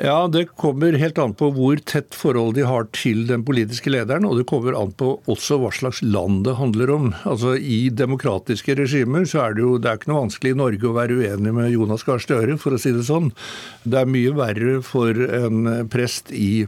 Ja, 0.00 0.28
Det 0.28 0.44
kommer 0.54 0.92
helt 0.94 1.18
an 1.18 1.32
på 1.34 1.48
hvor 1.56 1.80
tett 1.82 2.14
forhold 2.14 2.54
de 2.54 2.62
har 2.62 2.84
til 2.94 3.24
den 3.26 3.42
politiske 3.42 3.90
lederen, 3.90 4.28
og 4.28 4.36
det 4.38 4.44
kommer 4.46 4.76
an 4.78 4.92
på 4.94 5.16
også 5.26 5.58
hva 5.58 5.72
slags 5.74 6.04
land 6.06 6.44
det 6.46 6.54
handler 6.54 6.92
om. 6.94 7.08
Altså 7.26 7.56
I 7.58 7.88
demokratiske 7.90 8.76
regimer 8.78 9.26
så 9.26 9.42
er 9.48 9.58
det 9.58 9.64
jo 9.64 9.72
det 9.82 9.90
er 9.90 9.98
ikke 9.98 10.12
noe 10.12 10.22
vanskelig 10.28 10.54
i 10.54 10.60
Norge 10.60 10.86
å 10.86 10.94
være 10.94 11.18
uenig 11.18 11.56
med 11.56 11.72
Jonas 11.74 12.06
Gahr 12.06 12.22
Støre, 12.22 12.54
for 12.62 12.76
å 12.76 12.78
si 12.78 12.94
det 12.94 13.08
sånn. 13.10 13.32
Det 13.82 13.98
er 13.98 14.14
mye 14.14 14.36
verre 14.38 14.78
for 14.86 15.18
en 15.42 15.66
prest 15.90 16.30
i 16.30 16.62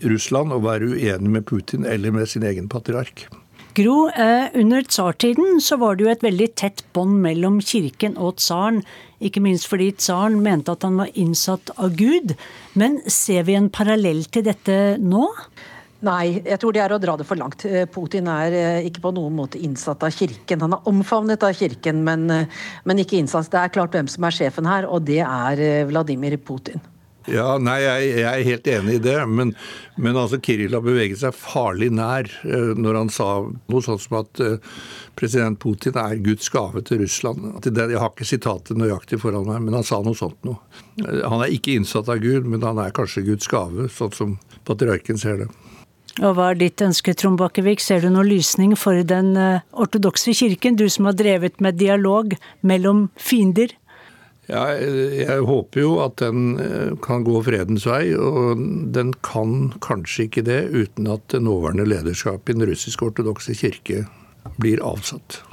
Russland 0.00 0.56
å 0.56 0.64
være 0.64 0.94
uenig 0.96 1.36
med 1.36 1.48
Putin 1.52 1.84
eller 1.84 2.16
med 2.16 2.32
sin 2.32 2.48
egen 2.48 2.72
patriark. 2.72 3.28
Gro, 3.72 4.10
eh, 4.10 4.50
under 4.54 4.82
tsartiden 4.82 5.60
så 5.60 5.78
var 5.80 5.96
det 5.96 6.04
jo 6.04 6.10
et 6.12 6.24
veldig 6.24 6.48
tett 6.60 6.82
bånd 6.92 7.22
mellom 7.24 7.54
kirken 7.64 8.18
og 8.20 8.36
tsaren. 8.36 8.82
Ikke 9.24 9.40
minst 9.40 9.64
fordi 9.70 9.86
tsaren 9.96 10.42
mente 10.44 10.74
at 10.74 10.84
han 10.84 10.98
var 11.00 11.08
innsatt 11.16 11.72
av 11.80 11.94
Gud. 11.96 12.34
Men 12.76 12.98
ser 13.08 13.46
vi 13.48 13.56
en 13.56 13.70
parallell 13.72 14.26
til 14.28 14.44
dette 14.50 14.76
nå? 15.00 15.24
Nei, 16.04 16.42
jeg 16.44 16.60
tror 16.60 16.76
det 16.76 16.84
er 16.84 16.92
å 16.92 17.00
dra 17.00 17.16
det 17.16 17.24
for 17.24 17.40
langt. 17.40 17.64
Eh, 17.64 17.88
Putin 17.88 18.28
er 18.28 18.58
eh, 18.58 18.84
ikke 18.90 19.06
på 19.06 19.16
noen 19.16 19.40
måte 19.40 19.56
innsatt 19.56 20.04
av 20.04 20.12
kirken. 20.20 20.66
Han 20.66 20.76
er 20.76 20.92
omfavnet 20.92 21.48
av 21.48 21.56
kirken, 21.56 22.04
men, 22.04 22.28
men 22.28 23.00
ikke 23.00 23.22
innsatt. 23.22 23.48
Det 23.54 23.62
er 23.62 23.72
klart 23.72 23.96
hvem 23.96 24.10
som 24.10 24.28
er 24.28 24.36
sjefen 24.36 24.68
her, 24.68 24.84
og 24.84 25.08
det 25.08 25.22
er 25.24 25.86
Vladimir 25.88 26.36
Putin. 26.44 26.82
Ja, 27.30 27.54
nei, 27.62 27.78
jeg, 27.84 28.08
jeg, 28.18 28.26
er 28.26 28.46
helt 28.46 28.68
enig 28.72 28.96
i 28.98 29.02
det. 29.02 29.16
Men, 29.30 29.52
men 30.00 30.18
altså, 30.18 30.40
Kiril 30.42 30.74
har 30.74 30.84
beveget 30.84 31.20
seg 31.22 31.36
farlig 31.36 31.92
nær 31.94 32.28
uh, 32.42 32.72
når 32.78 32.98
han 32.98 33.12
sa 33.12 33.28
noe 33.46 33.84
sånt 33.84 34.04
som 34.04 34.18
at 34.22 34.42
uh, 34.42 34.78
president 35.18 35.60
Putin 35.62 35.98
er 36.00 36.18
Guds 36.24 36.50
gave 36.52 36.82
til 36.88 37.02
Russland. 37.04 37.46
Jeg 37.66 38.00
har 38.00 38.10
ikke 38.10 38.28
sitatet 38.28 38.80
nøyaktig 38.80 39.20
foran 39.22 39.46
meg, 39.48 39.62
men 39.66 39.78
han 39.78 39.86
sa 39.86 40.02
noe 40.02 40.18
sånt 40.18 40.38
noe. 40.48 40.58
Uh, 41.00 41.22
han 41.28 41.44
er 41.44 41.54
ikke 41.54 41.76
innsatt 41.78 42.10
av 42.12 42.22
Gud, 42.22 42.48
men 42.48 42.64
han 42.66 42.80
er 42.82 42.94
kanskje 42.96 43.26
Guds 43.28 43.50
gave, 43.50 43.90
sånn 43.92 44.16
som 44.16 44.38
patriarken 44.68 45.20
ser 45.20 45.44
det. 45.44 45.52
Og 46.20 46.34
Hva 46.36 46.50
er 46.52 46.58
ditt 46.60 46.82
ønske, 46.84 47.14
Trond 47.16 47.38
Bakkevik? 47.40 47.80
Ser 47.80 48.02
du 48.02 48.10
noen 48.12 48.28
lysning 48.28 48.74
for 48.76 48.98
den 49.08 49.30
ortodokse 49.72 50.34
kirken, 50.36 50.76
du 50.76 50.84
som 50.92 51.08
har 51.08 51.16
drevet 51.16 51.56
med 51.64 51.78
dialog 51.80 52.34
mellom 52.60 53.06
fiender? 53.16 53.72
Ja, 54.50 54.64
jeg 54.74 55.44
håper 55.46 55.84
jo 55.84 55.92
at 56.02 56.16
den 56.18 56.56
eh, 56.58 56.96
kan 57.04 57.22
gå 57.26 57.36
fredens 57.46 57.86
vei, 57.86 58.10
og 58.18 58.58
den 58.94 59.12
kan 59.22 59.70
kanskje 59.84 60.26
ikke 60.26 60.42
det 60.48 60.64
uten 60.74 61.06
at 61.14 61.28
det 61.30 61.44
nåværende 61.46 61.86
lederskapet 61.86 62.50
i 62.50 62.58
den 62.58 62.66
russisk-ortodokse 62.72 63.54
kirke 63.54 64.02
blir 64.58 64.82
avsatt. 64.82 65.44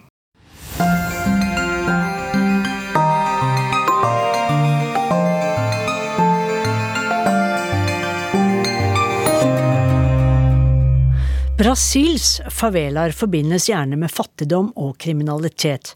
Brasils 11.60 12.38
favelaer 12.56 13.12
forbindes 13.12 13.66
gjerne 13.68 13.98
med 14.00 14.14
fattigdom 14.14 14.70
og 14.80 14.94
kriminalitet. 15.04 15.90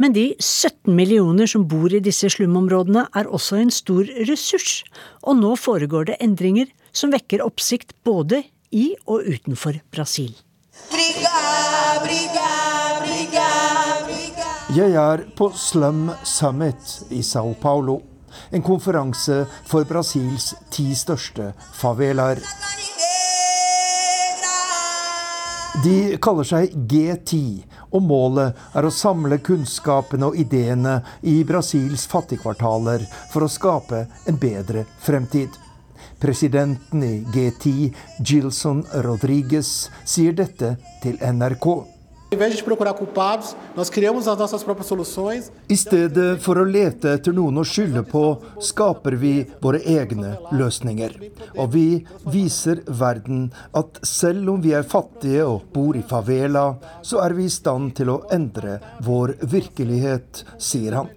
Men 0.00 0.14
de 0.16 0.30
17 0.40 0.94
millioner 0.96 1.50
som 1.50 1.66
bor 1.68 1.92
i 1.92 2.00
disse 2.00 2.30
slumområdene 2.32 3.02
er 3.20 3.28
også 3.28 3.58
en 3.60 3.72
stor 3.74 4.08
ressurs, 4.30 4.78
og 5.20 5.36
nå 5.42 5.50
foregår 5.60 6.08
det 6.08 6.16
endringer 6.24 6.72
som 6.96 7.12
vekker 7.12 7.44
oppsikt 7.44 7.92
både 8.00 8.40
i 8.72 8.94
og 9.04 9.28
utenfor 9.28 9.76
Brasil. 9.92 10.32
Jeg 14.72 14.96
er 15.04 15.26
på 15.36 15.52
Slum 15.52 16.06
Summit 16.24 16.96
i 17.12 17.20
Sao 17.20 17.52
Paulo, 17.60 18.00
en 18.56 18.64
konferanse 18.64 19.42
for 19.68 19.84
Brasils 19.84 20.54
ti 20.72 20.94
største 20.96 21.52
favelaer. 21.76 22.40
De 25.74 26.16
kaller 26.18 26.46
seg 26.48 26.72
G10, 26.90 27.62
og 27.94 28.02
målet 28.02 28.58
er 28.74 28.86
å 28.86 28.90
samle 28.90 29.38
kunnskapene 29.38 30.26
og 30.26 30.38
ideene 30.42 30.96
i 31.22 31.36
Brasils 31.46 32.08
fattigkvartaler 32.10 33.04
for 33.30 33.46
å 33.46 33.50
skape 33.50 34.02
en 34.26 34.40
bedre 34.42 34.82
fremtid. 35.04 35.54
Presidenten 36.20 37.06
i 37.06 37.12
G10, 37.32 37.94
Gilson 38.18 38.82
Rodriguez, 39.06 39.88
sier 40.02 40.34
dette 40.36 40.74
til 41.04 41.22
NRK. 41.22 41.70
I 45.66 45.76
stedet 45.76 46.38
for 46.44 46.60
å 46.60 46.64
lete 46.64 47.16
etter 47.16 47.34
noen 47.34 47.58
å 47.58 47.64
skylde 47.66 48.04
på, 48.06 48.22
skaper 48.62 49.16
vi 49.18 49.32
våre 49.64 49.80
egne 49.82 50.36
løsninger. 50.54 51.16
Og 51.56 51.72
vi 51.74 51.88
viser 52.30 52.84
verden 52.86 53.48
at 53.74 53.98
selv 54.06 54.54
om 54.54 54.62
vi 54.62 54.76
er 54.78 54.86
fattige 54.86 55.42
og 55.42 55.66
bor 55.74 55.98
i 55.98 56.04
favela, 56.06 56.76
så 57.02 57.18
er 57.24 57.34
vi 57.34 57.48
i 57.48 57.50
stand 57.50 57.96
til 57.98 58.14
å 58.14 58.20
endre 58.30 58.78
vår 59.02 59.34
virkelighet, 59.50 60.44
sier 60.62 61.00
han. 61.00 61.10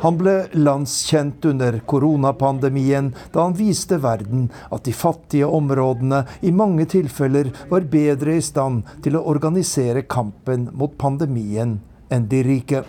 Han 0.00 0.16
ble 0.20 0.34
landskjent 0.56 1.44
under 1.44 1.78
koronapandemien 1.86 3.12
da 3.34 3.44
han 3.44 3.56
viste 3.58 3.98
verden 4.00 4.48
at 4.70 4.86
de 4.88 4.94
fattige 4.96 5.48
områdene 5.48 6.22
i 6.40 6.52
mange 6.56 6.86
tilfeller 6.88 7.52
var 7.68 7.84
bedre 7.92 8.38
i 8.38 8.44
stand 8.44 8.88
til 9.04 9.18
å 9.18 9.26
organisere 9.28 10.06
kampen 10.08 10.70
mot 10.72 10.96
pandemien 11.00 11.78
enn 12.10 12.24
de 12.30 12.40
rike. 12.42 12.80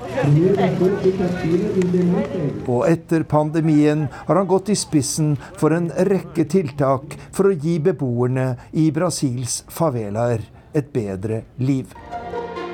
Og 2.65 2.87
etter 2.87 3.27
pandemien 3.29 4.07
har 4.13 4.39
han 4.39 4.49
gått 4.49 4.71
i 4.73 4.77
spissen 4.79 5.35
for 5.59 5.75
en 5.75 5.91
rekke 6.09 6.47
tiltak 6.49 7.17
for 7.35 7.51
å 7.51 7.53
gi 7.53 7.77
beboerne 7.83 8.55
i 8.71 8.87
Brasils 8.95 9.61
favelaer 9.69 10.47
et 10.73 10.89
bedre 10.95 11.43
liv. 11.59 11.93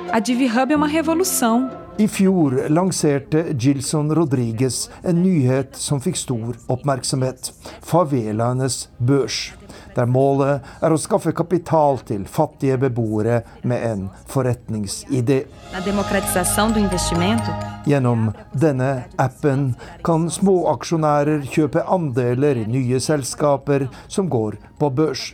A 0.08 0.22
DivHub 0.24 0.70
er 0.70 0.76
uma 0.76 0.88
revolução. 0.88 1.87
I 1.98 2.06
fjor 2.08 2.68
lanserte 2.68 3.40
Gilson 3.58 4.14
Rodriguez 4.14 4.84
en 5.02 5.18
nyhet 5.18 5.74
som 5.74 5.98
fikk 5.98 6.20
stor 6.20 6.54
oppmerksomhet. 6.70 7.50
Favelaenes 7.82 8.84
børs. 9.02 9.57
Der 9.98 10.06
målet 10.06 10.62
er 10.78 10.94
å 10.94 10.98
skaffe 11.00 11.32
kapital 11.34 11.98
til 12.06 12.22
fattige 12.30 12.76
beboere 12.78 13.40
med 13.66 13.82
en 13.82 14.04
forretningsidé. 14.30 15.40
Gjennom 17.88 18.28
denne 18.52 18.90
appen 19.18 19.64
kan 20.06 20.28
småaksjonærer 20.30 21.48
kjøpe 21.50 21.82
andeler 21.88 22.60
i 22.62 22.66
nye 22.70 23.00
selskaper 23.02 23.88
som 24.06 24.28
går 24.30 24.58
på 24.78 24.90
børs. 24.94 25.32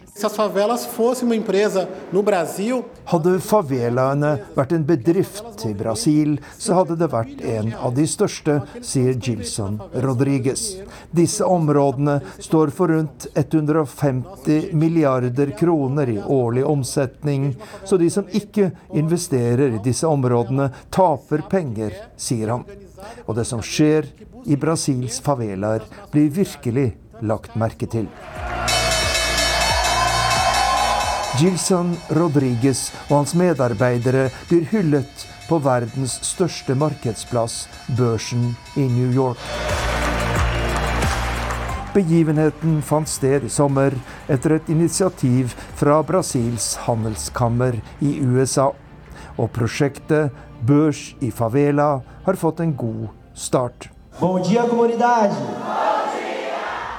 Hadde 3.04 3.32
favelaene 3.44 4.30
vært 4.56 4.72
en 4.72 4.86
bedrift 4.88 5.66
i 5.68 5.74
Brasil, 5.76 6.38
så 6.56 6.78
hadde 6.78 6.96
det 7.02 7.10
vært 7.12 7.42
en 7.56 7.72
av 7.74 7.96
de 7.98 8.06
største, 8.08 8.60
sier 8.80 9.18
Gilson 9.18 9.80
Rodriguez. 10.06 10.64
Disse 11.12 11.44
områdene 11.44 12.20
står 12.38 12.72
for 12.78 12.94
rundt 12.94 13.28
150 13.34 14.53
milliarder 14.72 15.52
kroner 15.58 16.10
i 16.10 16.18
årlig 16.18 16.64
omsetning, 16.66 17.52
så 17.84 17.98
de 18.00 18.10
som 18.10 18.28
ikke 18.32 18.70
investerer 18.94 19.76
i 19.76 19.82
disse 19.84 20.08
områdene, 20.08 20.70
taper 20.94 21.44
penger, 21.50 21.94
sier 22.16 22.54
han. 22.54 22.64
Og 23.26 23.36
det 23.38 23.46
som 23.48 23.62
skjer 23.64 24.08
i 24.44 24.56
Brasils 24.60 25.20
favelaer, 25.24 25.84
blir 26.12 26.32
virkelig 26.32 26.90
lagt 27.24 27.56
merke 27.60 27.88
til. 27.90 28.08
Gilson 31.34 31.96
Rodriguez 32.14 32.92
og 33.08 33.16
hans 33.16 33.34
medarbeidere 33.34 34.28
blir 34.46 34.68
hyllet 34.70 35.26
på 35.48 35.58
verdens 35.64 36.20
største 36.22 36.76
markedsplass, 36.78 37.64
børsen 37.98 38.52
i 38.76 38.86
New 38.86 39.10
York. 39.10 40.03
Begivenheten 41.94 42.80
fant 42.82 43.08
sted 43.08 43.44
i 43.46 43.50
sommer 43.52 43.94
etter 44.26 44.56
et 44.56 44.70
initiativ 44.72 45.54
fra 45.78 46.00
Brasils 46.02 46.72
handelskammer 46.88 47.78
i 48.02 48.16
USA. 48.18 48.72
Og 49.38 49.52
prosjektet 49.54 50.34
Børs 50.66 51.12
i 51.22 51.30
favela 51.30 52.00
har 52.24 52.40
fått 52.40 52.64
en 52.64 52.74
god 52.76 53.06
start. 53.34 53.88
Bom 54.20 54.42
dia, 54.42 54.66
comunidade! 54.66 55.34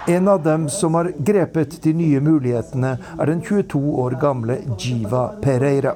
En 0.07 0.27
av 0.27 0.43
dem 0.43 0.69
som 0.69 0.93
har 0.93 1.11
grepet 1.17 1.79
de 1.83 1.93
nye 1.93 2.19
mulighetene, 2.21 2.91
er 3.19 3.25
den 3.25 3.41
22 3.41 3.79
år 3.99 4.15
gamle 4.21 4.59
Jiva 4.77 5.31
Pereira. 5.41 5.95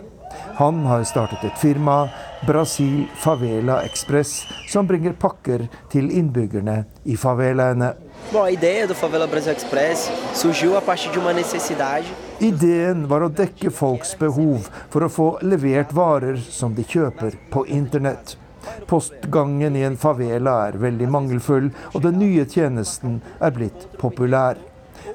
Han 0.57 0.81
har 0.89 1.03
startet 1.05 1.43
et 1.45 1.59
firma, 1.61 2.09
Brasil 2.47 3.05
Favela 3.21 3.83
Express, 3.85 4.47
som 4.67 4.87
bringer 4.89 5.13
pakker 5.13 5.67
til 5.93 6.09
innbyggerne 6.09 6.83
i 7.05 7.17
favelaene. 7.21 7.93
Bom, 8.31 8.43
a 8.43 8.51
ideia 8.51 8.85
do 8.85 8.93
Favela 8.93 9.25
Brasil 9.25 9.53
Express 9.53 10.11
surgiu 10.35 10.77
a 10.77 10.81
partir 10.81 11.09
de 11.11 11.17
uma 11.19 11.33
necessidade. 11.33 12.05
Ideen 12.39 13.07
var 13.09 13.25
å 13.25 13.29
dekke 13.33 13.71
folks 13.73 14.13
behov 14.19 14.69
for 14.93 15.03
å 15.03 15.09
få 15.09 15.29
levert 15.41 15.89
varer 15.97 16.37
som 16.37 16.75
de 16.77 16.85
kjøper 16.85 17.39
på 17.49 17.65
internett. 17.65 18.37
Postgangen 18.85 19.75
i 19.75 19.81
en 19.87 19.97
favela 19.97 20.53
er 20.67 20.77
veldig 20.77 21.09
mangelfull, 21.09 21.71
og 21.95 22.05
den 22.05 22.19
nye 22.21 22.45
tjenesten 22.45 23.17
er 23.41 23.55
blitt 23.55 23.89
populær. 23.97 24.61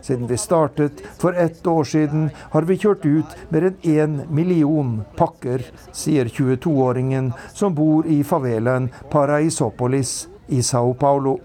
Siden 0.03 0.27
vi 0.27 0.37
startet 0.41 1.01
for 1.21 1.39
ett 1.39 1.67
år 1.67 1.85
siden, 1.85 2.29
har 2.51 2.67
vi 2.67 2.81
kjørt 2.83 3.07
ut 3.07 3.39
mer 3.55 3.71
enn 3.71 3.81
én 3.95 4.21
million 4.29 4.95
pakker, 5.17 5.65
sier 5.93 6.29
22-åringen 6.29 7.33
som 7.55 7.79
bor 7.79 8.09
i 8.11 8.23
favelaen 8.27 8.91
Paraisopolis 9.13 10.25
i 10.49 10.63
Sao 10.63 10.95
Paulo. 10.95 11.39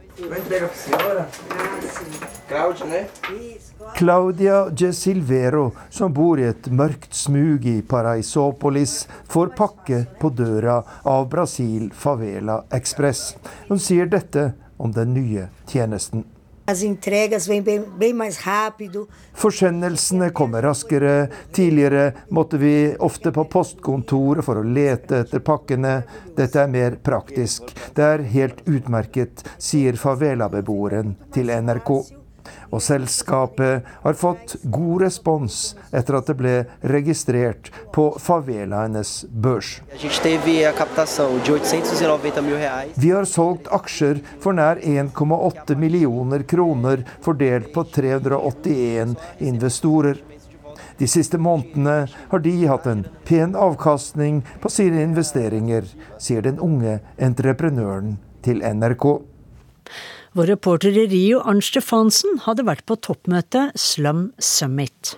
Claudia 3.95 4.70
de 4.70 4.93
Silvero, 4.93 5.72
som 5.89 6.14
bor 6.14 6.39
i 6.39 6.47
et 6.50 6.68
mørkt 6.72 7.14
smug 7.14 7.66
i 7.66 7.82
Paraisopolis, 7.82 9.08
får 9.30 9.54
pakke 9.58 10.02
på 10.20 10.32
døra 10.34 10.82
av 11.04 11.30
Brasil 11.30 11.91
Favela 11.93 12.64
Express. 12.74 13.36
Hun 13.70 13.80
sier 13.80 14.10
dette 14.10 14.52
om 14.78 14.91
den 14.95 15.14
nye 15.14 15.47
tjenesten. 15.68 16.26
Forsendelsene 19.39 20.30
kommer 20.38 20.61
raskere. 20.67 21.15
Tidligere 21.55 22.11
måtte 22.30 22.59
vi 22.61 22.74
ofte 22.99 23.34
på 23.34 23.47
postkontoret 23.49 24.45
for 24.45 24.61
å 24.61 24.67
lete 24.78 25.24
etter 25.24 25.41
pakkene. 25.45 25.95
Dette 26.38 26.61
er 26.61 26.72
mer 26.72 26.99
praktisk. 27.01 27.74
Det 27.95 28.05
er 28.05 28.28
helt 28.36 28.61
utmerket, 28.70 29.43
sier 29.57 29.97
favela-beboeren 29.97 31.17
til 31.34 31.49
NRK. 31.49 32.18
Og 32.70 32.84
selskapet 32.84 33.88
har 34.04 34.18
fått 34.20 34.56
god 34.64 35.04
respons 35.06 35.60
etter 35.95 36.20
at 36.20 36.30
det 36.30 36.38
ble 36.39 36.56
registrert 36.93 37.72
på 37.95 38.12
favelaenes 38.22 39.26
børs. 39.30 39.80
Vi 42.95 43.12
har 43.12 43.30
solgt 43.30 43.70
aksjer 43.80 44.24
for 44.39 44.58
nær 44.58 44.82
1,8 44.84 45.78
millioner 45.80 46.43
kroner 46.43 47.06
fordelt 47.26 47.74
på 47.74 47.86
381 47.95 49.16
investorer. 49.39 50.22
De 51.00 51.08
siste 51.08 51.38
månedene 51.39 52.10
har 52.12 52.41
de 52.43 52.54
hatt 52.68 52.88
en 52.91 53.06
pen 53.28 53.56
avkastning 53.56 54.41
på 54.60 54.72
sine 54.74 55.00
investeringer, 55.06 55.88
sier 56.20 56.43
den 56.43 56.60
unge 56.60 56.97
entreprenøren 57.16 58.18
til 58.43 58.60
NRK. 58.60 59.06
Vår 60.32 60.45
reporter 60.45 60.97
i 60.97 61.07
Rio, 61.07 61.39
Arnt 61.41 61.65
Stefansen, 61.65 62.36
hadde 62.45 62.61
vært 62.67 62.86
på 62.86 62.93
toppmøtet 63.01 63.73
Slum 63.73 64.27
Summit. 64.38 65.15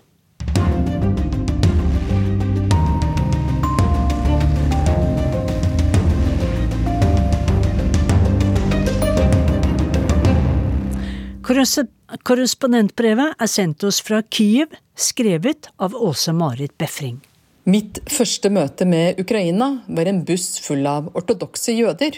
Korrespondentbrevet 11.51 13.35
er 13.35 13.49
sendt 13.51 13.83
oss 13.83 13.99
fra 13.99 14.21
Kyiv, 14.23 14.71
skrevet 14.95 15.67
av 15.75 15.91
Åse 15.91 16.31
Marit 16.31 16.77
Befring. 16.79 17.19
Mitt 17.67 17.99
første 18.07 18.47
møte 18.47 18.87
med 18.87 19.19
Ukraina 19.19 19.73
var 19.91 20.07
en 20.07 20.23
buss 20.23 20.55
full 20.63 20.87
av 20.87 21.11
ortodokse 21.19 21.75
jøder. 21.75 22.15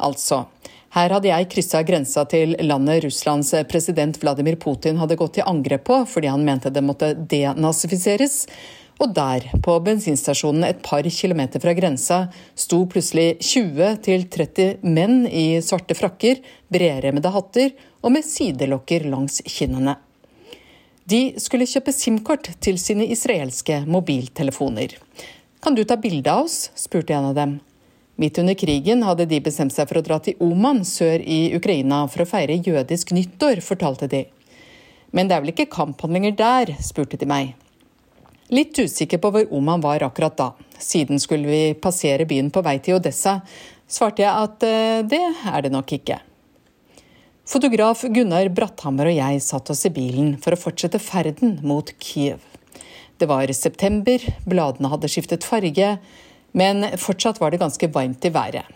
Altså, 0.00 0.46
her 0.92 1.14
hadde 1.14 1.30
jeg 1.30 1.48
kryssa 1.54 1.80
grensa 1.88 2.26
til 2.28 2.52
landet 2.60 3.06
Russlands 3.06 3.54
president 3.70 4.18
Vladimir 4.20 4.58
Putin 4.60 4.98
hadde 5.00 5.16
gått 5.16 5.38
til 5.38 5.48
angrep 5.48 5.86
på 5.88 6.02
fordi 6.08 6.28
han 6.28 6.44
mente 6.44 6.72
det 6.72 6.84
måtte 6.84 7.14
denazifiseres. 7.16 8.44
Og 9.00 9.14
der, 9.16 9.46
på 9.64 9.78
bensinstasjonen 9.82 10.66
et 10.68 10.82
par 10.84 11.06
kilometer 11.08 11.62
fra 11.64 11.72
grensa, 11.74 12.26
sto 12.54 12.84
plutselig 12.92 13.40
20-30 13.40 14.84
menn 14.84 15.24
i 15.26 15.62
svarte 15.64 15.96
frakker, 15.98 16.44
bredremmede 16.70 17.32
hatter 17.34 17.72
og 18.04 18.12
med 18.14 18.28
sidelokker 18.28 19.08
langs 19.08 19.40
kinnene. 19.48 19.96
De 21.08 21.32
skulle 21.40 21.66
kjøpe 21.66 21.96
SIM-kort 21.96 22.52
til 22.62 22.78
sine 22.78 23.08
israelske 23.10 23.80
mobiltelefoner. 23.90 24.94
Kan 25.64 25.74
du 25.74 25.82
ta 25.88 25.96
bilde 25.96 26.30
av 26.30 26.46
oss? 26.46 26.68
spurte 26.78 27.16
en 27.16 27.32
av 27.32 27.38
dem. 27.40 27.60
Midt 28.20 28.38
under 28.38 28.54
krigen 28.54 29.02
hadde 29.06 29.26
de 29.26 29.40
bestemt 29.40 29.72
seg 29.72 29.88
for 29.88 30.00
å 30.00 30.04
dra 30.04 30.18
til 30.20 30.36
Oman 30.44 30.82
sør 30.84 31.22
i 31.24 31.54
Ukraina 31.56 32.04
for 32.12 32.24
å 32.24 32.28
feire 32.28 32.58
jødisk 32.60 33.14
nyttår, 33.16 33.62
fortalte 33.64 34.08
de. 34.12 34.26
Men 35.16 35.28
det 35.28 35.36
er 35.36 35.44
vel 35.44 35.52
ikke 35.54 35.70
kamphandlinger 35.72 36.36
der, 36.36 36.74
spurte 36.84 37.18
de 37.20 37.28
meg. 37.28 37.54
Litt 38.52 38.76
usikker 38.76 39.20
på 39.20 39.30
hvor 39.32 39.54
Oman 39.56 39.80
var 39.80 40.04
akkurat 40.04 40.36
da. 40.36 40.50
Siden 40.76 41.20
skulle 41.22 41.48
vi 41.48 41.62
passere 41.78 42.28
byen 42.28 42.50
på 42.52 42.60
vei 42.64 42.76
til 42.84 42.98
Odessa, 42.98 43.38
svarte 43.88 44.24
jeg 44.24 44.32
at 44.32 44.66
eh, 44.66 45.00
det 45.08 45.22
er 45.48 45.64
det 45.64 45.72
nok 45.72 45.96
ikke. 45.96 46.18
Fotograf 47.48 48.04
Gunnar 48.12 48.48
Bratthammer 48.54 49.08
og 49.10 49.16
jeg 49.16 49.40
satt 49.44 49.72
oss 49.72 49.86
i 49.88 49.92
bilen 49.92 50.36
for 50.40 50.54
å 50.54 50.60
fortsette 50.60 51.00
ferden 51.02 51.56
mot 51.66 51.88
Kiev. 51.98 52.44
Det 53.18 53.28
var 53.30 53.50
september, 53.56 54.22
bladene 54.48 54.90
hadde 54.92 55.10
skiftet 55.10 55.46
farge, 55.46 55.96
men 56.52 56.84
fortsatt 57.00 57.40
var 57.40 57.50
det 57.50 57.60
ganske 57.62 57.88
varmt 57.92 58.24
i 58.24 58.32
været. 58.32 58.68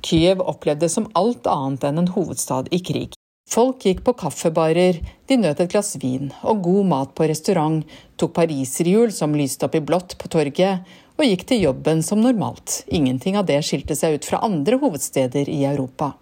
Kiev 0.00 0.40
opplevdes 0.40 0.96
som 0.96 1.08
alt 1.18 1.46
annet 1.46 1.84
enn 1.84 2.00
en 2.02 2.12
hovedstad 2.14 2.70
i 2.72 2.80
krig. 2.80 3.16
Folk 3.50 3.82
gikk 3.82 4.04
på 4.06 4.14
kaffebarer, 4.14 5.00
de 5.26 5.36
nøt 5.36 5.60
et 5.60 5.72
glass 5.72 5.96
vin 5.98 6.30
og 6.46 6.62
god 6.62 6.86
mat 6.92 7.14
på 7.18 7.26
restaurant, 7.26 7.82
tok 8.16 8.36
pariserhjul 8.36 9.10
som 9.12 9.34
lyste 9.34 9.66
opp 9.66 9.74
i 9.74 9.82
blått 9.82 10.14
på 10.20 10.30
torget, 10.30 10.86
og 11.18 11.26
gikk 11.26 11.44
til 11.50 11.64
jobben 11.66 12.04
som 12.06 12.22
normalt. 12.22 12.84
Ingenting 12.86 13.36
av 13.36 13.48
det 13.50 13.58
skilte 13.66 13.98
seg 13.98 14.16
ut 14.16 14.28
fra 14.28 14.40
andre 14.46 14.78
hovedsteder 14.80 15.50
i 15.50 15.64
Europa. 15.68 16.12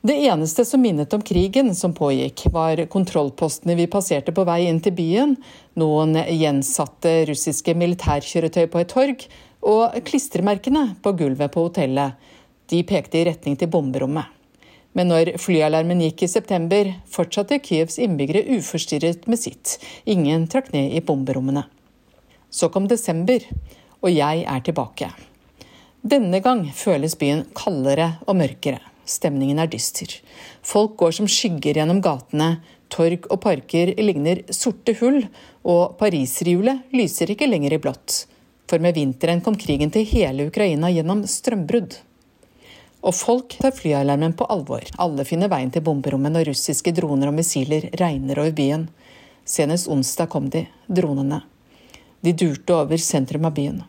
Det 0.00 0.16
eneste 0.16 0.64
som 0.64 0.80
minnet 0.80 1.12
om 1.12 1.20
krigen 1.20 1.74
som 1.76 1.92
pågikk, 1.92 2.46
var 2.54 2.80
kontrollpostene 2.88 3.76
vi 3.76 3.84
passerte 3.92 4.32
på 4.32 4.46
vei 4.48 4.62
inn 4.70 4.80
til 4.80 4.96
byen, 4.96 5.34
noen 5.76 6.16
gjensatte 6.16 7.26
russiske 7.28 7.76
militærkjøretøy 7.76 8.64
på 8.72 8.80
et 8.80 8.94
torg, 8.94 9.26
og 9.66 9.96
klistremerkene 10.06 10.94
på 11.02 11.12
gulvet 11.18 11.52
på 11.52 11.66
hotellet. 11.68 12.16
De 12.70 12.82
pekte 12.86 13.20
i 13.20 13.24
retning 13.28 13.56
til 13.58 13.70
bomberommet. 13.70 14.28
Men 14.96 15.10
når 15.12 15.36
flyalarmen 15.38 16.02
gikk 16.02 16.24
i 16.26 16.30
september, 16.30 16.88
fortsatte 17.10 17.60
Kyivs 17.62 18.00
innbyggere 18.02 18.42
uforstyrret 18.56 19.28
med 19.30 19.38
sitt. 19.38 19.76
Ingen 20.10 20.48
trakk 20.50 20.72
ned 20.74 20.96
i 20.96 21.02
bomberommene. 21.04 21.64
Så 22.50 22.70
kom 22.74 22.88
desember, 22.90 23.44
og 24.02 24.10
jeg 24.10 24.42
er 24.48 24.64
tilbake. 24.66 25.12
Denne 26.02 26.40
gang 26.42 26.64
føles 26.74 27.14
byen 27.20 27.44
kaldere 27.54 28.16
og 28.26 28.38
mørkere. 28.40 28.80
Stemningen 29.06 29.58
er 29.60 29.70
dyster. 29.70 30.16
Folk 30.66 30.96
går 30.98 31.14
som 31.18 31.28
skygger 31.30 31.78
gjennom 31.78 32.00
gatene. 32.02 32.56
Torg 32.90 33.26
og 33.30 33.38
parker 33.44 33.92
ligner 34.02 34.42
sorte 34.54 34.96
hull, 34.98 35.22
og 35.62 35.96
pariserhjulet 36.00 36.90
lyser 36.96 37.30
ikke 37.30 37.46
lenger 37.50 37.76
i 37.76 37.82
blått. 37.82 38.24
For 38.70 38.78
med 38.78 38.94
vinteren 38.94 39.40
kom 39.42 39.56
krigen 39.58 39.90
til 39.90 40.06
hele 40.06 40.46
Ukraina 40.46 40.92
gjennom 40.94 41.24
strømbrudd. 41.26 41.96
Og 43.02 43.14
folk 43.16 43.56
tar 43.58 43.74
flyalarmen 43.74 44.36
på 44.38 44.46
alvor. 44.52 44.84
Alle 45.02 45.24
finner 45.26 45.50
veien 45.50 45.72
til 45.74 45.82
bomberommet 45.82 46.30
når 46.36 46.52
russiske 46.52 46.92
droner 46.94 47.32
og 47.32 47.34
missiler 47.34 47.88
regner 47.98 48.38
over 48.38 48.52
byen. 48.54 48.84
Senest 49.42 49.88
onsdag 49.90 50.30
kom 50.30 50.46
de, 50.54 50.68
dronene. 50.86 51.40
De 52.22 52.34
durte 52.36 52.76
over 52.76 53.00
sentrum 53.02 53.48
av 53.48 53.56
byen. 53.56 53.80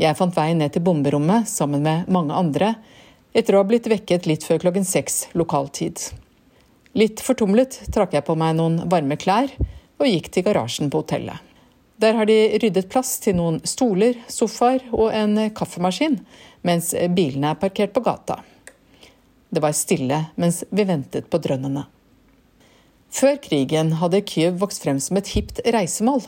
Jeg 0.00 0.16
fant 0.16 0.32
veien 0.36 0.62
ned 0.62 0.72
til 0.72 0.84
bomberommet 0.86 1.50
sammen 1.50 1.84
med 1.84 2.08
mange 2.12 2.36
andre, 2.36 2.74
etter 3.36 3.56
å 3.56 3.60
ha 3.60 3.68
blitt 3.68 3.88
vekket 3.90 4.28
litt 4.30 4.46
før 4.48 4.62
klokken 4.62 4.86
seks 4.88 5.26
lokaltid. 5.36 6.00
Litt 6.96 7.20
fortumlet 7.20 7.82
trakk 7.92 8.16
jeg 8.16 8.24
på 8.24 8.38
meg 8.38 8.56
noen 8.56 8.80
varme 8.88 9.20
klær 9.20 9.52
og 9.60 10.08
gikk 10.08 10.30
til 10.32 10.46
garasjen 10.46 10.88
på 10.92 11.02
hotellet. 11.02 11.55
Der 11.96 12.12
har 12.14 12.28
de 12.28 12.58
ryddet 12.60 12.90
plass 12.92 13.14
til 13.24 13.38
noen 13.38 13.62
stoler, 13.64 14.18
sofaer 14.28 14.84
og 14.92 15.14
en 15.16 15.38
kaffemaskin, 15.56 16.18
mens 16.66 16.92
bilene 17.16 17.54
er 17.54 17.60
parkert 17.60 17.94
på 17.96 18.02
gata. 18.04 18.42
Det 19.48 19.62
var 19.64 19.72
stille 19.76 20.18
mens 20.36 20.62
vi 20.68 20.84
ventet 20.84 21.30
på 21.32 21.40
drønnene. 21.40 21.86
Før 23.16 23.38
krigen 23.40 23.94
hadde 24.02 24.20
Kyiv 24.28 24.58
vokst 24.60 24.84
frem 24.84 24.98
som 25.00 25.16
et 25.16 25.30
hipt 25.32 25.62
reisemål. 25.64 26.26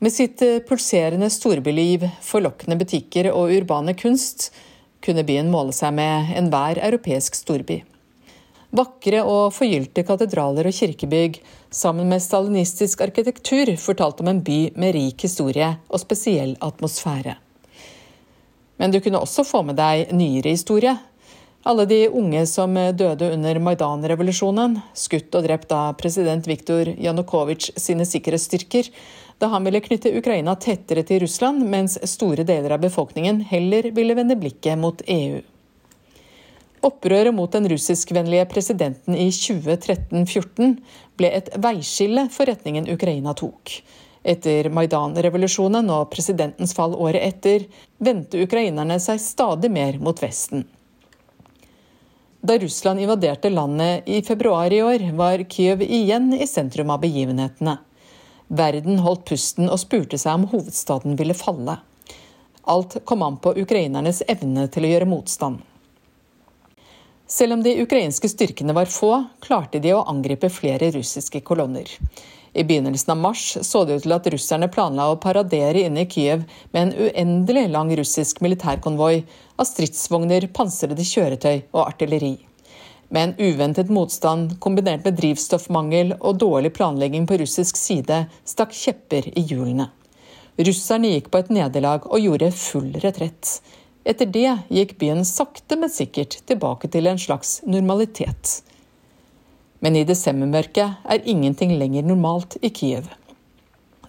Med 0.00 0.14
sitt 0.14 0.40
pulserende 0.64 1.28
storbyliv, 1.28 2.06
forlokkende 2.24 2.78
butikker 2.80 3.28
og 3.34 3.52
urbane 3.52 3.92
kunst 4.00 4.48
kunne 5.04 5.26
byen 5.28 5.50
måle 5.52 5.74
seg 5.76 5.92
med 5.98 6.32
enhver 6.40 6.80
europeisk 6.86 7.36
storby. 7.36 7.82
Vakre 8.70 9.20
og 9.26 9.50
forgylte 9.52 10.06
katedraler 10.08 10.70
og 10.70 10.76
kirkebygg 10.76 11.40
sammen 11.70 12.08
med 12.08 12.22
stalinistisk 12.22 13.00
arkitektur 13.00 13.76
fortalte 13.76 14.22
om 14.22 14.28
en 14.28 14.42
by 14.42 14.70
med 14.74 14.94
rik 14.94 15.22
historie 15.22 15.74
og 15.88 16.02
spesiell 16.02 16.56
atmosfære. 16.60 17.36
Men 18.80 18.90
du 18.90 19.00
kunne 19.04 19.20
også 19.20 19.44
få 19.44 19.62
med 19.66 19.76
deg 19.78 20.12
nyere 20.16 20.54
historie. 20.54 20.96
Alle 21.68 21.84
de 21.84 22.06
unge 22.08 22.46
som 22.48 22.74
døde 22.74 23.28
under 23.34 23.58
Maidan-revolusjonen, 23.60 24.78
skutt 24.96 25.34
og 25.36 25.44
drept 25.44 25.72
av 25.76 25.98
president 26.00 26.46
Viktor 26.48 26.88
Janukovitsj 26.96 27.74
sine 27.76 28.06
sikkerhetsstyrker, 28.08 28.88
da 29.40 29.50
han 29.52 29.64
ville 29.64 29.82
knytte 29.84 30.12
Ukraina 30.16 30.54
tettere 30.56 31.04
til 31.04 31.20
Russland, 31.24 31.64
mens 31.68 31.98
store 32.08 32.44
deler 32.48 32.76
av 32.76 32.80
befolkningen 32.80 33.42
heller 33.52 33.90
ville 33.92 34.16
vende 34.16 34.36
blikket 34.40 34.80
mot 34.80 35.04
EU. 35.06 35.40
Opprøret 36.80 37.34
mot 37.36 37.52
den 37.52 37.68
russiskvennlige 37.68 38.46
presidenten 38.48 39.12
i 39.12 39.28
2013-14 39.28 40.78
ble 41.20 41.30
et 41.36 41.52
veiskille 41.60 42.26
for 42.32 42.48
retningen 42.48 42.88
Ukraina 42.90 43.36
tok. 43.36 43.76
Etter 44.20 44.68
Maidan-revolusjonen 44.72 45.88
og 45.92 46.10
presidentens 46.12 46.74
fall 46.76 46.96
året 46.96 47.22
etter 47.24 47.64
vendte 48.00 48.42
ukrainerne 48.44 48.98
seg 49.00 49.20
stadig 49.22 49.70
mer 49.72 50.00
mot 50.00 50.20
Vesten. 50.20 50.66
Da 52.40 52.56
Russland 52.58 53.00
invaderte 53.00 53.50
landet 53.52 54.08
i 54.08 54.22
februar 54.24 54.72
i 54.72 54.82
år, 54.82 55.10
var 55.12 55.44
Kyiv 55.44 55.82
igjen 55.84 56.32
i 56.34 56.46
sentrum 56.48 56.90
av 56.90 57.02
begivenhetene. 57.02 57.76
Verden 58.48 59.02
holdt 59.04 59.26
pusten 59.28 59.68
og 59.68 59.80
spurte 59.80 60.18
seg 60.18 60.40
om 60.40 60.46
hovedstaden 60.50 61.18
ville 61.20 61.36
falle. 61.36 61.76
Alt 62.64 62.96
kom 63.04 63.22
an 63.22 63.36
på 63.44 63.52
ukrainernes 63.60 64.22
evne 64.28 64.66
til 64.72 64.88
å 64.88 64.92
gjøre 64.94 65.08
motstand. 65.08 65.60
Selv 67.30 67.52
om 67.52 67.62
de 67.62 67.76
ukrainske 67.82 68.28
styrkene 68.28 68.74
var 68.74 68.88
få, 68.90 69.12
klarte 69.40 69.78
de 69.78 69.92
å 69.94 70.02
angripe 70.10 70.48
flere 70.50 70.88
russiske 70.90 71.40
kolonner. 71.46 71.86
I 72.52 72.64
begynnelsen 72.66 73.12
av 73.14 73.20
mars 73.22 73.44
så 73.62 73.84
det 73.86 74.00
ut 74.00 74.02
til 74.02 74.14
at 74.16 74.26
russerne 74.34 74.68
planla 74.74 75.06
å 75.12 75.18
paradere 75.22 75.84
inne 75.86 76.02
i 76.02 76.08
Kyiv 76.10 76.42
med 76.72 76.80
en 76.82 77.06
uendelig 77.06 77.68
lang 77.70 77.92
russisk 78.00 78.42
militærkonvoi 78.42 79.22
av 79.54 79.68
stridsvogner, 79.68 80.48
pansrede 80.50 81.06
kjøretøy 81.06 81.62
og 81.70 81.84
artilleri. 81.84 82.34
Men 83.14 83.36
uventet 83.38 83.94
motstand 83.94 84.58
kombinert 84.58 85.06
med 85.06 85.22
drivstoffmangel 85.22 86.16
og 86.18 86.42
dårlig 86.42 86.74
planlegging 86.74 87.30
på 87.30 87.38
russisk 87.44 87.78
side 87.78 88.24
stakk 88.42 88.74
kjepper 88.74 89.30
i 89.30 89.46
hjulene. 89.46 89.86
Russerne 90.58 91.14
gikk 91.14 91.30
på 91.30 91.38
et 91.44 91.54
nederlag 91.54 92.10
og 92.10 92.26
gjorde 92.26 92.50
full 92.58 92.90
retrett. 93.06 93.60
Etter 94.04 94.26
det 94.32 94.50
gikk 94.72 94.96
byen 95.00 95.24
sakte, 95.28 95.76
men 95.76 95.92
sikkert 95.92 96.38
tilbake 96.48 96.88
til 96.88 97.08
en 97.10 97.20
slags 97.20 97.58
normalitet. 97.68 98.62
Men 99.84 99.96
i 99.96 100.06
desembermørket 100.08 101.04
er 101.04 101.28
ingenting 101.28 101.74
lenger 101.80 102.06
normalt 102.08 102.56
i 102.64 102.70
Kiev. 102.72 103.08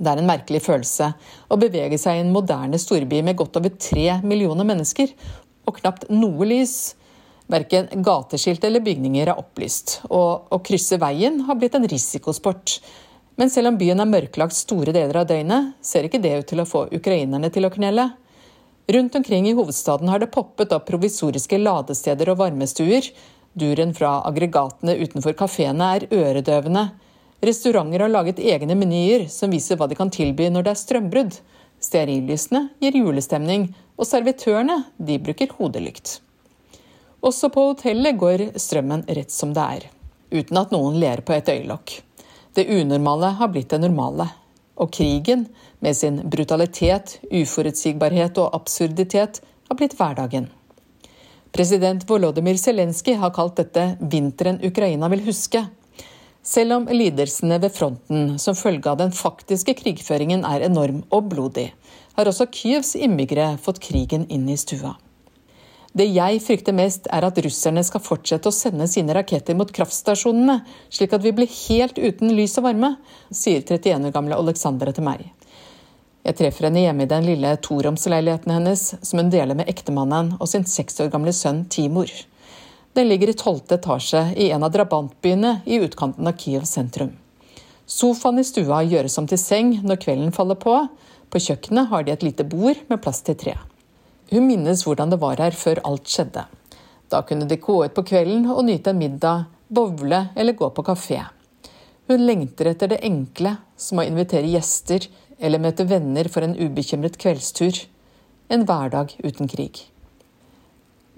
Det 0.02 0.10
er 0.10 0.22
en 0.22 0.30
merkelig 0.30 0.64
følelse 0.66 1.12
å 1.52 1.60
bevege 1.60 2.00
seg 2.02 2.18
i 2.18 2.24
en 2.24 2.32
moderne 2.34 2.80
storby 2.82 3.20
med 3.26 3.38
godt 3.40 3.60
over 3.60 3.76
tre 3.76 4.18
millioner 4.24 4.68
mennesker, 4.68 5.12
og 5.68 5.78
knapt 5.78 6.08
noe 6.10 6.48
lys. 6.48 6.96
Verken 7.52 7.90
gateskilt 8.06 8.64
eller 8.64 8.84
bygninger 8.84 9.28
er 9.28 9.38
opplyst, 9.38 10.00
og 10.08 10.48
å 10.56 10.62
krysse 10.64 10.98
veien 11.02 11.44
har 11.50 11.60
blitt 11.60 11.76
en 11.76 11.88
risikosport. 11.92 12.80
Men 13.36 13.52
selv 13.52 13.74
om 13.74 13.78
byen 13.80 14.00
er 14.00 14.10
mørklagt 14.10 14.56
store 14.56 14.96
deler 14.96 15.22
av 15.22 15.28
døgnet, 15.28 15.76
ser 15.84 16.08
ikke 16.08 16.22
det 16.24 16.34
ut 16.40 16.50
til 16.52 16.64
å 16.64 16.68
få 16.68 16.88
ukrainerne 16.96 17.52
til 17.52 17.68
å 17.68 17.74
knele. 17.76 18.08
Rundt 18.92 19.16
omkring 19.16 19.50
i 19.50 19.54
hovedstaden 19.54 20.10
har 20.10 20.20
det 20.20 20.34
poppet 20.36 20.74
opp 20.76 20.90
provisoriske 20.90 21.56
ladesteder 21.62 22.34
og 22.34 22.42
varmestuer. 22.42 23.06
Duren 23.56 23.94
fra 23.96 24.18
aggregatene 24.28 24.98
utenfor 25.00 25.36
kafeene 25.40 25.94
er 25.96 26.06
øredøvende. 26.12 26.90
Restauranter 27.40 28.04
har 28.04 28.12
laget 28.12 28.42
egne 28.44 28.76
menyer 28.76 29.30
som 29.32 29.54
viser 29.56 29.80
hva 29.80 29.88
de 29.88 29.96
kan 29.96 30.12
tilby 30.12 30.50
når 30.52 30.66
det 30.66 30.74
er 30.74 30.82
strømbrudd. 30.82 31.38
Stearinlysene 31.82 32.66
gir 32.84 33.00
julestemning, 33.00 33.70
og 33.96 34.10
servitørene 34.10 34.82
de 35.00 35.18
bruker 35.24 35.56
hodelykt. 35.56 36.20
Også 37.24 37.48
på 37.54 37.70
hotellet 37.72 38.20
går 38.20 38.44
strømmen 38.60 39.06
rett 39.08 39.32
som 39.32 39.56
det 39.56 39.70
er, 39.78 39.88
uten 40.36 40.60
at 40.66 40.76
noen 40.76 41.00
ler 41.00 41.24
på 41.24 41.38
et 41.38 41.48
øyelokk. 41.54 41.96
Det 42.60 42.68
unormale 42.68 43.38
har 43.40 43.56
blitt 43.56 43.72
det 43.72 43.86
normale. 43.86 44.28
Og 44.82 44.92
krigen, 44.92 45.48
med 45.82 45.98
sin 45.98 46.22
brutalitet, 46.30 47.18
uforutsigbarhet 47.32 48.38
og 48.42 48.56
absurditet, 48.56 49.42
har 49.68 49.80
blitt 49.80 49.98
hverdagen. 49.98 50.48
President 51.52 52.06
Volodymyr 52.08 52.56
Zelenskyj 52.62 53.18
har 53.20 53.34
kalt 53.36 53.58
dette 53.60 53.98
'vinteren 54.00 54.62
Ukraina 54.64 55.10
vil 55.12 55.26
huske'. 55.26 55.66
Selv 56.44 56.74
om 56.74 56.88
lidelsene 56.88 57.60
ved 57.62 57.74
fronten 57.76 58.40
som 58.40 58.56
følge 58.56 58.90
av 58.90 58.98
den 58.98 59.12
faktiske 59.12 59.76
krigføringen 59.78 60.46
er 60.46 60.64
enorm 60.66 61.04
og 61.12 61.30
blodig, 61.30 61.74
har 62.16 62.26
også 62.26 62.48
Kyivs 62.50 62.96
innbyggere 62.96 63.58
fått 63.62 63.82
krigen 63.84 64.26
inn 64.30 64.50
i 64.50 64.58
stua. 64.58 64.96
Det 65.94 66.08
jeg 66.08 66.40
frykter 66.40 66.74
mest, 66.74 67.08
er 67.12 67.26
at 67.28 67.38
russerne 67.44 67.84
skal 67.84 68.04
fortsette 68.04 68.48
å 68.48 68.56
sende 68.56 68.88
sine 68.88 69.14
raketter 69.14 69.58
mot 69.60 69.72
kraftstasjonene, 69.76 70.62
slik 70.90 71.14
at 71.14 71.24
vi 71.24 71.34
blir 71.36 71.52
helt 71.68 72.00
uten 72.00 72.32
lys 72.38 72.56
og 72.62 72.70
varme, 72.70 72.96
sier 73.30 73.60
31 73.60 74.08
år 74.08 74.16
gamle 74.16 74.40
Aleksandra 74.40 74.96
til 74.96 75.04
meg. 75.04 75.28
Jeg 76.22 76.38
treffer 76.38 76.68
henne 76.68 76.84
hjemme 76.84 77.08
i 77.08 77.10
den 77.10 77.26
lille 77.26 77.56
toromsleiligheten 77.66 78.52
hennes, 78.54 78.84
som 79.02 79.22
hun 79.22 79.32
deler 79.34 79.58
med 79.58 79.70
ektemannen 79.72 80.36
og 80.38 80.50
sin 80.52 80.68
seks 80.70 81.00
år 81.02 81.10
gamle 81.14 81.34
sønn 81.34 81.64
Timor. 81.74 82.12
Den 82.94 83.08
ligger 83.10 83.32
i 83.32 83.38
tolvte 83.40 83.80
etasje 83.80 84.22
i 84.38 84.52
en 84.54 84.66
av 84.68 84.74
drabantbyene 84.76 85.62
i 85.66 85.80
utkanten 85.82 86.28
av 86.30 86.38
Kiev 86.38 86.68
sentrum. 86.70 87.16
Sofaen 87.90 88.40
i 88.40 88.46
stua 88.46 88.84
gjøres 88.86 89.18
om 89.18 89.26
til 89.28 89.40
seng 89.42 89.74
når 89.82 90.02
kvelden 90.04 90.36
faller 90.36 90.60
på. 90.62 90.76
På 91.32 91.42
kjøkkenet 91.42 91.90
har 91.90 92.06
de 92.06 92.14
et 92.14 92.26
lite 92.28 92.46
bord 92.46 92.78
med 92.92 93.02
plass 93.02 93.24
til 93.26 93.40
tre. 93.40 93.56
Hun 94.32 94.46
minnes 94.48 94.86
hvordan 94.86 95.12
det 95.12 95.20
var 95.24 95.42
her 95.42 95.58
før 95.58 95.82
alt 95.88 96.08
skjedde. 96.08 96.46
Da 97.12 97.24
kunne 97.28 97.50
de 97.50 97.58
gå 97.60 97.82
ut 97.82 97.96
på 97.96 98.06
kvelden 98.08 98.46
og 98.52 98.64
nyte 98.68 98.94
en 98.94 99.02
middag, 99.02 99.50
bowle 99.68 100.28
eller 100.36 100.56
gå 100.56 100.70
på 100.70 100.86
kafé. 100.86 101.24
Hun 102.08 102.24
lengter 102.28 102.72
etter 102.72 102.92
det 102.92 103.02
enkle, 103.08 103.58
som 103.80 104.00
å 104.00 104.06
invitere 104.08 104.52
gjester 104.52 105.08
eller 105.42 105.62
møte 105.62 105.88
venner 105.90 106.30
for 106.32 106.46
en 106.46 106.56
ubekymret 106.56 107.18
kveldstur. 107.22 107.84
En 108.52 108.66
hverdag 108.68 109.16
uten 109.24 109.50
krig. 109.50 109.88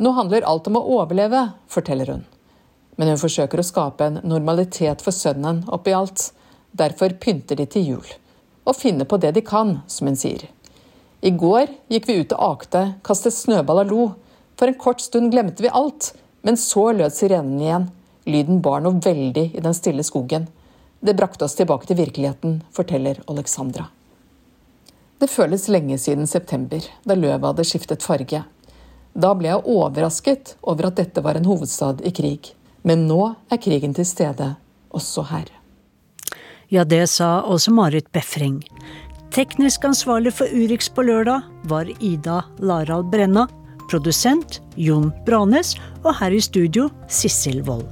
Nå 0.02 0.14
handler 0.18 0.48
alt 0.48 0.68
om 0.70 0.80
å 0.80 0.86
overleve, 0.98 1.52
forteller 1.70 2.10
hun. 2.10 2.24
Men 2.98 3.12
hun 3.12 3.22
forsøker 3.22 3.62
å 3.62 3.66
skape 3.66 4.08
en 4.08 4.20
normalitet 4.26 5.04
for 5.06 5.16
sønnen 5.16 5.64
oppi 5.74 5.94
alt. 5.98 6.32
Derfor 6.74 7.16
pynter 7.22 7.58
de 7.60 7.68
til 7.70 7.88
jul. 7.94 8.12
Og 8.66 8.78
finner 8.78 9.10
på 9.10 9.20
det 9.22 9.34
de 9.36 9.44
kan, 9.46 9.82
som 9.88 10.10
hun 10.10 10.18
sier. 10.18 10.48
I 11.24 11.32
går 11.32 11.70
gikk 11.92 12.10
vi 12.10 12.20
ut 12.22 12.34
og 12.36 12.46
akte, 12.58 12.84
kastet 13.06 13.36
snøball 13.36 13.84
og 13.84 13.92
lo. 13.92 14.06
For 14.60 14.70
en 14.70 14.80
kort 14.80 15.02
stund 15.02 15.32
glemte 15.34 15.64
vi 15.66 15.72
alt, 15.72 16.12
men 16.44 16.60
så 16.60 16.90
lød 16.96 17.16
sirenen 17.16 17.62
igjen. 17.62 17.90
Lyden 18.30 18.62
bar 18.64 18.84
noe 18.84 19.02
veldig 19.04 19.50
i 19.54 19.64
den 19.64 19.76
stille 19.78 20.06
skogen. 20.06 20.48
Det 21.04 21.16
brakte 21.18 21.48
oss 21.48 21.58
tilbake 21.60 21.90
til 21.90 22.00
virkeligheten, 22.00 22.62
forteller 22.72 23.20
Alexandra. 23.28 23.90
Det 25.24 25.30
føles 25.32 25.70
lenge 25.72 25.96
siden 25.96 26.28
september, 26.28 26.84
da 27.08 27.16
løvet 27.16 27.46
hadde 27.48 27.64
skiftet 27.64 28.04
farge. 28.04 28.42
Da 29.16 29.30
ble 29.40 29.54
jeg 29.54 29.62
overrasket 29.72 30.50
over 30.68 30.90
at 30.90 30.98
dette 30.98 31.22
var 31.24 31.38
en 31.40 31.46
hovedstad 31.48 32.02
i 32.04 32.12
krig. 32.12 32.50
Men 32.84 33.06
nå 33.08 33.30
er 33.48 33.62
krigen 33.64 33.96
til 33.96 34.04
stede, 34.10 34.50
også 34.92 35.24
her. 35.30 35.46
Ja, 36.68 36.84
det 36.84 37.06
sa 37.14 37.38
også 37.40 37.72
Marit 37.72 38.10
Befring. 38.12 38.58
Teknisk 39.32 39.86
ansvarlig 39.88 40.34
for 40.36 40.52
Urix 40.52 40.92
på 40.92 41.06
lørdag 41.08 41.48
var 41.72 41.88
Ida 42.04 42.42
Laral 42.60 43.08
Brenna. 43.08 43.48
Produsent 43.88 44.60
Jon 44.76 45.08
Branes. 45.24 45.78
Og 46.04 46.18
her 46.20 46.36
i 46.36 46.44
studio 46.44 46.90
Sissel 47.08 47.64
Wold. 47.64 47.88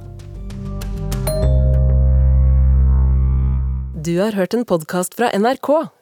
Du 4.04 4.18
har 4.20 4.36
hørt 4.36 4.52
en 4.52 4.68
podkast 4.68 5.16
fra 5.16 5.32
NRK. 5.32 6.01